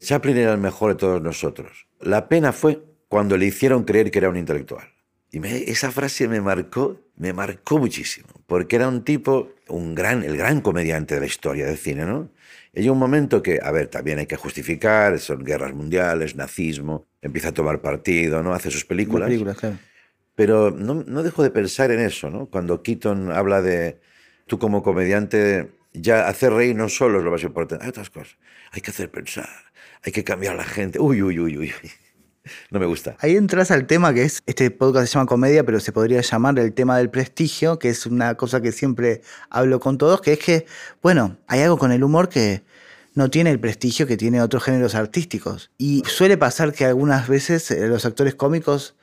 Chaplin 0.00 0.36
era 0.36 0.50
el 0.52 0.58
mejor 0.58 0.94
de 0.94 0.98
todos 0.98 1.22
nosotros. 1.22 1.86
La 2.00 2.28
pena 2.28 2.50
fue 2.50 2.82
cuando 3.06 3.36
le 3.36 3.46
hicieron 3.46 3.84
creer 3.84 4.10
que 4.10 4.18
era 4.18 4.28
un 4.28 4.36
intelectual. 4.36 4.88
Y 5.30 5.38
esa 5.70 5.92
frase 5.92 6.26
me 6.26 6.40
marcó, 6.40 7.00
me 7.14 7.32
marcó 7.32 7.78
muchísimo, 7.78 8.26
porque 8.48 8.74
era 8.74 8.88
un 8.88 9.04
tipo, 9.04 9.52
un 9.68 9.94
gran, 9.94 10.24
el 10.24 10.36
gran 10.36 10.60
comediante 10.60 11.14
de 11.14 11.20
la 11.20 11.26
historia 11.26 11.66
del 11.66 11.76
cine, 11.76 12.04
¿no? 12.04 12.30
Y 12.74 12.80
hay 12.80 12.88
un 12.88 12.98
momento 12.98 13.44
que, 13.44 13.60
a 13.62 13.70
ver, 13.70 13.86
también 13.86 14.18
hay 14.18 14.26
que 14.26 14.34
justificar, 14.34 15.20
son 15.20 15.44
guerras 15.44 15.72
mundiales, 15.72 16.34
nazismo, 16.34 17.06
empieza 17.22 17.50
a 17.50 17.54
tomar 17.54 17.80
partido, 17.80 18.42
¿no? 18.42 18.52
Hace 18.54 18.72
sus 18.72 18.80
Las 18.80 18.88
películas. 18.88 19.30
Pero 20.36 20.70
no, 20.70 21.02
no 21.06 21.22
dejo 21.24 21.42
de 21.42 21.50
pensar 21.50 21.90
en 21.90 21.98
eso, 21.98 22.30
¿no? 22.30 22.46
Cuando 22.46 22.82
Keaton 22.82 23.32
habla 23.32 23.62
de 23.62 23.98
tú 24.46 24.58
como 24.58 24.82
comediante, 24.82 25.70
ya 25.92 26.28
hacer 26.28 26.52
reír 26.52 26.76
no 26.76 26.88
solo 26.88 27.18
es 27.18 27.24
lo 27.24 27.30
más 27.30 27.42
importante, 27.42 27.84
hay 27.84 27.90
otras 27.90 28.10
cosas. 28.10 28.36
Hay 28.70 28.82
que 28.82 28.90
hacer 28.90 29.10
pensar, 29.10 29.48
hay 30.04 30.12
que 30.12 30.22
cambiar 30.22 30.54
a 30.54 30.58
la 30.58 30.64
gente. 30.64 31.00
Uy, 31.00 31.22
uy, 31.22 31.40
uy, 31.40 31.58
uy. 31.58 31.72
no 32.70 32.78
me 32.78 32.86
gusta. 32.86 33.16
Ahí 33.20 33.36
entras 33.36 33.70
al 33.70 33.86
tema 33.86 34.12
que 34.12 34.24
es, 34.24 34.42
este 34.46 34.70
podcast 34.70 35.08
se 35.08 35.14
llama 35.14 35.26
comedia, 35.26 35.64
pero 35.64 35.80
se 35.80 35.92
podría 35.92 36.20
llamar 36.20 36.58
el 36.58 36.72
tema 36.72 36.98
del 36.98 37.10
prestigio, 37.10 37.78
que 37.78 37.88
es 37.88 38.06
una 38.06 38.34
cosa 38.34 38.60
que 38.60 38.72
siempre 38.72 39.22
hablo 39.50 39.80
con 39.80 39.98
todos, 39.98 40.20
que 40.20 40.34
es 40.34 40.38
que, 40.38 40.66
bueno, 41.02 41.38
hay 41.46 41.62
algo 41.62 41.78
con 41.78 41.92
el 41.92 42.04
humor 42.04 42.28
que 42.28 42.62
no 43.14 43.30
tiene 43.30 43.50
el 43.50 43.58
prestigio 43.58 44.06
que 44.06 44.18
tiene 44.18 44.42
otros 44.42 44.62
géneros 44.62 44.94
artísticos. 44.94 45.70
Y 45.78 46.02
suele 46.06 46.36
pasar 46.36 46.72
que 46.72 46.84
algunas 46.84 47.28
veces 47.28 47.70
eh, 47.70 47.88
los 47.88 48.04
actores 48.04 48.34
cómicos 48.34 48.94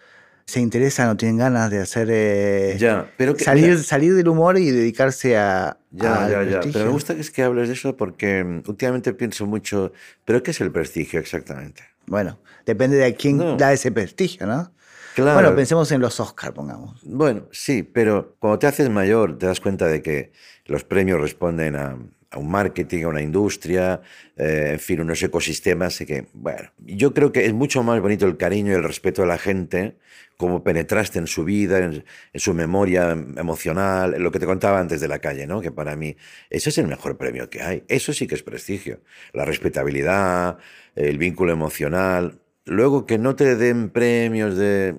se 0.46 0.60
interesan 0.60 1.10
o 1.10 1.18
tienen 1.18 1.38
ganas 1.38 1.72
de 1.72 1.80
hacer 1.80 2.08
eh, 2.12 2.76
Ya, 2.80 3.10
pero 3.18 3.36
que- 3.36 3.44
salir, 3.44 3.70
mira. 3.72 3.84
salir 3.84 4.14
del 4.16 4.28
humor 4.28 4.58
y 4.58 4.70
dedicarse 4.72 5.38
a 5.38 5.78
Ya, 5.92 6.26
al 6.26 6.32
ya, 6.32 6.44
ya. 6.44 6.60
Pero 6.72 6.86
me 6.86 6.92
gusta 6.92 7.16
que 7.16 7.22
es 7.22 7.32
que 7.32 7.44
hables 7.44 7.68
de 7.70 7.74
eso 7.76 7.96
porque 7.96 8.44
mm, 8.44 8.64
últimamente 8.68 9.14
pienso 9.14 9.46
mucho, 9.46 9.92
¿pero 10.26 10.44
qué 10.44 10.52
es 10.52 10.62
el 10.62 10.72
prestigio 10.72 11.20
exactamente? 11.20 11.84
Bueno, 12.06 12.40
depende 12.66 12.98
de 12.98 13.16
quién 13.16 13.38
No. 13.38 13.56
da 13.58 13.72
ese 13.74 13.92
prestigio, 13.92 14.46
¿no? 14.46 14.72
Claro. 15.16 15.34
Bueno, 15.36 15.56
pensemos 15.56 15.92
en 15.92 16.02
los 16.02 16.20
Oscar, 16.20 16.54
pongamos. 16.54 17.00
Bueno, 17.04 17.48
sí, 17.52 17.84
pero 17.84 18.36
cuando 18.40 18.58
te 18.60 18.68
haces 18.68 18.90
mayor 18.90 19.38
te 19.38 19.46
das 19.46 19.60
cuenta 19.60 19.86
de 19.88 20.02
que 20.02 20.32
los 20.66 20.84
premios 20.84 21.22
responden 21.22 21.76
a, 21.76 21.96
a 22.34 22.40
un 22.40 22.50
marketing, 22.50 23.04
a 23.04 23.08
una 23.10 23.22
industria, 23.22 24.02
eh, 24.36 24.72
en 24.74 24.80
fin, 24.80 25.02
unos 25.02 25.22
ecosistemas 25.22 26.02
y 26.02 26.06
que, 26.06 26.28
bueno, 26.34 26.72
yo 26.80 27.14
creo 27.14 27.32
que 27.32 27.46
es 27.46 27.54
mucho 27.54 27.84
más 27.84 28.02
bonito 28.02 28.26
el 28.26 28.38
cariño 28.38 28.72
y 28.72 28.76
el 28.76 28.84
respeto 28.84 29.22
de 29.22 29.28
la 29.28 29.38
gente, 29.38 29.98
como 30.36 30.64
penetraste 30.64 31.20
en 31.20 31.28
su 31.28 31.44
vida, 31.44 31.78
en, 31.78 32.04
en 32.34 32.40
su 32.40 32.54
memoria 32.54 33.12
emocional, 33.12 34.16
lo 34.18 34.32
que 34.32 34.40
te 34.40 34.48
contaba 34.48 34.80
antes 34.80 35.00
de 35.00 35.08
la 35.08 35.20
calle, 35.20 35.46
¿no? 35.46 35.62
Que 35.62 35.72
para 35.72 35.96
mí 35.96 36.18
ese 36.50 36.70
es 36.70 36.78
el 36.80 36.88
mejor 36.88 37.18
premio 37.18 37.50
que 37.50 37.62
hay. 37.62 37.84
Eso 37.88 38.14
sí 38.14 38.26
que 38.26 38.36
es 38.36 38.44
prestigio. 38.44 39.02
La 39.32 39.46
respetabilidad, 39.46 40.58
el 40.96 41.18
vínculo 41.18 41.52
emocional. 41.52 42.40
Luego 42.66 43.06
que 43.06 43.18
no 43.18 43.36
te 43.36 43.56
den 43.56 43.90
premios 43.90 44.58
de... 44.58 44.96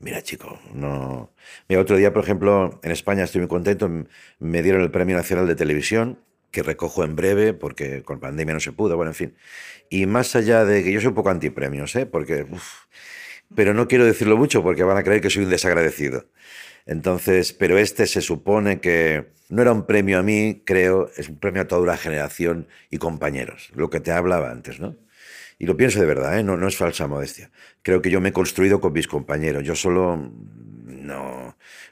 Mira, 0.00 0.20
chico, 0.22 0.58
no. 0.74 1.32
Mira, 1.68 1.80
otro 1.80 1.96
día, 1.96 2.12
por 2.12 2.24
ejemplo, 2.24 2.80
en 2.82 2.90
España 2.90 3.22
estoy 3.24 3.40
muy 3.40 3.48
contento, 3.48 3.88
me 4.40 4.62
dieron 4.62 4.82
el 4.82 4.90
Premio 4.90 5.16
Nacional 5.16 5.46
de 5.46 5.54
Televisión, 5.54 6.18
que 6.52 6.62
recojo 6.62 7.02
en 7.04 7.16
breve, 7.16 7.54
porque 7.54 8.02
con 8.04 8.20
pandemia 8.20 8.54
no 8.54 8.60
se 8.60 8.72
pudo, 8.72 8.96
bueno, 8.96 9.10
en 9.10 9.16
fin. 9.16 9.34
Y 9.90 10.06
más 10.06 10.36
allá 10.36 10.64
de 10.64 10.84
que 10.84 10.92
yo 10.92 11.00
soy 11.00 11.08
un 11.08 11.14
poco 11.14 11.30
antipremios, 11.30 11.96
¿eh? 11.96 12.06
Porque, 12.06 12.46
uf, 12.48 12.84
pero 13.54 13.74
no 13.74 13.88
quiero 13.88 14.04
decirlo 14.04 14.36
mucho 14.36 14.62
porque 14.62 14.84
van 14.84 14.96
a 14.96 15.02
creer 15.02 15.20
que 15.20 15.30
soy 15.30 15.44
un 15.44 15.50
desagradecido. 15.50 16.26
Entonces, 16.86 17.52
pero 17.52 17.78
este 17.78 18.06
se 18.06 18.20
supone 18.20 18.80
que 18.80 19.32
no 19.48 19.62
era 19.62 19.72
un 19.72 19.86
premio 19.86 20.18
a 20.18 20.22
mí, 20.22 20.62
creo, 20.64 21.10
es 21.16 21.28
un 21.28 21.38
premio 21.38 21.62
a 21.62 21.68
toda 21.68 21.82
una 21.82 21.96
generación 21.96 22.68
y 22.90 22.98
compañeros, 22.98 23.70
lo 23.74 23.90
que 23.90 24.00
te 24.00 24.12
hablaba 24.12 24.50
antes, 24.50 24.80
¿no? 24.80 24.96
Y 25.58 25.66
lo 25.66 25.76
pienso 25.76 26.00
de 26.00 26.06
verdad, 26.06 26.38
¿eh? 26.38 26.42
no, 26.42 26.56
no 26.56 26.66
es 26.68 26.76
falsa 26.76 27.06
modestia. 27.06 27.50
Creo 27.82 28.02
que 28.02 28.10
yo 28.10 28.20
me 28.20 28.30
he 28.30 28.32
construido 28.32 28.80
con 28.80 28.92
mis 28.92 29.06
compañeros. 29.06 29.62
Yo 29.62 29.76
solo 29.76 30.32
no, 30.84 31.41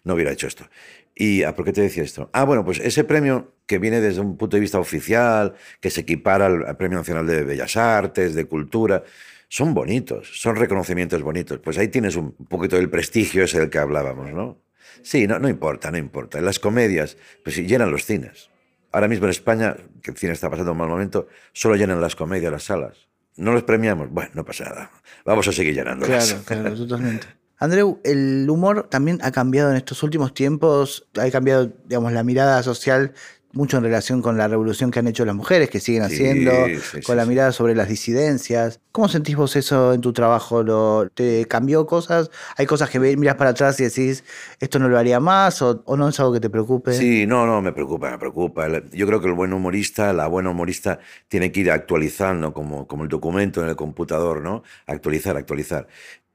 no 0.05 0.15
hubiera 0.15 0.33
hecho 0.33 0.47
esto. 0.47 0.69
¿Y 1.15 1.43
a 1.43 1.55
por 1.55 1.65
qué 1.65 1.73
te 1.73 1.83
decía 1.83 2.03
esto? 2.03 2.31
Ah, 2.33 2.45
bueno, 2.45 2.65
pues 2.65 2.79
ese 2.81 3.05
premio 3.05 3.55
que 3.67 3.79
viene 3.79 4.01
desde 4.01 4.21
un 4.21 4.37
punto 4.37 4.57
de 4.57 4.61
vista 4.61 4.79
oficial, 4.79 5.55
que 5.81 5.91
se 5.91 6.03
equipara 6.03 6.47
al, 6.47 6.67
al 6.67 6.77
Premio 6.77 6.99
Nacional 6.99 7.27
de 7.27 7.45
Bellas 7.45 7.77
Artes, 7.77 8.35
de 8.35 8.45
Cultura, 8.47 9.05
son 9.49 9.75
bonitos, 9.75 10.31
son 10.41 10.57
reconocimientos 10.57 11.21
bonitos. 11.23 11.59
Pues 11.59 11.77
ahí 11.77 11.89
tienes 11.89 12.17
un 12.17 12.33
poquito 12.33 12.77
del 12.77 12.89
prestigio 12.89 13.45
ese 13.45 13.59
del 13.59 13.69
que 13.69 13.79
hablábamos, 13.79 14.33
¿no? 14.33 14.63
Sí, 15.03 15.27
no, 15.27 15.39
no 15.39 15.49
importa, 15.49 15.91
no 15.91 15.99
importa. 15.99 16.39
En 16.39 16.45
las 16.45 16.59
comedias, 16.59 17.17
pues 17.43 17.57
sí, 17.57 17.67
llenan 17.67 17.91
los 17.91 18.05
cines. 18.05 18.51
Ahora 18.93 19.09
mismo 19.09 19.27
en 19.27 19.31
España, 19.31 19.77
que 20.03 20.11
el 20.13 20.17
cine 20.17 20.33
está 20.33 20.51
pasando 20.51 20.73
un 20.73 20.79
mal 20.79 20.89
momento, 20.89 21.29
solo 21.53 21.77
llenan 21.77 22.01
las 22.01 22.17
comedias, 22.17 22.53
las 22.53 22.65
salas. 22.65 23.09
No 23.37 23.53
los 23.53 23.63
premiamos. 23.63 24.11
Bueno, 24.11 24.31
no 24.35 24.45
pasa 24.45 24.65
nada. 24.65 24.91
Vamos 25.25 25.47
a 25.49 25.53
seguir 25.53 25.75
llenándolas. 25.75 26.35
Claro, 26.45 26.63
claro, 26.63 26.77
totalmente. 26.77 27.27
Andreu, 27.61 28.01
el 28.05 28.49
humor 28.51 28.89
también 28.91 29.19
ha 29.23 29.31
cambiado 29.31 29.71
en 29.71 29.77
estos 29.77 30.03
últimos 30.03 30.35
tiempos, 30.35 31.07
ha 31.17 31.31
cambiado, 31.31 31.71
digamos, 31.87 32.13
la 32.13 32.25
mirada 32.25 32.63
social 32.63 33.13
mucho 33.53 33.79
en 33.79 33.83
relación 33.83 34.23
con 34.23 34.39
la 34.39 34.47
revolución 34.49 34.91
que 34.91 35.01
han 35.01 35.09
hecho 35.09 35.25
las 35.25 35.35
mujeres, 35.35 35.71
que 35.71 35.81
siguen 35.81 36.05
Sí, 36.05 36.15
haciendo, 36.15 36.67
sí, 36.67 37.03
con 37.03 37.03
sí, 37.03 37.15
la 37.17 37.27
mirada 37.27 37.53
sobre 37.53 37.75
las 37.75 37.89
disidencias. 37.89 38.81
¿Cómo 38.93 39.09
sentís 39.09 39.37
vos 39.37 39.57
eso 39.57 39.93
en 39.93 40.01
tu 40.01 40.13
trabajo? 40.13 40.63
¿Lo, 40.63 41.09
¿Te 41.13 41.47
cambió 41.47 41.87
cosas? 41.87 42.31
¿Hay 42.57 42.67
cosas 42.67 42.91
que 42.91 43.01
miras 43.01 43.35
para 43.37 43.51
atrás 43.51 43.79
y 43.81 43.85
decís, 43.85 44.25
esto 44.61 44.79
no 44.79 44.89
lo 44.89 44.99
haría 44.99 45.21
más 45.21 45.63
o, 45.63 45.83
o 45.85 45.97
no 45.97 46.09
es 46.09 46.21
algo 46.21 46.33
que 46.33 46.41
te 46.41 46.51
preocupe? 46.51 46.93
Sí, 46.93 47.27
no, 47.27 47.47
no, 47.47 47.61
me 47.63 47.73
preocupa, 47.73 48.11
me 48.11 48.19
preocupa. 48.19 48.69
Yo 48.93 49.07
creo 49.07 49.21
que 49.21 49.29
el 49.29 49.35
buen 49.35 49.53
humorista, 49.53 50.13
la 50.13 50.27
buena 50.27 50.51
humorista, 50.51 50.99
tiene 51.29 51.53
que 51.53 51.61
ir 51.61 51.71
actualizando 51.71 52.53
como, 52.53 52.87
como 52.87 53.05
el 53.05 53.09
documento 53.09 53.63
en 53.63 53.69
el 53.69 53.77
computador, 53.77 54.41
¿no? 54.43 54.63
Actualizar, 54.87 55.37
actualizar. 55.37 55.89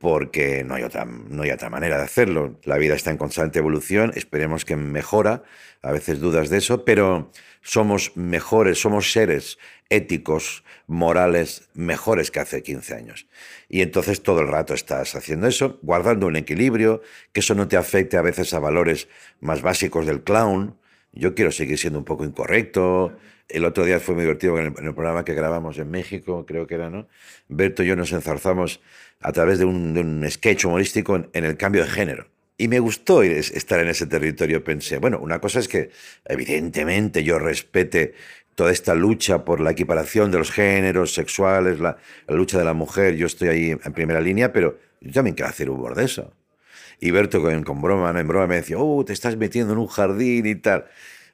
Porque 0.05 0.63
no 0.63 0.75
hay, 0.75 0.83
otra, 0.83 1.03
no 1.03 1.41
hay 1.41 1.49
otra 1.49 1.71
manera 1.71 1.97
de 1.97 2.03
hacerlo. 2.03 2.59
La 2.63 2.77
vida 2.77 2.93
está 2.93 3.09
en 3.09 3.17
constante 3.17 3.57
evolución, 3.57 4.11
esperemos 4.13 4.63
que 4.63 4.75
mejora, 4.75 5.41
a 5.81 5.91
veces 5.91 6.19
dudas 6.19 6.51
de 6.51 6.59
eso, 6.59 6.85
pero 6.85 7.31
somos 7.63 8.15
mejores, 8.15 8.79
somos 8.79 9.11
seres 9.11 9.57
éticos, 9.89 10.63
morales, 10.85 11.69
mejores 11.73 12.29
que 12.29 12.39
hace 12.39 12.61
15 12.61 12.93
años. 12.93 13.27
Y 13.67 13.81
entonces 13.81 14.21
todo 14.21 14.41
el 14.41 14.47
rato 14.47 14.75
estás 14.75 15.15
haciendo 15.15 15.47
eso, 15.47 15.79
guardando 15.81 16.27
un 16.27 16.35
equilibrio, 16.35 17.01
que 17.33 17.39
eso 17.39 17.55
no 17.55 17.67
te 17.67 17.75
afecte 17.75 18.15
a 18.15 18.21
veces 18.21 18.53
a 18.53 18.59
valores 18.59 19.07
más 19.39 19.63
básicos 19.63 20.05
del 20.05 20.21
clown. 20.21 20.77
Yo 21.13 21.33
quiero 21.33 21.51
seguir 21.51 21.79
siendo 21.79 21.97
un 21.97 22.05
poco 22.05 22.25
incorrecto. 22.25 23.17
El 23.47 23.65
otro 23.65 23.85
día 23.85 23.99
fue 23.99 24.15
muy 24.15 24.23
divertido 24.23 24.57
en 24.59 24.65
el, 24.65 24.93
programa 24.95 25.23
que 25.23 25.33
grabamos 25.33 25.77
en 25.77 25.91
México, 25.91 26.45
creo 26.45 26.65
que 26.65 26.75
era, 26.75 26.89
¿no? 26.89 27.07
Berto 27.47 27.83
y 27.83 27.87
yo 27.87 27.95
nos 27.95 28.11
enzarzamos 28.11 28.81
a 29.21 29.31
través 29.31 29.59
de 29.59 29.65
un, 29.65 30.25
sketch 30.29 30.65
humorístico 30.65 31.15
en, 31.15 31.45
el 31.45 31.55
cambio 31.57 31.83
de 31.83 31.89
género. 31.89 32.27
Y 32.57 32.67
me 32.67 32.79
gustó 32.79 33.21
estar 33.21 33.79
en 33.79 33.89
ese 33.89 34.07
territorio. 34.07 34.63
Pensé, 34.63 34.97
bueno, 34.97 35.19
una 35.19 35.39
cosa 35.39 35.59
es 35.59 35.67
que 35.67 35.89
evidentemente 36.25 37.23
yo 37.23 37.37
respete 37.37 38.13
toda 38.55 38.71
esta 38.71 38.95
lucha 38.95 39.43
por 39.43 39.59
la 39.59 39.71
equiparación 39.71 40.31
de 40.31 40.37
los 40.37 40.51
géneros 40.51 41.13
sexuales, 41.13 41.79
la, 41.79 41.97
la 42.27 42.35
lucha 42.35 42.57
de 42.57 42.63
la 42.63 42.73
mujer, 42.73 43.15
yo 43.15 43.27
estoy 43.27 43.49
ahí 43.49 43.71
en 43.71 43.93
primera 43.93 44.21
línea, 44.21 44.53
pero 44.53 44.79
yo 45.01 45.11
también 45.11 45.35
quiero 45.35 45.49
hacer 45.49 45.69
humor 45.69 45.95
de 45.95 46.05
eso. 46.05 46.33
Y 46.99 47.11
Berto 47.11 47.41
con, 47.41 47.63
con 47.63 47.81
broma, 47.81 48.13
¿no? 48.13 48.19
en 48.19 48.27
broma 48.27 48.47
me 48.47 48.55
decía, 48.55 48.77
oh, 48.79 49.03
te 49.05 49.13
estás 49.13 49.35
metiendo 49.37 49.73
en 49.73 49.79
un 49.79 49.87
jardín 49.87 50.45
y 50.45 50.55
tal. 50.55 50.85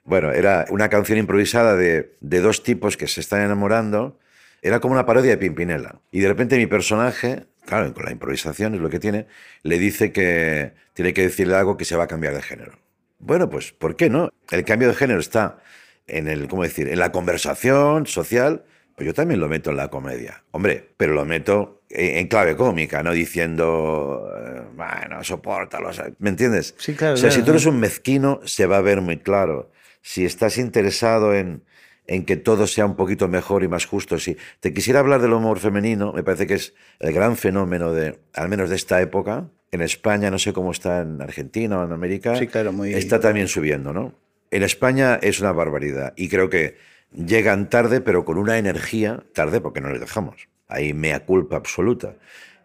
Bueno, 0.04 0.32
era 0.32 0.66
una 0.70 0.88
canción 0.88 1.18
improvisada 1.18 1.76
de, 1.76 2.16
de 2.20 2.40
dos 2.40 2.62
tipos 2.62 2.96
que 2.96 3.06
se 3.06 3.20
están 3.20 3.42
enamorando. 3.42 4.18
Era 4.60 4.80
como 4.80 4.94
una 4.94 5.06
parodia 5.06 5.30
de 5.30 5.38
Pimpinela. 5.38 6.00
Y 6.10 6.20
de 6.20 6.28
repente 6.28 6.56
mi 6.56 6.66
personaje, 6.66 7.46
claro, 7.64 7.92
con 7.94 8.04
la 8.04 8.12
improvisación 8.12 8.74
es 8.74 8.80
lo 8.80 8.90
que 8.90 8.98
tiene, 8.98 9.26
le 9.62 9.78
dice 9.78 10.12
que 10.12 10.72
tiene 10.94 11.12
que 11.12 11.22
decirle 11.22 11.56
algo 11.56 11.76
que 11.76 11.84
se 11.84 11.96
va 11.96 12.04
a 12.04 12.08
cambiar 12.08 12.34
de 12.34 12.42
género. 12.42 12.72
Bueno, 13.18 13.48
pues, 13.48 13.72
¿por 13.72 13.96
qué 13.96 14.10
no? 14.10 14.30
El 14.50 14.64
cambio 14.64 14.88
de 14.88 14.94
género 14.94 15.20
está 15.20 15.58
en 16.06 16.28
el, 16.28 16.48
¿cómo 16.48 16.64
decir? 16.64 16.88
En 16.88 16.98
la 16.98 17.12
conversación 17.12 18.06
social, 18.06 18.64
pues 18.96 19.06
yo 19.06 19.14
también 19.14 19.40
lo 19.40 19.48
meto 19.48 19.70
en 19.70 19.76
la 19.76 19.88
comedia. 19.88 20.42
Hombre, 20.50 20.90
pero 20.96 21.14
lo 21.14 21.24
meto 21.24 21.82
en, 21.88 22.26
clave 22.26 22.56
cómica, 22.56 23.02
no 23.02 23.12
diciendo, 23.12 24.28
eh, 24.36 24.62
bueno, 24.74 25.22
sopórtalo. 25.22 25.90
¿Me 26.18 26.30
entiendes? 26.30 26.74
Sí, 26.78 26.94
claro, 26.94 27.14
O 27.14 27.16
sea, 27.16 27.28
claro, 27.28 27.40
si 27.40 27.44
tú 27.44 27.52
eres 27.52 27.66
un 27.66 27.78
mezquino, 27.78 28.40
se 28.44 28.66
va 28.66 28.78
a 28.78 28.80
ver 28.80 29.00
muy 29.00 29.18
claro. 29.18 29.70
Si 30.02 30.24
estás 30.24 30.58
interesado 30.58 31.34
en, 31.34 31.62
en 32.06 32.24
que 32.24 32.36
todo 32.36 32.66
sea 32.66 32.84
un 32.86 32.96
poquito 32.96 33.28
mejor 33.28 33.62
y 33.62 33.68
más 33.68 33.86
justo, 33.86 34.18
si 34.18 34.36
te 34.60 34.74
quisiera 34.74 35.00
hablar 35.00 35.20
del 35.22 35.32
humor 35.32 35.58
femenino, 35.58 36.12
me 36.12 36.22
parece 36.22 36.46
que 36.46 36.54
es 36.54 36.74
el 37.00 37.12
gran 37.12 37.36
fenómeno 37.36 37.92
de, 37.92 38.18
al 38.34 38.48
menos 38.48 38.68
de 38.70 38.76
esta 38.76 39.00
época. 39.00 39.48
En 39.70 39.80
España, 39.80 40.30
no 40.30 40.38
sé 40.38 40.52
cómo 40.52 40.72
está 40.72 41.00
en 41.00 41.22
Argentina 41.22 41.78
o 41.80 41.84
en 41.84 41.92
América, 41.92 42.36
Sí, 42.36 42.46
claro, 42.46 42.72
muy- 42.72 42.92
está 42.92 43.20
también 43.20 43.48
subiendo, 43.48 43.92
¿no? 43.92 44.14
En 44.50 44.62
España 44.62 45.18
es 45.22 45.40
una 45.40 45.52
barbaridad 45.52 46.12
y 46.14 46.28
creo 46.28 46.50
que 46.50 46.76
llegan 47.14 47.70
tarde, 47.70 48.02
pero 48.02 48.24
con 48.26 48.36
una 48.36 48.58
energía, 48.58 49.24
tarde 49.32 49.60
porque 49.62 49.80
no 49.80 49.90
les 49.90 50.00
dejamos. 50.00 50.48
Hay 50.68 50.92
mea 50.92 51.24
culpa 51.24 51.56
absoluta. 51.56 52.16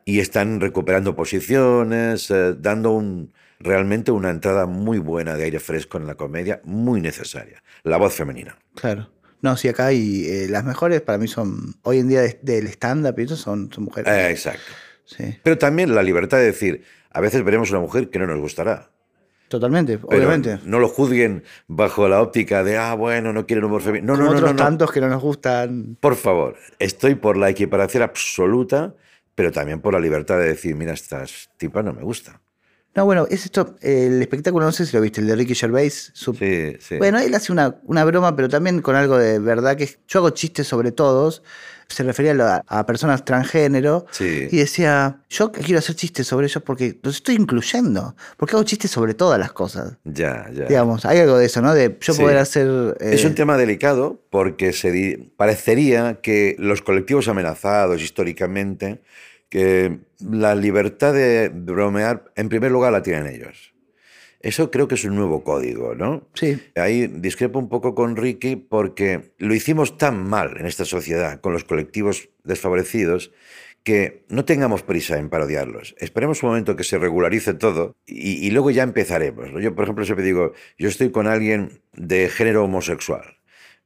Y 0.03 0.19
están 0.19 0.59
recuperando 0.59 1.15
posiciones, 1.15 2.31
eh, 2.31 2.55
dando 2.57 2.91
un, 2.91 3.33
realmente 3.59 4.11
una 4.11 4.29
entrada 4.29 4.65
muy 4.65 4.99
buena 4.99 5.35
de 5.35 5.45
aire 5.45 5.59
fresco 5.59 5.97
en 5.97 6.07
la 6.07 6.15
comedia, 6.15 6.61
muy 6.63 7.01
necesaria. 7.01 7.63
La 7.83 7.97
voz 7.97 8.13
femenina. 8.13 8.57
Claro. 8.75 9.09
No, 9.41 9.55
sí, 9.55 9.67
acá 9.67 9.93
y 9.93 10.25
eh, 10.25 10.47
las 10.49 10.63
mejores 10.65 11.01
para 11.01 11.17
mí 11.17 11.27
son, 11.27 11.75
hoy 11.83 11.99
en 11.99 12.07
día 12.09 12.21
de- 12.21 12.39
del 12.41 12.67
stand-up 12.67 13.15
y 13.19 13.23
eso 13.23 13.35
son, 13.35 13.71
son 13.71 13.83
mujeres. 13.85 14.11
Eh, 14.11 14.31
exacto. 14.31 14.71
Sí, 15.05 15.37
Pero 15.43 15.57
también 15.57 15.93
la 15.95 16.03
libertad 16.03 16.37
de 16.37 16.45
decir, 16.45 16.83
a 17.11 17.21
veces 17.21 17.43
veremos 17.43 17.69
una 17.71 17.79
mujer 17.79 18.09
que 18.09 18.19
no 18.19 18.27
nos 18.27 18.39
gustará. 18.39 18.89
totalmente, 19.47 19.97
Pero 19.99 20.17
obviamente. 20.17 20.59
no 20.65 20.79
lo 20.79 20.89
juzguen 20.89 21.43
bajo 21.67 22.09
la 22.09 22.21
óptica 22.21 22.63
de, 22.65 22.77
ah, 22.77 22.93
bueno, 22.95 23.31
no 23.31 23.45
quieren 23.45 23.63
humor 23.63 23.81
femenino. 23.81 24.13
No, 24.13 24.19
Como 24.19 24.25
no, 24.25 24.31
no, 24.33 24.37
otros 24.39 24.51
no, 24.51 24.57
no. 24.57 24.63
tantos 24.65 24.91
que 24.91 24.99
no 24.99 25.07
nos 25.07 25.21
gustan. 25.21 25.97
Por 26.01 26.15
favor, 26.17 26.57
estoy 26.79 27.15
por 27.15 27.37
la 27.37 27.49
equiparación 27.49 28.03
absoluta, 28.03 28.93
pero 29.35 29.51
también 29.53 29.79
por 29.79 29.93
la 29.93 29.99
libertad 30.01 30.37
de 30.39 30.49
decir, 30.49 30.75
mira, 30.75 30.91
esta 30.93 31.23
tipa 31.57 31.81
no 31.83 31.93
me 31.93 32.01
gusta. 32.01 32.41
No, 32.97 33.05
bueno, 33.05 33.27
es 33.29 33.45
esto, 33.45 33.75
el 33.81 34.19
espectáculo, 34.23 34.65
no 34.65 34.71
sé 34.71 34.85
si 34.87 34.95
lo 34.97 35.01
viste, 35.03 35.21
el 35.21 35.27
de 35.27 35.35
Ricky 35.35 35.53
Gervais. 35.53 36.09
su- 36.15 36.33
Sí, 36.33 36.73
sí. 36.79 36.97
Bueno, 36.97 37.19
él 37.19 37.33
hace 37.35 37.51
una, 37.51 37.75
una 37.83 38.03
broma, 38.03 38.35
pero 38.35 38.49
también 38.49 38.81
con 38.81 38.95
algo 38.95 39.17
de 39.19 39.37
verdad, 39.37 39.77
que 39.77 39.83
es- 39.83 39.99
yo 40.07 40.17
hago 40.19 40.31
chistes 40.31 40.65
sobre 40.67 40.91
todos, 40.91 41.43
se 41.89 42.01
refería 42.03 42.31
a, 42.31 42.33
la- 42.35 42.63
a 42.67 42.85
personas 42.87 43.23
transgénero, 43.23 44.07
Sí. 44.09 44.47
y 44.51 44.57
decía, 44.57 45.21
yo 45.29 45.51
quiero 45.51 45.77
hacer 45.77 45.95
chistes 45.95 46.25
sobre 46.25 46.47
ellos 46.47 46.63
porque 46.65 46.99
los 47.03 47.17
estoy 47.17 47.35
incluyendo, 47.35 48.15
porque 48.35 48.55
hago 48.55 48.63
chistes 48.63 48.89
sobre 48.89 49.13
todas 49.13 49.39
las 49.39 49.51
cosas. 49.53 49.97
Ya, 50.03 50.49
ya. 50.51 50.65
Digamos, 50.65 51.05
hay 51.05 51.19
algo 51.19 51.37
de 51.37 51.45
eso, 51.45 51.61
¿no? 51.61 51.75
De 51.75 51.97
yo 52.01 52.15
poder 52.15 52.37
hacer... 52.39 52.97
eh, 52.99 53.11
Es 53.13 53.23
un 53.25 53.35
tema 53.35 53.57
delicado 53.57 54.23
porque 54.31 54.73
se 54.73 54.91
di- 54.91 55.31
parecería 55.37 56.19
que 56.21 56.55
los 56.57 56.81
colectivos 56.81 57.27
amenazados 57.27 58.01
históricamente, 58.01 59.01
que 59.49 59.99
la 60.19 60.55
libertad 60.55 61.13
de 61.13 61.49
bromear, 61.49 62.31
en 62.35 62.49
primer 62.49 62.71
lugar, 62.71 62.91
la 62.91 63.03
tienen 63.03 63.27
ellos. 63.27 63.73
Eso 64.39 64.69
creo 64.69 64.87
que 64.87 64.95
es 64.95 65.03
un 65.03 65.15
nuevo 65.15 65.43
código, 65.43 65.95
¿no? 65.95 66.27
Sí. 66.33 66.61
Ahí 66.75 67.07
discrepo 67.07 67.57
un 67.57 67.69
poco 67.69 67.95
con 67.95 68.15
Ricky 68.15 68.55
porque 68.55 69.33
lo 69.39 69.53
hicimos 69.53 69.97
tan 69.97 70.27
mal 70.29 70.57
en 70.59 70.67
esta 70.67 70.85
sociedad 70.85 71.41
con 71.41 71.53
los 71.53 71.63
colectivos 71.63 72.29
desfavorecidos 72.43 73.31
que 73.83 74.25
no 74.29 74.45
tengamos 74.45 74.83
prisa 74.83 75.17
en 75.17 75.29
parodiarlos. 75.29 75.95
Esperemos 75.97 76.43
un 76.43 76.49
momento 76.49 76.75
que 76.75 76.83
se 76.83 76.97
regularice 76.97 77.53
todo 77.53 77.95
y, 78.05 78.45
y 78.45 78.51
luego 78.51 78.69
ya 78.69 78.83
empezaremos. 78.83 79.51
¿no? 79.51 79.59
Yo, 79.59 79.73
por 79.73 79.85
ejemplo, 79.85 80.05
siempre 80.05 80.25
digo, 80.25 80.53
yo 80.77 80.89
estoy 80.89 81.09
con 81.09 81.25
alguien 81.25 81.81
de 81.93 82.29
género 82.29 82.63
homosexual. 82.65 83.37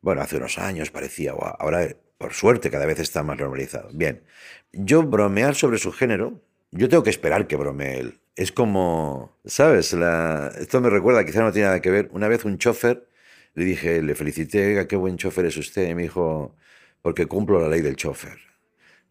Bueno, 0.01 0.21
hace 0.21 0.37
unos 0.37 0.57
años 0.57 0.89
parecía, 0.89 1.33
"Guau", 1.33 1.55
ahora 1.59 1.95
por 2.21 2.33
suerte 2.33 2.69
cada 2.69 2.85
vez 2.85 2.99
está 2.99 3.23
más 3.23 3.37
normalizado. 3.39 3.89
Bien, 3.93 4.23
yo 4.71 5.01
bromear 5.03 5.55
sobre 5.55 5.79
su 5.79 5.91
género, 5.91 6.39
yo 6.71 6.87
tengo 6.87 7.03
que 7.03 7.09
esperar 7.09 7.47
que 7.47 7.55
bromee 7.55 7.99
él. 7.99 8.21
Es 8.35 8.51
como, 8.51 9.35
¿sabes? 9.45 9.93
La- 9.93 10.51
Esto 10.59 10.79
me 10.81 10.89
recuerda, 10.89 11.25
quizá 11.25 11.41
no 11.41 11.51
tiene 11.51 11.67
nada 11.67 11.81
que 11.81 11.89
ver. 11.91 12.09
Una 12.13 12.27
vez 12.27 12.45
un 12.45 12.57
chofer, 12.59 13.07
le 13.55 13.65
dije, 13.65 14.01
le 14.03 14.13
felicité, 14.15 14.85
qué 14.87 14.95
buen 14.95 15.17
chofer 15.17 15.45
es 15.47 15.57
usted. 15.57 15.89
Y 15.89 15.95
me 15.95 16.03
dijo, 16.03 16.55
porque 17.01 17.25
cumplo 17.25 17.59
la 17.59 17.67
ley 17.67 17.81
del 17.81 17.95
chofer. 17.95 18.37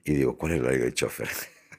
Y 0.04 0.14
digo, 0.14 0.36
¿cuál 0.38 0.52
es 0.52 0.62
la 0.62 0.70
ley 0.70 0.78
del 0.78 0.94
chofer? 0.94 1.28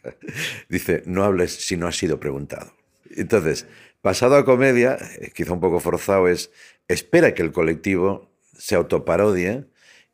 Dice, 0.70 1.04
no 1.06 1.24
hables 1.24 1.54
si 1.66 1.78
no 1.78 1.88
has 1.88 1.98
sido 1.98 2.20
preguntado. 2.20 2.74
Entonces, 3.10 3.68
pasado 4.02 4.36
a 4.36 4.46
comedia, 4.46 4.98
eh, 5.20 5.32
quizá 5.34 5.54
un 5.54 5.60
poco 5.62 5.80
forzado, 5.80 6.28
es 6.28 6.52
espera 6.88 7.34
que 7.34 7.42
el 7.44 7.52
colectivo 7.52 8.32
se 8.58 8.76
autoparodie 8.76 9.66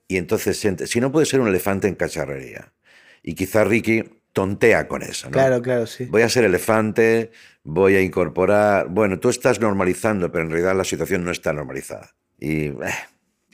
y 0.07 0.17
entonces, 0.17 0.57
si 0.85 0.99
no 0.99 1.11
puede 1.11 1.25
ser 1.25 1.39
un 1.39 1.47
elefante 1.47 1.87
en 1.87 1.95
cacharrería. 1.95 2.73
Y 3.23 3.33
quizá 3.35 3.63
Ricky 3.63 4.03
tontea 4.31 4.87
con 4.87 5.01
eso. 5.01 5.27
¿no? 5.27 5.31
Claro, 5.33 5.61
claro, 5.61 5.87
sí. 5.87 6.05
Voy 6.05 6.21
a 6.21 6.29
ser 6.29 6.45
elefante, 6.45 7.31
voy 7.63 7.95
a 7.95 8.01
incorporar. 8.01 8.87
Bueno, 8.87 9.19
tú 9.19 9.29
estás 9.29 9.59
normalizando, 9.59 10.31
pero 10.31 10.45
en 10.45 10.51
realidad 10.51 10.75
la 10.75 10.83
situación 10.83 11.25
no 11.25 11.31
está 11.31 11.53
normalizada. 11.53 12.15
Y. 12.39 12.67
eh, 12.67 12.75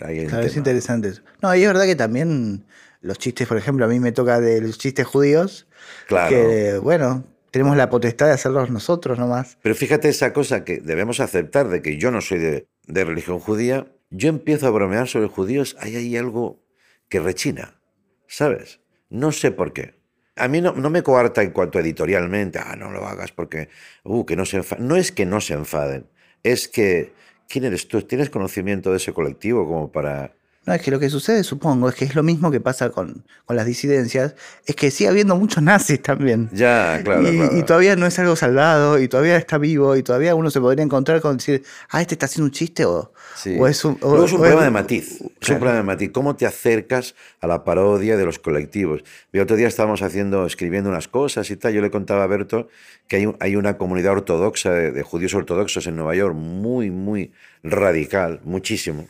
ahí 0.01 0.25
Claro, 0.27 0.45
es 0.45 0.57
interesante 0.57 1.07
eso. 1.09 1.21
No, 1.41 1.55
y 1.55 1.61
es 1.61 1.67
verdad 1.67 1.85
que 1.85 1.95
también 1.95 2.65
los 3.01 3.17
chistes, 3.17 3.47
por 3.47 3.57
ejemplo, 3.57 3.85
a 3.85 3.87
mí 3.87 3.99
me 3.99 4.11
toca 4.11 4.39
de 4.39 4.61
los 4.61 4.77
chistes 4.77 5.07
judíos, 5.07 5.67
Claro. 6.07 6.29
que, 6.29 6.77
bueno, 6.81 7.23
tenemos 7.51 7.77
la 7.77 7.89
potestad 7.89 8.27
de 8.27 8.33
hacerlos 8.33 8.69
nosotros 8.69 9.17
nomás. 9.17 9.57
Pero 9.61 9.75
fíjate 9.75 10.09
esa 10.09 10.33
cosa 10.33 10.63
que 10.63 10.79
debemos 10.79 11.19
aceptar 11.19 11.69
de 11.69 11.81
que 11.81 11.97
yo 11.97 12.11
no 12.11 12.21
soy 12.21 12.39
de, 12.39 12.67
de 12.87 13.05
religión 13.05 13.39
judía. 13.39 13.87
Yo 14.15 14.29
empiezo 14.29 14.67
a 14.67 14.69
bromear 14.69 15.07
sobre 15.07 15.27
judíos, 15.27 15.75
hay 15.79 15.95
ahí 15.95 16.15
algo 16.15 16.63
que 17.09 17.19
rechina, 17.19 17.81
¿sabes? 18.27 18.79
No 19.09 19.31
sé 19.31 19.49
por 19.49 19.73
qué. 19.73 19.95
A 20.35 20.47
mí 20.47 20.61
no, 20.61 20.73
no 20.73 20.91
me 20.91 21.01
coarta 21.01 21.41
en 21.41 21.49
cuanto 21.49 21.79
editorialmente, 21.79 22.59
ah, 22.59 22.75
no 22.75 22.91
lo 22.91 23.07
hagas 23.07 23.31
porque, 23.31 23.69
uh, 24.03 24.23
que 24.23 24.35
no 24.35 24.45
se 24.45 24.57
enfaden. 24.57 24.87
No 24.87 24.97
es 24.97 25.11
que 25.11 25.25
no 25.25 25.41
se 25.41 25.55
enfaden, 25.55 26.05
es 26.43 26.67
que, 26.67 27.11
¿quién 27.49 27.65
eres 27.65 27.87
tú? 27.87 28.03
¿Tienes 28.03 28.29
conocimiento 28.29 28.91
de 28.91 28.97
ese 28.97 29.13
colectivo 29.13 29.65
como 29.65 29.91
para... 29.91 30.35
No, 30.65 30.73
es 30.73 30.81
que 30.81 30.91
lo 30.91 30.99
que 30.99 31.09
sucede, 31.09 31.43
supongo, 31.43 31.89
es 31.89 31.95
que 31.95 32.05
es 32.05 32.15
lo 32.15 32.23
mismo 32.23 32.49
que 32.49 32.61
pasa 32.61 32.89
con, 32.89 33.25
con 33.45 33.55
las 33.57 33.65
disidencias, 33.65 34.35
es 34.65 34.75
que 34.77 34.91
sigue 34.91 35.09
habiendo 35.09 35.35
muchos 35.35 35.61
nazis 35.61 36.01
también. 36.01 36.49
Ya, 36.53 37.01
claro, 37.03 37.21
y, 37.29 37.35
claro. 37.35 37.57
y 37.57 37.63
todavía 37.63 37.95
no 37.97 38.05
es 38.05 38.17
algo 38.17 38.35
salvado, 38.37 38.97
y 39.01 39.09
todavía 39.09 39.35
está 39.35 39.57
vivo, 39.57 39.95
y 39.97 40.03
todavía 40.03 40.35
uno 40.35 40.49
se 40.49 40.61
podría 40.61 40.83
encontrar 40.85 41.19
con 41.19 41.35
decir, 41.35 41.63
ah, 41.89 42.01
este 42.01 42.15
está 42.15 42.27
haciendo 42.27 42.45
un 42.45 42.51
chiste, 42.51 42.85
o, 42.85 43.11
Sí. 43.35 43.57
o 43.59 43.67
es 43.67 43.83
un... 43.83 43.97
o- 44.01 44.23
es 44.23 44.31
un 44.31 44.39
problema 44.39 44.63
de 44.63 44.71
matiz. 44.71 45.15
Es 45.15 45.19
un 45.21 45.29
Claro. 45.41 45.59
problema 45.59 45.77
de 45.79 45.83
matiz. 45.83 46.11
¿Cómo 46.13 46.35
te 46.37 46.45
acercas 46.45 47.13
a 47.41 47.47
la 47.47 47.65
parodia 47.65 48.15
de 48.15 48.23
los 48.25 48.39
colectivos? 48.39 49.03
El 49.33 49.41
otro 49.41 49.57
día 49.57 49.67
estábamos 49.67 50.01
haciendo, 50.01 50.45
escribiendo 50.45 50.89
unas 50.89 51.09
cosas 51.09 51.49
y 51.51 51.57
tal. 51.57 51.73
Yo 51.73 51.81
le 51.81 51.91
contaba 51.91 52.23
a 52.23 52.27
Berto 52.27 52.69
que 53.09 53.17
hay, 53.17 53.33
hay 53.41 53.55
una 53.57 53.77
comunidad 53.77 54.13
ortodoxa 54.13 54.71
de, 54.71 54.91
de 54.91 55.03
judíos 55.03 55.33
ortodoxos 55.33 55.87
en 55.87 55.95
Nueva 55.97 56.15
York 56.15 56.35
muy, 56.35 56.89
muy 56.89 57.33
radical, 57.63 58.39
muchísimo, 58.45 59.07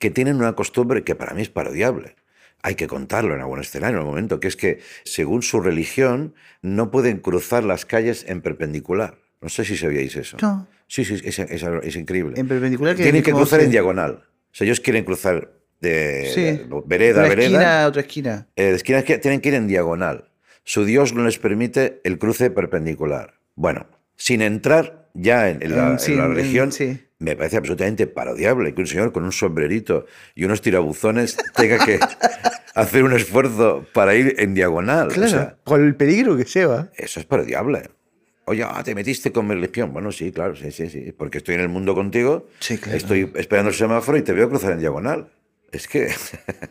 que 0.00 0.10
tienen 0.10 0.36
una 0.36 0.54
costumbre 0.54 1.04
que 1.04 1.14
para 1.14 1.34
mí 1.34 1.42
es 1.42 1.50
parodiable. 1.50 2.16
Hay 2.62 2.74
que 2.74 2.88
contarlo 2.88 3.34
en 3.34 3.40
algún 3.40 3.60
escenario, 3.60 3.94
en 3.96 4.00
algún 4.00 4.10
momento, 4.14 4.40
que 4.40 4.48
es 4.48 4.56
que 4.56 4.80
según 5.04 5.42
su 5.42 5.60
religión 5.60 6.34
no 6.62 6.90
pueden 6.90 7.18
cruzar 7.18 7.62
las 7.64 7.86
calles 7.86 8.24
en 8.28 8.40
perpendicular. 8.42 9.18
No 9.40 9.48
sé 9.48 9.64
si 9.64 9.76
sabíais 9.76 10.16
eso. 10.16 10.36
No. 10.42 10.66
Sí, 10.88 11.04
sí, 11.04 11.14
es, 11.24 11.38
es- 11.38 11.62
es 11.82 11.96
increíble. 11.96 12.34
En 12.40 12.48
perpendicular 12.48 12.96
que 12.96 13.02
Tienen 13.04 13.22
que 13.22 13.30
¿cómo 13.30 13.44
cruzar 13.44 13.60
se- 13.60 13.66
en 13.66 13.70
diagonal. 13.70 14.24
O 14.52 14.54
sea, 14.54 14.64
ellos 14.66 14.80
quieren 14.80 15.04
cruzar 15.04 15.52
de 15.80 16.30
Sí. 16.34 16.68
vereda 16.86 17.20
a 17.24 17.28
vereda. 17.28 17.44
esquina 17.46 17.82
a 17.84 17.86
otra 17.86 18.02
esquina. 18.02 18.46
Eh, 18.56 18.64
de 18.64 18.74
esquina 18.76 18.98
a 18.98 19.00
esquina, 19.00 19.18
tienen 19.20 19.40
que 19.40 19.48
ir 19.50 19.54
en 19.54 19.66
diagonal. 19.68 20.30
Su 20.64 20.84
Dios 20.84 21.14
no 21.14 21.24
les 21.24 21.38
permite 21.38 22.00
el 22.04 22.18
cruce 22.18 22.50
perpendicular. 22.50 23.34
Bueno, 23.54 23.86
sin 24.16 24.42
entrar 24.42 25.08
ya 25.14 25.48
en, 25.48 25.62
en 25.62 25.76
la, 25.76 25.92
En- 25.92 25.98
sí, 25.98 26.12
en 26.12 26.18
la 26.18 26.24
en- 26.26 26.34
religión, 26.34 26.72
sí. 26.72 27.00
Me 27.20 27.36
parece 27.36 27.56
absolutamente 27.58 28.06
parodiable 28.08 28.74
que 28.74 28.80
un 28.80 28.86
señor 28.88 29.12
con 29.12 29.24
un 29.24 29.30
sombrerito 29.32 30.06
y 30.34 30.44
unos 30.44 30.60
tirabuzones 30.60 31.36
tenga 31.54 31.78
que 31.84 32.00
hacer 32.74 33.04
un 33.04 33.12
esfuerzo 33.12 33.86
para 33.94 34.14
ir 34.14 34.34
en 34.38 34.54
diagonal. 34.54 35.06
O 35.08 35.10
Claro, 35.10 35.28
sea, 35.30 35.56
por 35.64 35.80
el 35.80 35.94
peligro 35.94 36.36
que 36.36 36.44
lleva. 36.44 36.90
eso 36.96 37.20
es 37.20 37.26
parodiable. 37.26 37.90
Oye, 38.46 38.64
ah, 38.64 38.82
te 38.82 38.94
metiste 38.96 39.30
con 39.30 39.46
mi 39.46 39.54
religión. 39.54 39.92
Bueno, 39.92 40.10
sí, 40.10 40.32
claro, 40.32 40.56
sí, 40.56 40.72
sí, 40.72 40.88
sí. 40.90 41.12
Porque 41.16 41.38
estoy 41.38 41.54
en 41.54 41.60
el 41.60 41.68
mundo 41.68 41.94
contigo. 41.94 42.48
Sí, 42.58 42.78
claro. 42.78 42.96
Estoy 42.98 43.30
esperando 43.36 43.68
el 43.70 43.76
semáforo 43.76 44.18
y 44.18 44.22
te 44.22 44.32
veo 44.32 44.48
cruzar 44.48 44.72
en 44.72 44.80
diagonal. 44.80 45.30
Es 45.70 45.86
que 45.86 46.08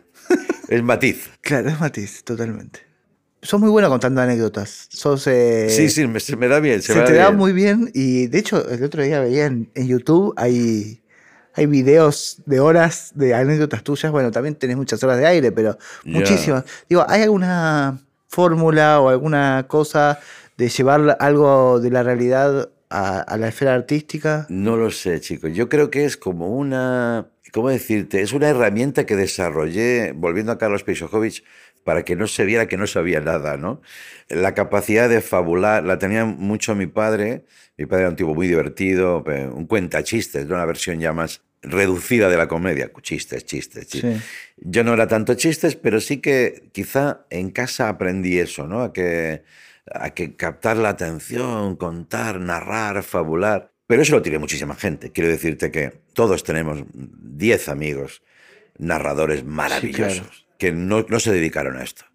es 0.68 0.84
matiz. 0.84 1.30
Claro, 1.42 1.70
es 1.70 1.80
matiz, 1.80 2.24
totalmente. 2.26 2.82
Sos 3.42 3.60
muy 3.60 3.70
bueno 3.70 3.90
contando 3.90 4.22
anécdotas. 4.22 4.88
Sos, 4.90 5.26
eh, 5.28 5.68
sí, 5.70 5.90
sí, 5.90 6.06
me, 6.08 6.20
se 6.20 6.36
me 6.36 6.48
da 6.48 6.60
bien. 6.60 6.82
Se, 6.82 6.94
Se, 6.94 7.00
me 7.00 7.06
te 7.06 7.14
da 7.14 7.32
muy 7.32 7.54
bien. 7.54 7.90
Y 7.94 8.28
de 8.28 8.40
hecho, 8.40 8.68
el 8.70 8.84
otro 8.84 9.02
día 9.02 9.22
veía 9.22 9.46
en, 9.46 9.70
en 9.76 9.88
YouTube, 9.88 10.34
hay, 10.36 11.02
hay 11.54 11.66
videos 11.66 12.42
de 12.46 12.60
horas 12.60 13.12
de 13.16 13.34
anécdotas 13.34 13.84
tuyas. 13.84 14.12
Bueno, 14.12 14.32
también 14.32 14.56
tenés 14.56 14.76
muchas 14.76 15.02
horas 15.04 15.18
de 15.18 15.26
aire, 15.26 15.52
pero 15.54 15.78
muchísimas. 16.04 16.66
Digo, 16.90 17.06
¿hay 17.08 17.22
alguna 17.22 18.00
fórmula 18.28 19.00
o 19.00 19.10
alguna 19.10 19.66
cosa 19.68 20.20
de 20.58 20.68
llevar 20.68 21.16
algo 21.22 21.80
de 21.80 21.90
la 21.92 22.04
realidad 22.04 22.70
a, 22.90 23.20
a 23.22 23.38
la 23.38 23.48
esfera 23.48 23.74
artística? 23.74 24.46
No 24.50 24.76
lo 24.76 24.92
sé, 24.92 25.22
chicos. 25.22 25.52
Yo 25.54 25.70
creo 25.70 25.90
que 25.90 26.04
es 26.04 26.18
como 26.18 26.50
una. 26.50 27.30
¿Cómo 27.52 27.70
decirte? 27.70 28.22
Es 28.22 28.32
una 28.32 28.50
herramienta 28.50 29.08
que 29.08 29.16
desarrollé, 29.16 30.12
volviendo 30.12 30.52
a 30.52 30.60
Carlos 30.60 30.84
Peixojovic, 30.84 31.44
para 31.90 32.06
que 32.06 32.16
no 32.16 32.28
se 32.28 32.46
viera 32.46 32.68
que 32.68 32.78
no 32.78 32.86
sabía 32.86 33.20
nada, 33.20 33.58
¿no? 33.58 33.82
La 34.28 34.54
capacidad 34.54 35.10
de 35.10 35.22
fabular 35.22 35.84
la 35.84 35.98
tenía 35.98 36.24
mucho 36.24 36.76
mi 36.76 36.86
padre. 36.86 37.46
Mi 37.78 37.88
padre 37.88 38.04
era 38.04 38.10
un 38.12 38.16
tipo 38.16 38.36
muy 38.36 38.48
divertido, 38.48 39.24
un 39.26 39.66
cuentachistes, 39.66 40.46
una 40.46 40.66
versión 40.66 41.00
ya 41.00 41.14
más 41.14 41.42
reducida 41.64 42.30
de 42.30 42.38
la 42.38 42.48
comedia. 42.48 42.92
Chistes, 43.02 43.44
chistes, 43.44 43.88
chistes. 43.88 44.18
Sí. 44.18 44.24
Yo 44.58 44.84
no 44.84 44.94
era 44.94 45.08
tanto 45.08 45.34
chistes, 45.34 45.76
pero 45.76 46.00
sí 46.00 46.18
que 46.18 46.70
quizá 46.74 47.26
en 47.32 47.50
casa 47.50 47.90
aprendí 47.90 48.38
eso, 48.38 48.68
¿no? 48.68 48.84
A 48.84 48.94
que, 48.94 49.42
a 49.92 50.12
que 50.12 50.36
captar 50.36 50.78
la 50.78 50.90
atención, 50.90 51.76
contar, 51.76 52.40
narrar, 52.40 53.02
fabular. 53.02 53.72
Pero 53.88 54.04
eso 54.04 54.14
lo 54.14 54.22
tiene 54.22 54.38
muchísima 54.38 54.76
gente. 54.76 55.12
Quiero 55.12 55.28
decirte 55.32 55.72
que 55.72 56.02
todos 56.14 56.44
tenemos 56.44 56.84
10 56.94 57.68
amigos 57.68 58.22
narradores 58.78 59.44
maravillosos 59.44 60.49
que 60.60 60.72
no, 60.72 61.04
no 61.10 61.20
se 61.20 61.32
dedicaron 61.32 61.78
a 61.78 61.84
esto. 61.84 62.06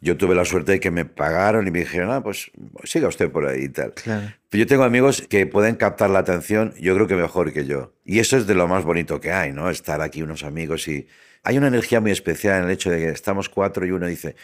Yo 0.00 0.16
tuve 0.16 0.34
la 0.36 0.44
suerte 0.44 0.72
de 0.72 0.80
que 0.80 0.90
me 0.92 1.04
pagaron 1.04 1.66
y 1.66 1.70
me 1.72 1.80
dijeron, 1.80 2.10
ah, 2.12 2.22
pues 2.22 2.50
siga 2.84 3.08
usted 3.08 3.30
por 3.30 3.46
ahí 3.46 3.64
y 3.64 3.68
tal. 3.68 3.92
Claro. 3.94 4.32
Yo 4.52 4.66
tengo 4.66 4.84
amigos 4.84 5.26
que 5.28 5.44
pueden 5.46 5.74
captar 5.74 6.08
la 6.08 6.20
atención, 6.20 6.72
yo 6.80 6.94
creo 6.94 7.08
que 7.08 7.16
mejor 7.16 7.52
que 7.52 7.66
yo. 7.66 7.92
Y 8.04 8.20
eso 8.20 8.36
es 8.36 8.46
de 8.46 8.54
lo 8.54 8.68
más 8.68 8.84
bonito 8.84 9.20
que 9.20 9.32
hay, 9.32 9.52
¿no? 9.52 9.68
Estar 9.68 10.00
aquí 10.00 10.22
unos 10.22 10.44
amigos 10.44 10.86
y 10.86 11.08
hay 11.42 11.58
una 11.58 11.66
energía 11.66 12.00
muy 12.00 12.12
especial 12.12 12.60
en 12.60 12.64
el 12.66 12.70
hecho 12.70 12.90
de 12.90 12.98
que 12.98 13.08
estamos 13.08 13.48
cuatro 13.48 13.84
y 13.84 13.90
uno 13.90 14.06
dice, 14.06 14.36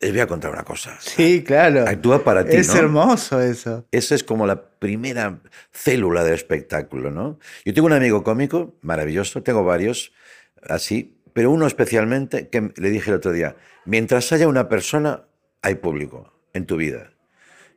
les 0.00 0.10
voy 0.10 0.20
a 0.20 0.26
contar 0.26 0.50
una 0.50 0.64
cosa. 0.64 0.98
Sí, 1.00 1.44
claro. 1.46 1.84
Actúa 1.86 2.24
para 2.24 2.44
ti, 2.44 2.56
Es 2.56 2.68
¿no? 2.74 2.80
hermoso 2.80 3.40
eso. 3.40 3.86
Esa 3.92 4.14
es 4.16 4.24
como 4.24 4.44
la 4.46 4.70
primera 4.78 5.38
célula 5.72 6.24
del 6.24 6.34
espectáculo, 6.34 7.12
¿no? 7.12 7.38
Yo 7.64 7.72
tengo 7.72 7.86
un 7.86 7.92
amigo 7.92 8.24
cómico 8.24 8.76
maravilloso, 8.82 9.42
tengo 9.44 9.62
varios 9.64 10.12
así, 10.68 11.15
pero 11.36 11.50
uno 11.50 11.66
especialmente 11.66 12.48
que 12.48 12.72
le 12.76 12.88
dije 12.88 13.10
el 13.10 13.18
otro 13.18 13.30
día, 13.30 13.56
mientras 13.84 14.32
haya 14.32 14.48
una 14.48 14.70
persona, 14.70 15.26
hay 15.60 15.74
público 15.74 16.32
en 16.54 16.64
tu 16.64 16.78
vida. 16.78 17.10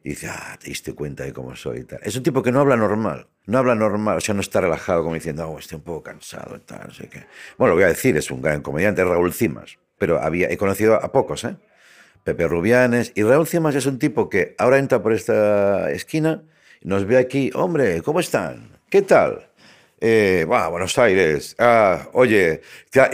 Y 0.02 0.12
dice, 0.12 0.30
ah, 0.30 0.58
te 0.58 0.68
diste 0.68 0.94
cuenta 0.94 1.26
de 1.26 1.34
cómo 1.34 1.54
soy 1.58 1.80
y 1.80 1.84
tal. 1.84 2.00
Es 2.04 2.16
un 2.16 2.24
tipo 2.24 2.42
que 2.42 2.54
no 2.54 2.62
habla 2.62 2.78
normal. 2.78 3.28
No 3.48 3.58
habla 3.58 3.76
normal, 3.76 4.16
o 4.16 4.22
sea, 4.22 4.34
no 4.34 4.40
está 4.40 4.62
relajado 4.62 5.04
como 5.04 5.16
diciendo, 5.16 5.46
oh, 5.46 5.60
estoy 5.60 5.76
un 5.76 5.84
poco 5.84 6.04
cansado 6.04 6.56
y 6.56 6.60
tal, 6.62 6.88
no 6.88 6.94
sé 6.94 7.10
qué. 7.10 7.26
Bueno, 7.58 7.72
lo 7.72 7.76
voy 7.76 7.84
a 7.84 7.88
decir, 7.88 8.16
es 8.16 8.32
un 8.32 8.42
gran 8.42 8.62
comediante, 8.62 9.04
Raúl 9.04 9.34
Cimas. 9.34 9.78
Pero 9.98 10.22
había, 10.22 10.50
he 10.50 10.56
conocido 10.56 10.96
a 10.96 11.12
pocos, 11.12 11.44
¿eh? 11.44 11.58
Pepe 12.24 12.48
Rubianes. 12.48 13.12
Y 13.14 13.24
Raúl 13.24 13.46
Cimas 13.46 13.76
es 13.76 13.86
un 13.88 14.00
tipo 14.00 14.30
que 14.30 14.56
ahora 14.58 14.78
entra 14.78 15.04
por 15.04 15.12
esta 15.12 15.92
esquina 15.92 16.44
nos 16.82 17.06
ve 17.06 17.18
aquí, 17.18 17.52
hombre, 17.56 18.02
¿cómo 18.04 18.22
están? 18.22 18.80
¿Qué 18.90 19.02
tal? 19.02 19.49
Eh, 20.02 20.46
Buenos 20.48 20.98
Aires. 20.98 21.56
Ah, 21.60 22.10
oye, 22.14 22.62
ya, 22.92 23.06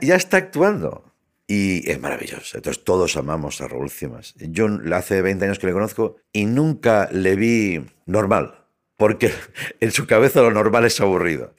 está 0.00 0.36
actuando. 0.36 1.04
Y 1.48 1.88
es 1.88 2.00
maravilloso. 2.00 2.56
Entonces 2.56 2.82
todos 2.82 3.16
amamos 3.16 3.60
a 3.60 3.68
Raúl 3.68 3.90
Cimas. 3.90 4.34
Yo 4.36 4.68
hace 4.92 5.22
20 5.22 5.44
años 5.44 5.58
que 5.58 5.68
le 5.68 5.72
conozco 5.72 6.16
y 6.32 6.46
nunca 6.46 7.08
le 7.12 7.36
vi 7.36 7.86
normal, 8.04 8.64
porque 8.96 9.32
en 9.80 9.92
su 9.92 10.06
cabeza 10.06 10.42
lo 10.42 10.50
normal 10.50 10.84
es 10.84 11.00
aburrido. 11.00 11.54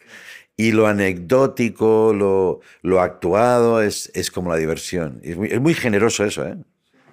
Y 0.58 0.72
lo 0.72 0.88
anecdótico, 0.88 2.14
lo, 2.14 2.62
lo 2.82 3.00
actuado 3.00 3.82
es, 3.82 4.12
es 4.16 4.32
como 4.32 4.50
la 4.50 4.58
diversión. 4.58 5.22
Es 5.24 5.38
muy, 5.38 5.50
es 5.50 5.62
muy 5.62 5.76
generoso 5.76 6.26
eso, 6.26 6.46
¿eh? 6.46 6.58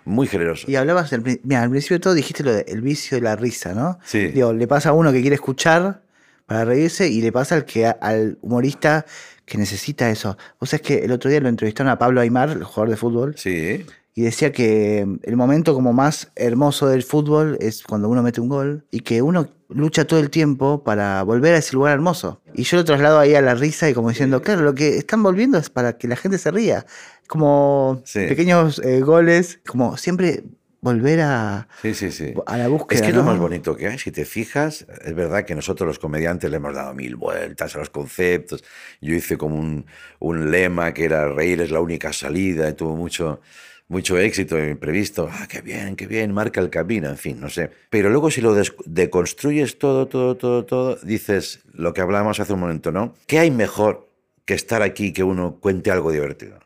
Muy 0.07 0.27
generoso. 0.27 0.71
Y 0.71 0.77
hablabas, 0.77 1.11
del, 1.11 1.41
mira, 1.45 1.63
al 1.63 1.71
principio 1.71 1.97
de 1.97 2.01
todo 2.01 2.15
dijiste 2.15 2.43
lo 2.43 2.53
del 2.53 2.81
vicio 2.81 3.17
de 3.17 3.23
la 3.23 3.37
risa, 3.37 3.73
¿no? 3.73 3.99
Sí. 4.05 4.29
Digo, 4.29 4.53
le 4.53 4.67
pasa 4.67 4.91
a 4.91 4.93
uno 4.93 5.13
que 5.13 5.21
quiere 5.21 5.35
escuchar 5.35 6.04
para 6.47 6.65
reírse 6.65 7.09
y 7.09 7.21
le 7.23 7.33
pasa 7.33 7.55
al, 7.57 7.65
que, 7.65 7.87
al 7.87 8.39
humorista 8.43 9.05
que 9.45 9.59
necesita 9.59 10.11
eso. 10.11 10.37
O 10.59 10.67
sea, 10.67 10.77
es 10.79 10.83
que 10.83 10.99
el 11.05 11.13
otro 11.13 11.31
día 11.31 11.41
lo 11.41 11.49
entrevistaron 11.49 11.91
a 11.91 11.99
Pablo 11.99 12.21
Aymar, 12.21 12.51
el 12.51 12.65
jugador 12.65 12.91
de 12.91 12.97
fútbol. 12.97 13.35
Sí. 13.37 13.85
Y 14.17 14.23
decía 14.23 14.53
que 14.53 15.01
el 15.23 15.37
momento 15.37 15.75
como 15.75 15.93
más 15.93 16.31
hermoso 16.37 16.87
del 16.87 17.03
fútbol 17.03 17.57
es 17.61 17.83
cuando 17.83 18.09
uno 18.09 18.23
mete 18.23 18.41
un 18.41 18.49
gol 18.49 18.85
y 18.93 19.01
que 19.01 19.23
uno 19.23 19.49
lucha 19.69 20.05
todo 20.05 20.21
el 20.21 20.31
tiempo 20.31 20.85
para 20.85 21.21
volver 21.25 21.55
a 21.55 21.59
ese 21.59 21.73
lugar 21.75 21.95
hermoso. 21.95 22.41
Y 22.55 22.63
yo 22.63 22.77
lo 22.77 22.85
traslado 22.85 23.19
ahí 23.19 23.35
a 23.35 23.43
la 23.43 23.55
risa 23.57 23.91
y 23.91 23.95
como 23.95 24.11
diciendo, 24.11 24.41
claro, 24.41 24.63
lo 24.63 24.75
que 24.75 24.99
están 24.99 25.23
volviendo 25.23 25.59
es 25.59 25.69
para 25.69 25.99
que 25.99 26.07
la 26.07 26.15
gente 26.15 26.39
se 26.39 26.53
ría. 26.53 26.87
Como 27.27 28.03
Sí. 28.05 28.21
pequeños 28.29 28.79
eh, 28.85 29.01
goles, 29.01 29.59
como 29.67 29.97
siempre 29.97 30.45
volver 30.85 31.21
a, 31.23 31.67
Sí, 31.81 31.95
sí, 31.95 32.13
sí. 32.13 32.35
a 32.47 32.59
la 32.59 32.69
búsqueda. 32.69 32.97
Es 32.97 33.03
que 33.03 33.09
es 33.09 33.15
lo 33.15 33.23
¿no? 33.23 33.31
más 33.31 33.39
bonito 33.39 33.75
que 33.75 33.89
hay. 33.89 33.99
Si 33.99 34.13
te 34.13 34.25
fijas, 34.27 34.87
es 35.05 35.15
verdad 35.15 35.45
que 35.45 35.55
nosotros 35.55 35.87
los 35.89 35.99
comediantes 35.99 36.51
le 36.51 36.59
hemos 36.59 36.75
dado 36.75 36.93
mil 36.95 37.17
vueltas 37.17 37.75
a 37.75 37.79
los 37.79 37.89
conceptos. 37.91 38.63
Yo 39.01 39.15
hice 39.15 39.39
como 39.39 39.57
un, 39.57 39.87
un 40.21 40.51
lema 40.51 40.93
que 40.93 41.07
era 41.07 41.27
reír 41.29 41.61
es 41.63 41.71
la 41.71 41.81
única 41.81 42.13
salida 42.13 42.69
y 42.69 42.75
tuvo 42.75 42.95
mucho, 42.97 43.41
mucho 43.89 44.19
éxito 44.19 44.59
imprevisto. 44.63 45.27
Ah, 45.33 45.47
qué 45.49 45.63
bien, 45.63 45.97
qué 45.97 46.07
bien, 46.07 46.33
marca 46.33 46.61
el 46.61 46.69
camino, 46.69 47.09
en 47.09 47.17
fin, 47.17 47.41
no 47.41 47.49
sé. 47.49 47.71
Pero 47.89 48.11
luego 48.11 48.31
si 48.31 48.43
lo 48.43 48.55
deconstruyes 48.85 49.79
todo, 49.79 50.07
todo, 50.07 50.37
todo, 50.37 50.67
todo, 50.67 50.97
dices 51.03 51.61
lo 51.73 51.95
que 51.95 52.03
hablábamos 52.03 52.41
hace 52.41 52.53
un 52.53 52.61
momento, 52.61 52.93
¿no? 52.93 53.15
¿Qué 53.27 53.39
hay 53.39 53.51
mejor 53.51 54.11
que 54.45 54.53
estar 54.53 54.83
aquí 54.83 55.15
que 55.15 55.25
uno 55.25 55.57
cuente 55.61 55.91
algo 55.91 56.13
divertido? 56.13 56.59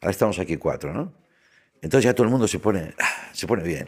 Ahora 0.00 0.10
estamos 0.10 0.40
aquí 0.40 0.56
cuatro, 0.56 0.92
¿no? 0.92 1.12
Entonces 1.82 2.04
ya 2.04 2.14
todo 2.14 2.24
el 2.24 2.30
mundo 2.30 2.46
se 2.48 2.60
pone, 2.60 2.94
ah, 2.98 3.28
se 3.32 3.46
pone 3.46 3.64
bien. 3.64 3.86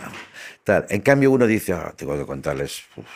Tal. 0.64 0.84
En 0.90 1.00
cambio 1.00 1.30
uno 1.30 1.46
dice, 1.46 1.72
"Ah, 1.72 1.94
tengo 1.96 2.18
que 2.18 2.26
contarles 2.26 2.82
uf, 2.96 3.06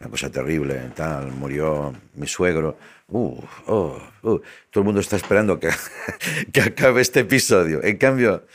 una 0.00 0.10
cosa 0.10 0.30
terrible, 0.30 0.90
tal, 0.94 1.32
murió 1.32 1.94
mi 2.14 2.26
suegro. 2.26 2.76
Uf, 3.08 3.44
oh, 3.66 3.98
uh". 4.22 4.38
Todo 4.70 4.82
el 4.82 4.84
mundo 4.84 5.00
está 5.00 5.16
esperando 5.16 5.58
que, 5.58 5.70
que 6.52 6.60
acabe 6.60 7.00
este 7.00 7.20
episodio. 7.20 7.82
En 7.82 7.96
cambio, 7.96 8.46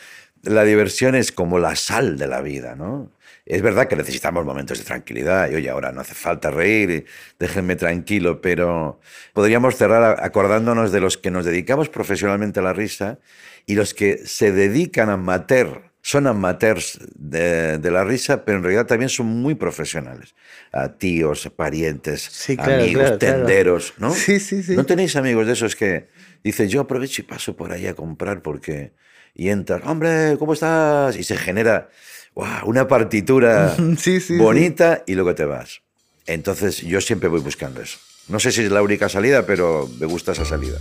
la 0.44 0.64
diversión 0.64 1.16
es 1.16 1.32
como 1.32 1.60
la 1.60 1.76
sal 1.76 2.18
de 2.18 2.28
la 2.28 2.42
vida, 2.42 2.76
¿no? 2.76 3.12
Es 3.46 3.62
verdad 3.62 3.88
que 3.88 3.96
necesitamos 3.96 4.46
momentos 4.46 4.78
de 4.78 4.84
tranquilidad 4.84 5.50
y 5.50 5.56
oye, 5.56 5.70
ahora 5.70 5.94
no 5.94 6.02
hace 6.02 6.14
falta 6.14 6.52
reír, 6.52 7.06
déjenme 7.40 7.78
tranquilo, 7.78 8.42
pero 8.42 9.00
podríamos 9.34 9.78
cerrar 9.78 10.22
acordándonos 10.22 10.92
de 10.92 11.00
los 11.00 11.18
que 11.18 11.32
nos 11.32 11.46
dedicamos 11.46 11.88
profesionalmente 11.88 12.60
a 12.60 12.64
la 12.64 12.74
risa 12.74 13.20
y 13.68 13.76
los 13.76 13.94
que 13.94 14.26
se 14.26 14.52
dedican 14.52 15.10
a 15.10 15.14
amateur, 15.14 15.92
son 16.02 16.26
amateurs 16.26 17.00
de, 17.16 17.78
de 17.78 17.92
la 17.92 18.06
risa, 18.06 18.46
pero 18.46 18.58
en 18.60 18.64
realidad 18.64 18.86
también 18.88 19.10
son 19.10 19.26
muy 19.28 19.56
profesionales. 19.56 20.34
A 20.72 20.94
tíos, 20.94 21.52
parientes, 21.56 22.22
Sí, 22.32 22.56
claro, 22.56 22.82
amigos, 22.82 23.04
claro, 23.04 23.18
claro. 23.20 23.38
tenderos, 23.46 23.94
¿no? 23.98 24.14
Sí, 24.14 24.40
sí, 24.40 24.64
sí. 24.64 24.74
¿No 24.76 24.86
tenéis 24.86 25.18
amigos 25.18 25.46
de 25.48 25.54
esos 25.54 25.76
que 25.76 26.08
dicen, 26.46 26.70
yo 26.70 26.80
aprovecho 26.82 27.22
y 27.22 27.26
paso 27.26 27.56
por 27.58 27.72
ahí 27.74 27.86
a 27.88 27.94
comprar 27.94 28.42
porque... 28.42 28.94
Y 29.36 29.50
entras, 29.50 29.82
hombre, 29.86 30.36
¿cómo 30.40 30.54
estás? 30.54 31.16
Y 31.18 31.24
se 31.24 31.38
genera 31.38 31.90
¡guau! 32.34 32.68
una 32.70 32.88
partitura 32.88 33.76
Sí, 33.98 34.20
sí, 34.22 34.38
bonita 34.38 35.04
y 35.06 35.14
luego 35.14 35.36
te 35.36 35.44
vas. 35.46 35.82
Entonces 36.26 36.82
yo 36.82 37.02
siempre 37.02 37.28
voy 37.30 37.42
buscando 37.42 37.82
eso. 37.82 38.00
No 38.30 38.40
sé 38.40 38.52
si 38.52 38.62
es 38.64 38.72
la 38.72 38.82
única 38.82 39.10
salida, 39.10 39.46
pero 39.46 39.90
me 40.00 40.06
gusta 40.06 40.32
esa 40.32 40.46
salida. 40.46 40.80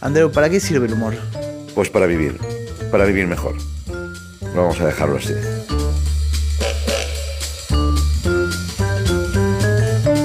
Andreu, 0.00 0.30
¿para 0.32 0.50
qué 0.50 0.58
sirve 0.60 0.86
el 0.86 0.92
humor? 0.94 1.14
Pues 1.76 1.90
para 1.90 2.06
vivir, 2.06 2.40
para 2.90 3.04
vivir 3.04 3.26
mejor. 3.26 3.54
Vamos 4.54 4.80
a 4.80 4.86
dejarlo 4.86 5.18
así. 5.18 5.34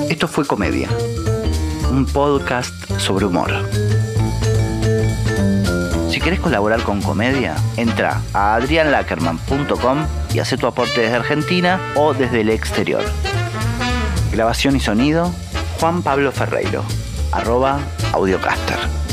Esto 0.09 0.29
fue 0.29 0.47
Comedia, 0.47 0.87
un 1.91 2.05
podcast 2.05 2.73
sobre 2.99 3.25
humor. 3.25 3.51
Si 6.09 6.21
querés 6.21 6.39
colaborar 6.39 6.83
con 6.83 7.01
Comedia, 7.01 7.57
entra 7.75 8.21
a 8.33 8.55
adrianlackerman.com 8.55 10.05
y 10.33 10.39
hace 10.39 10.57
tu 10.57 10.67
aporte 10.67 11.01
desde 11.01 11.17
Argentina 11.17 11.81
o 11.97 12.13
desde 12.13 12.41
el 12.41 12.49
exterior. 12.49 13.03
Grabación 14.31 14.77
y 14.77 14.79
sonido, 14.79 15.33
Juan 15.81 16.01
Pablo 16.01 16.31
Ferreiro, 16.31 16.85
arroba 17.33 17.81
audiocaster. 18.13 19.10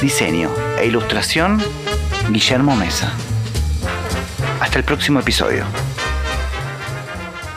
Diseño 0.00 0.50
e 0.78 0.86
ilustración, 0.86 1.60
Guillermo 2.30 2.74
Mesa. 2.74 3.12
Hasta 4.58 4.78
el 4.78 4.84
próximo 4.84 5.20
episodio. 5.20 5.64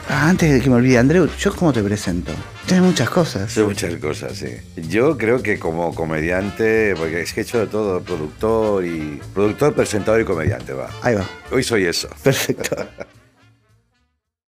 Ah, 0.10 0.28
antes 0.28 0.52
de 0.52 0.60
que 0.60 0.70
me 0.70 0.76
olvide, 0.76 0.98
Andreu, 0.98 1.30
¿yo 1.40 1.56
cómo 1.56 1.72
te 1.72 1.82
presento? 1.82 2.34
Tienes 2.66 2.86
muchas 2.86 3.10
cosas. 3.10 3.50
Son 3.50 3.68
muchas 3.68 3.96
cosas, 3.96 4.38
sí. 4.38 4.50
Yo 4.76 5.18
creo 5.18 5.42
que 5.42 5.58
como 5.58 5.96
comediante, 5.96 6.94
porque 6.98 7.22
es 7.22 7.32
que 7.32 7.42
he 7.42 7.44
hecho 7.44 7.60
de 7.60 7.68
todo, 7.68 8.02
productor 8.02 8.86
y... 8.86 9.22
Productor, 9.34 9.74
presentador 9.74 10.20
y 10.20 10.26
comediante, 10.26 10.74
va. 10.74 10.90
Ahí 11.02 11.16
va. 11.16 11.26
Hoy 11.50 11.64
soy 11.64 11.86
eso. 11.86 12.10
Perfecto. 12.22 12.76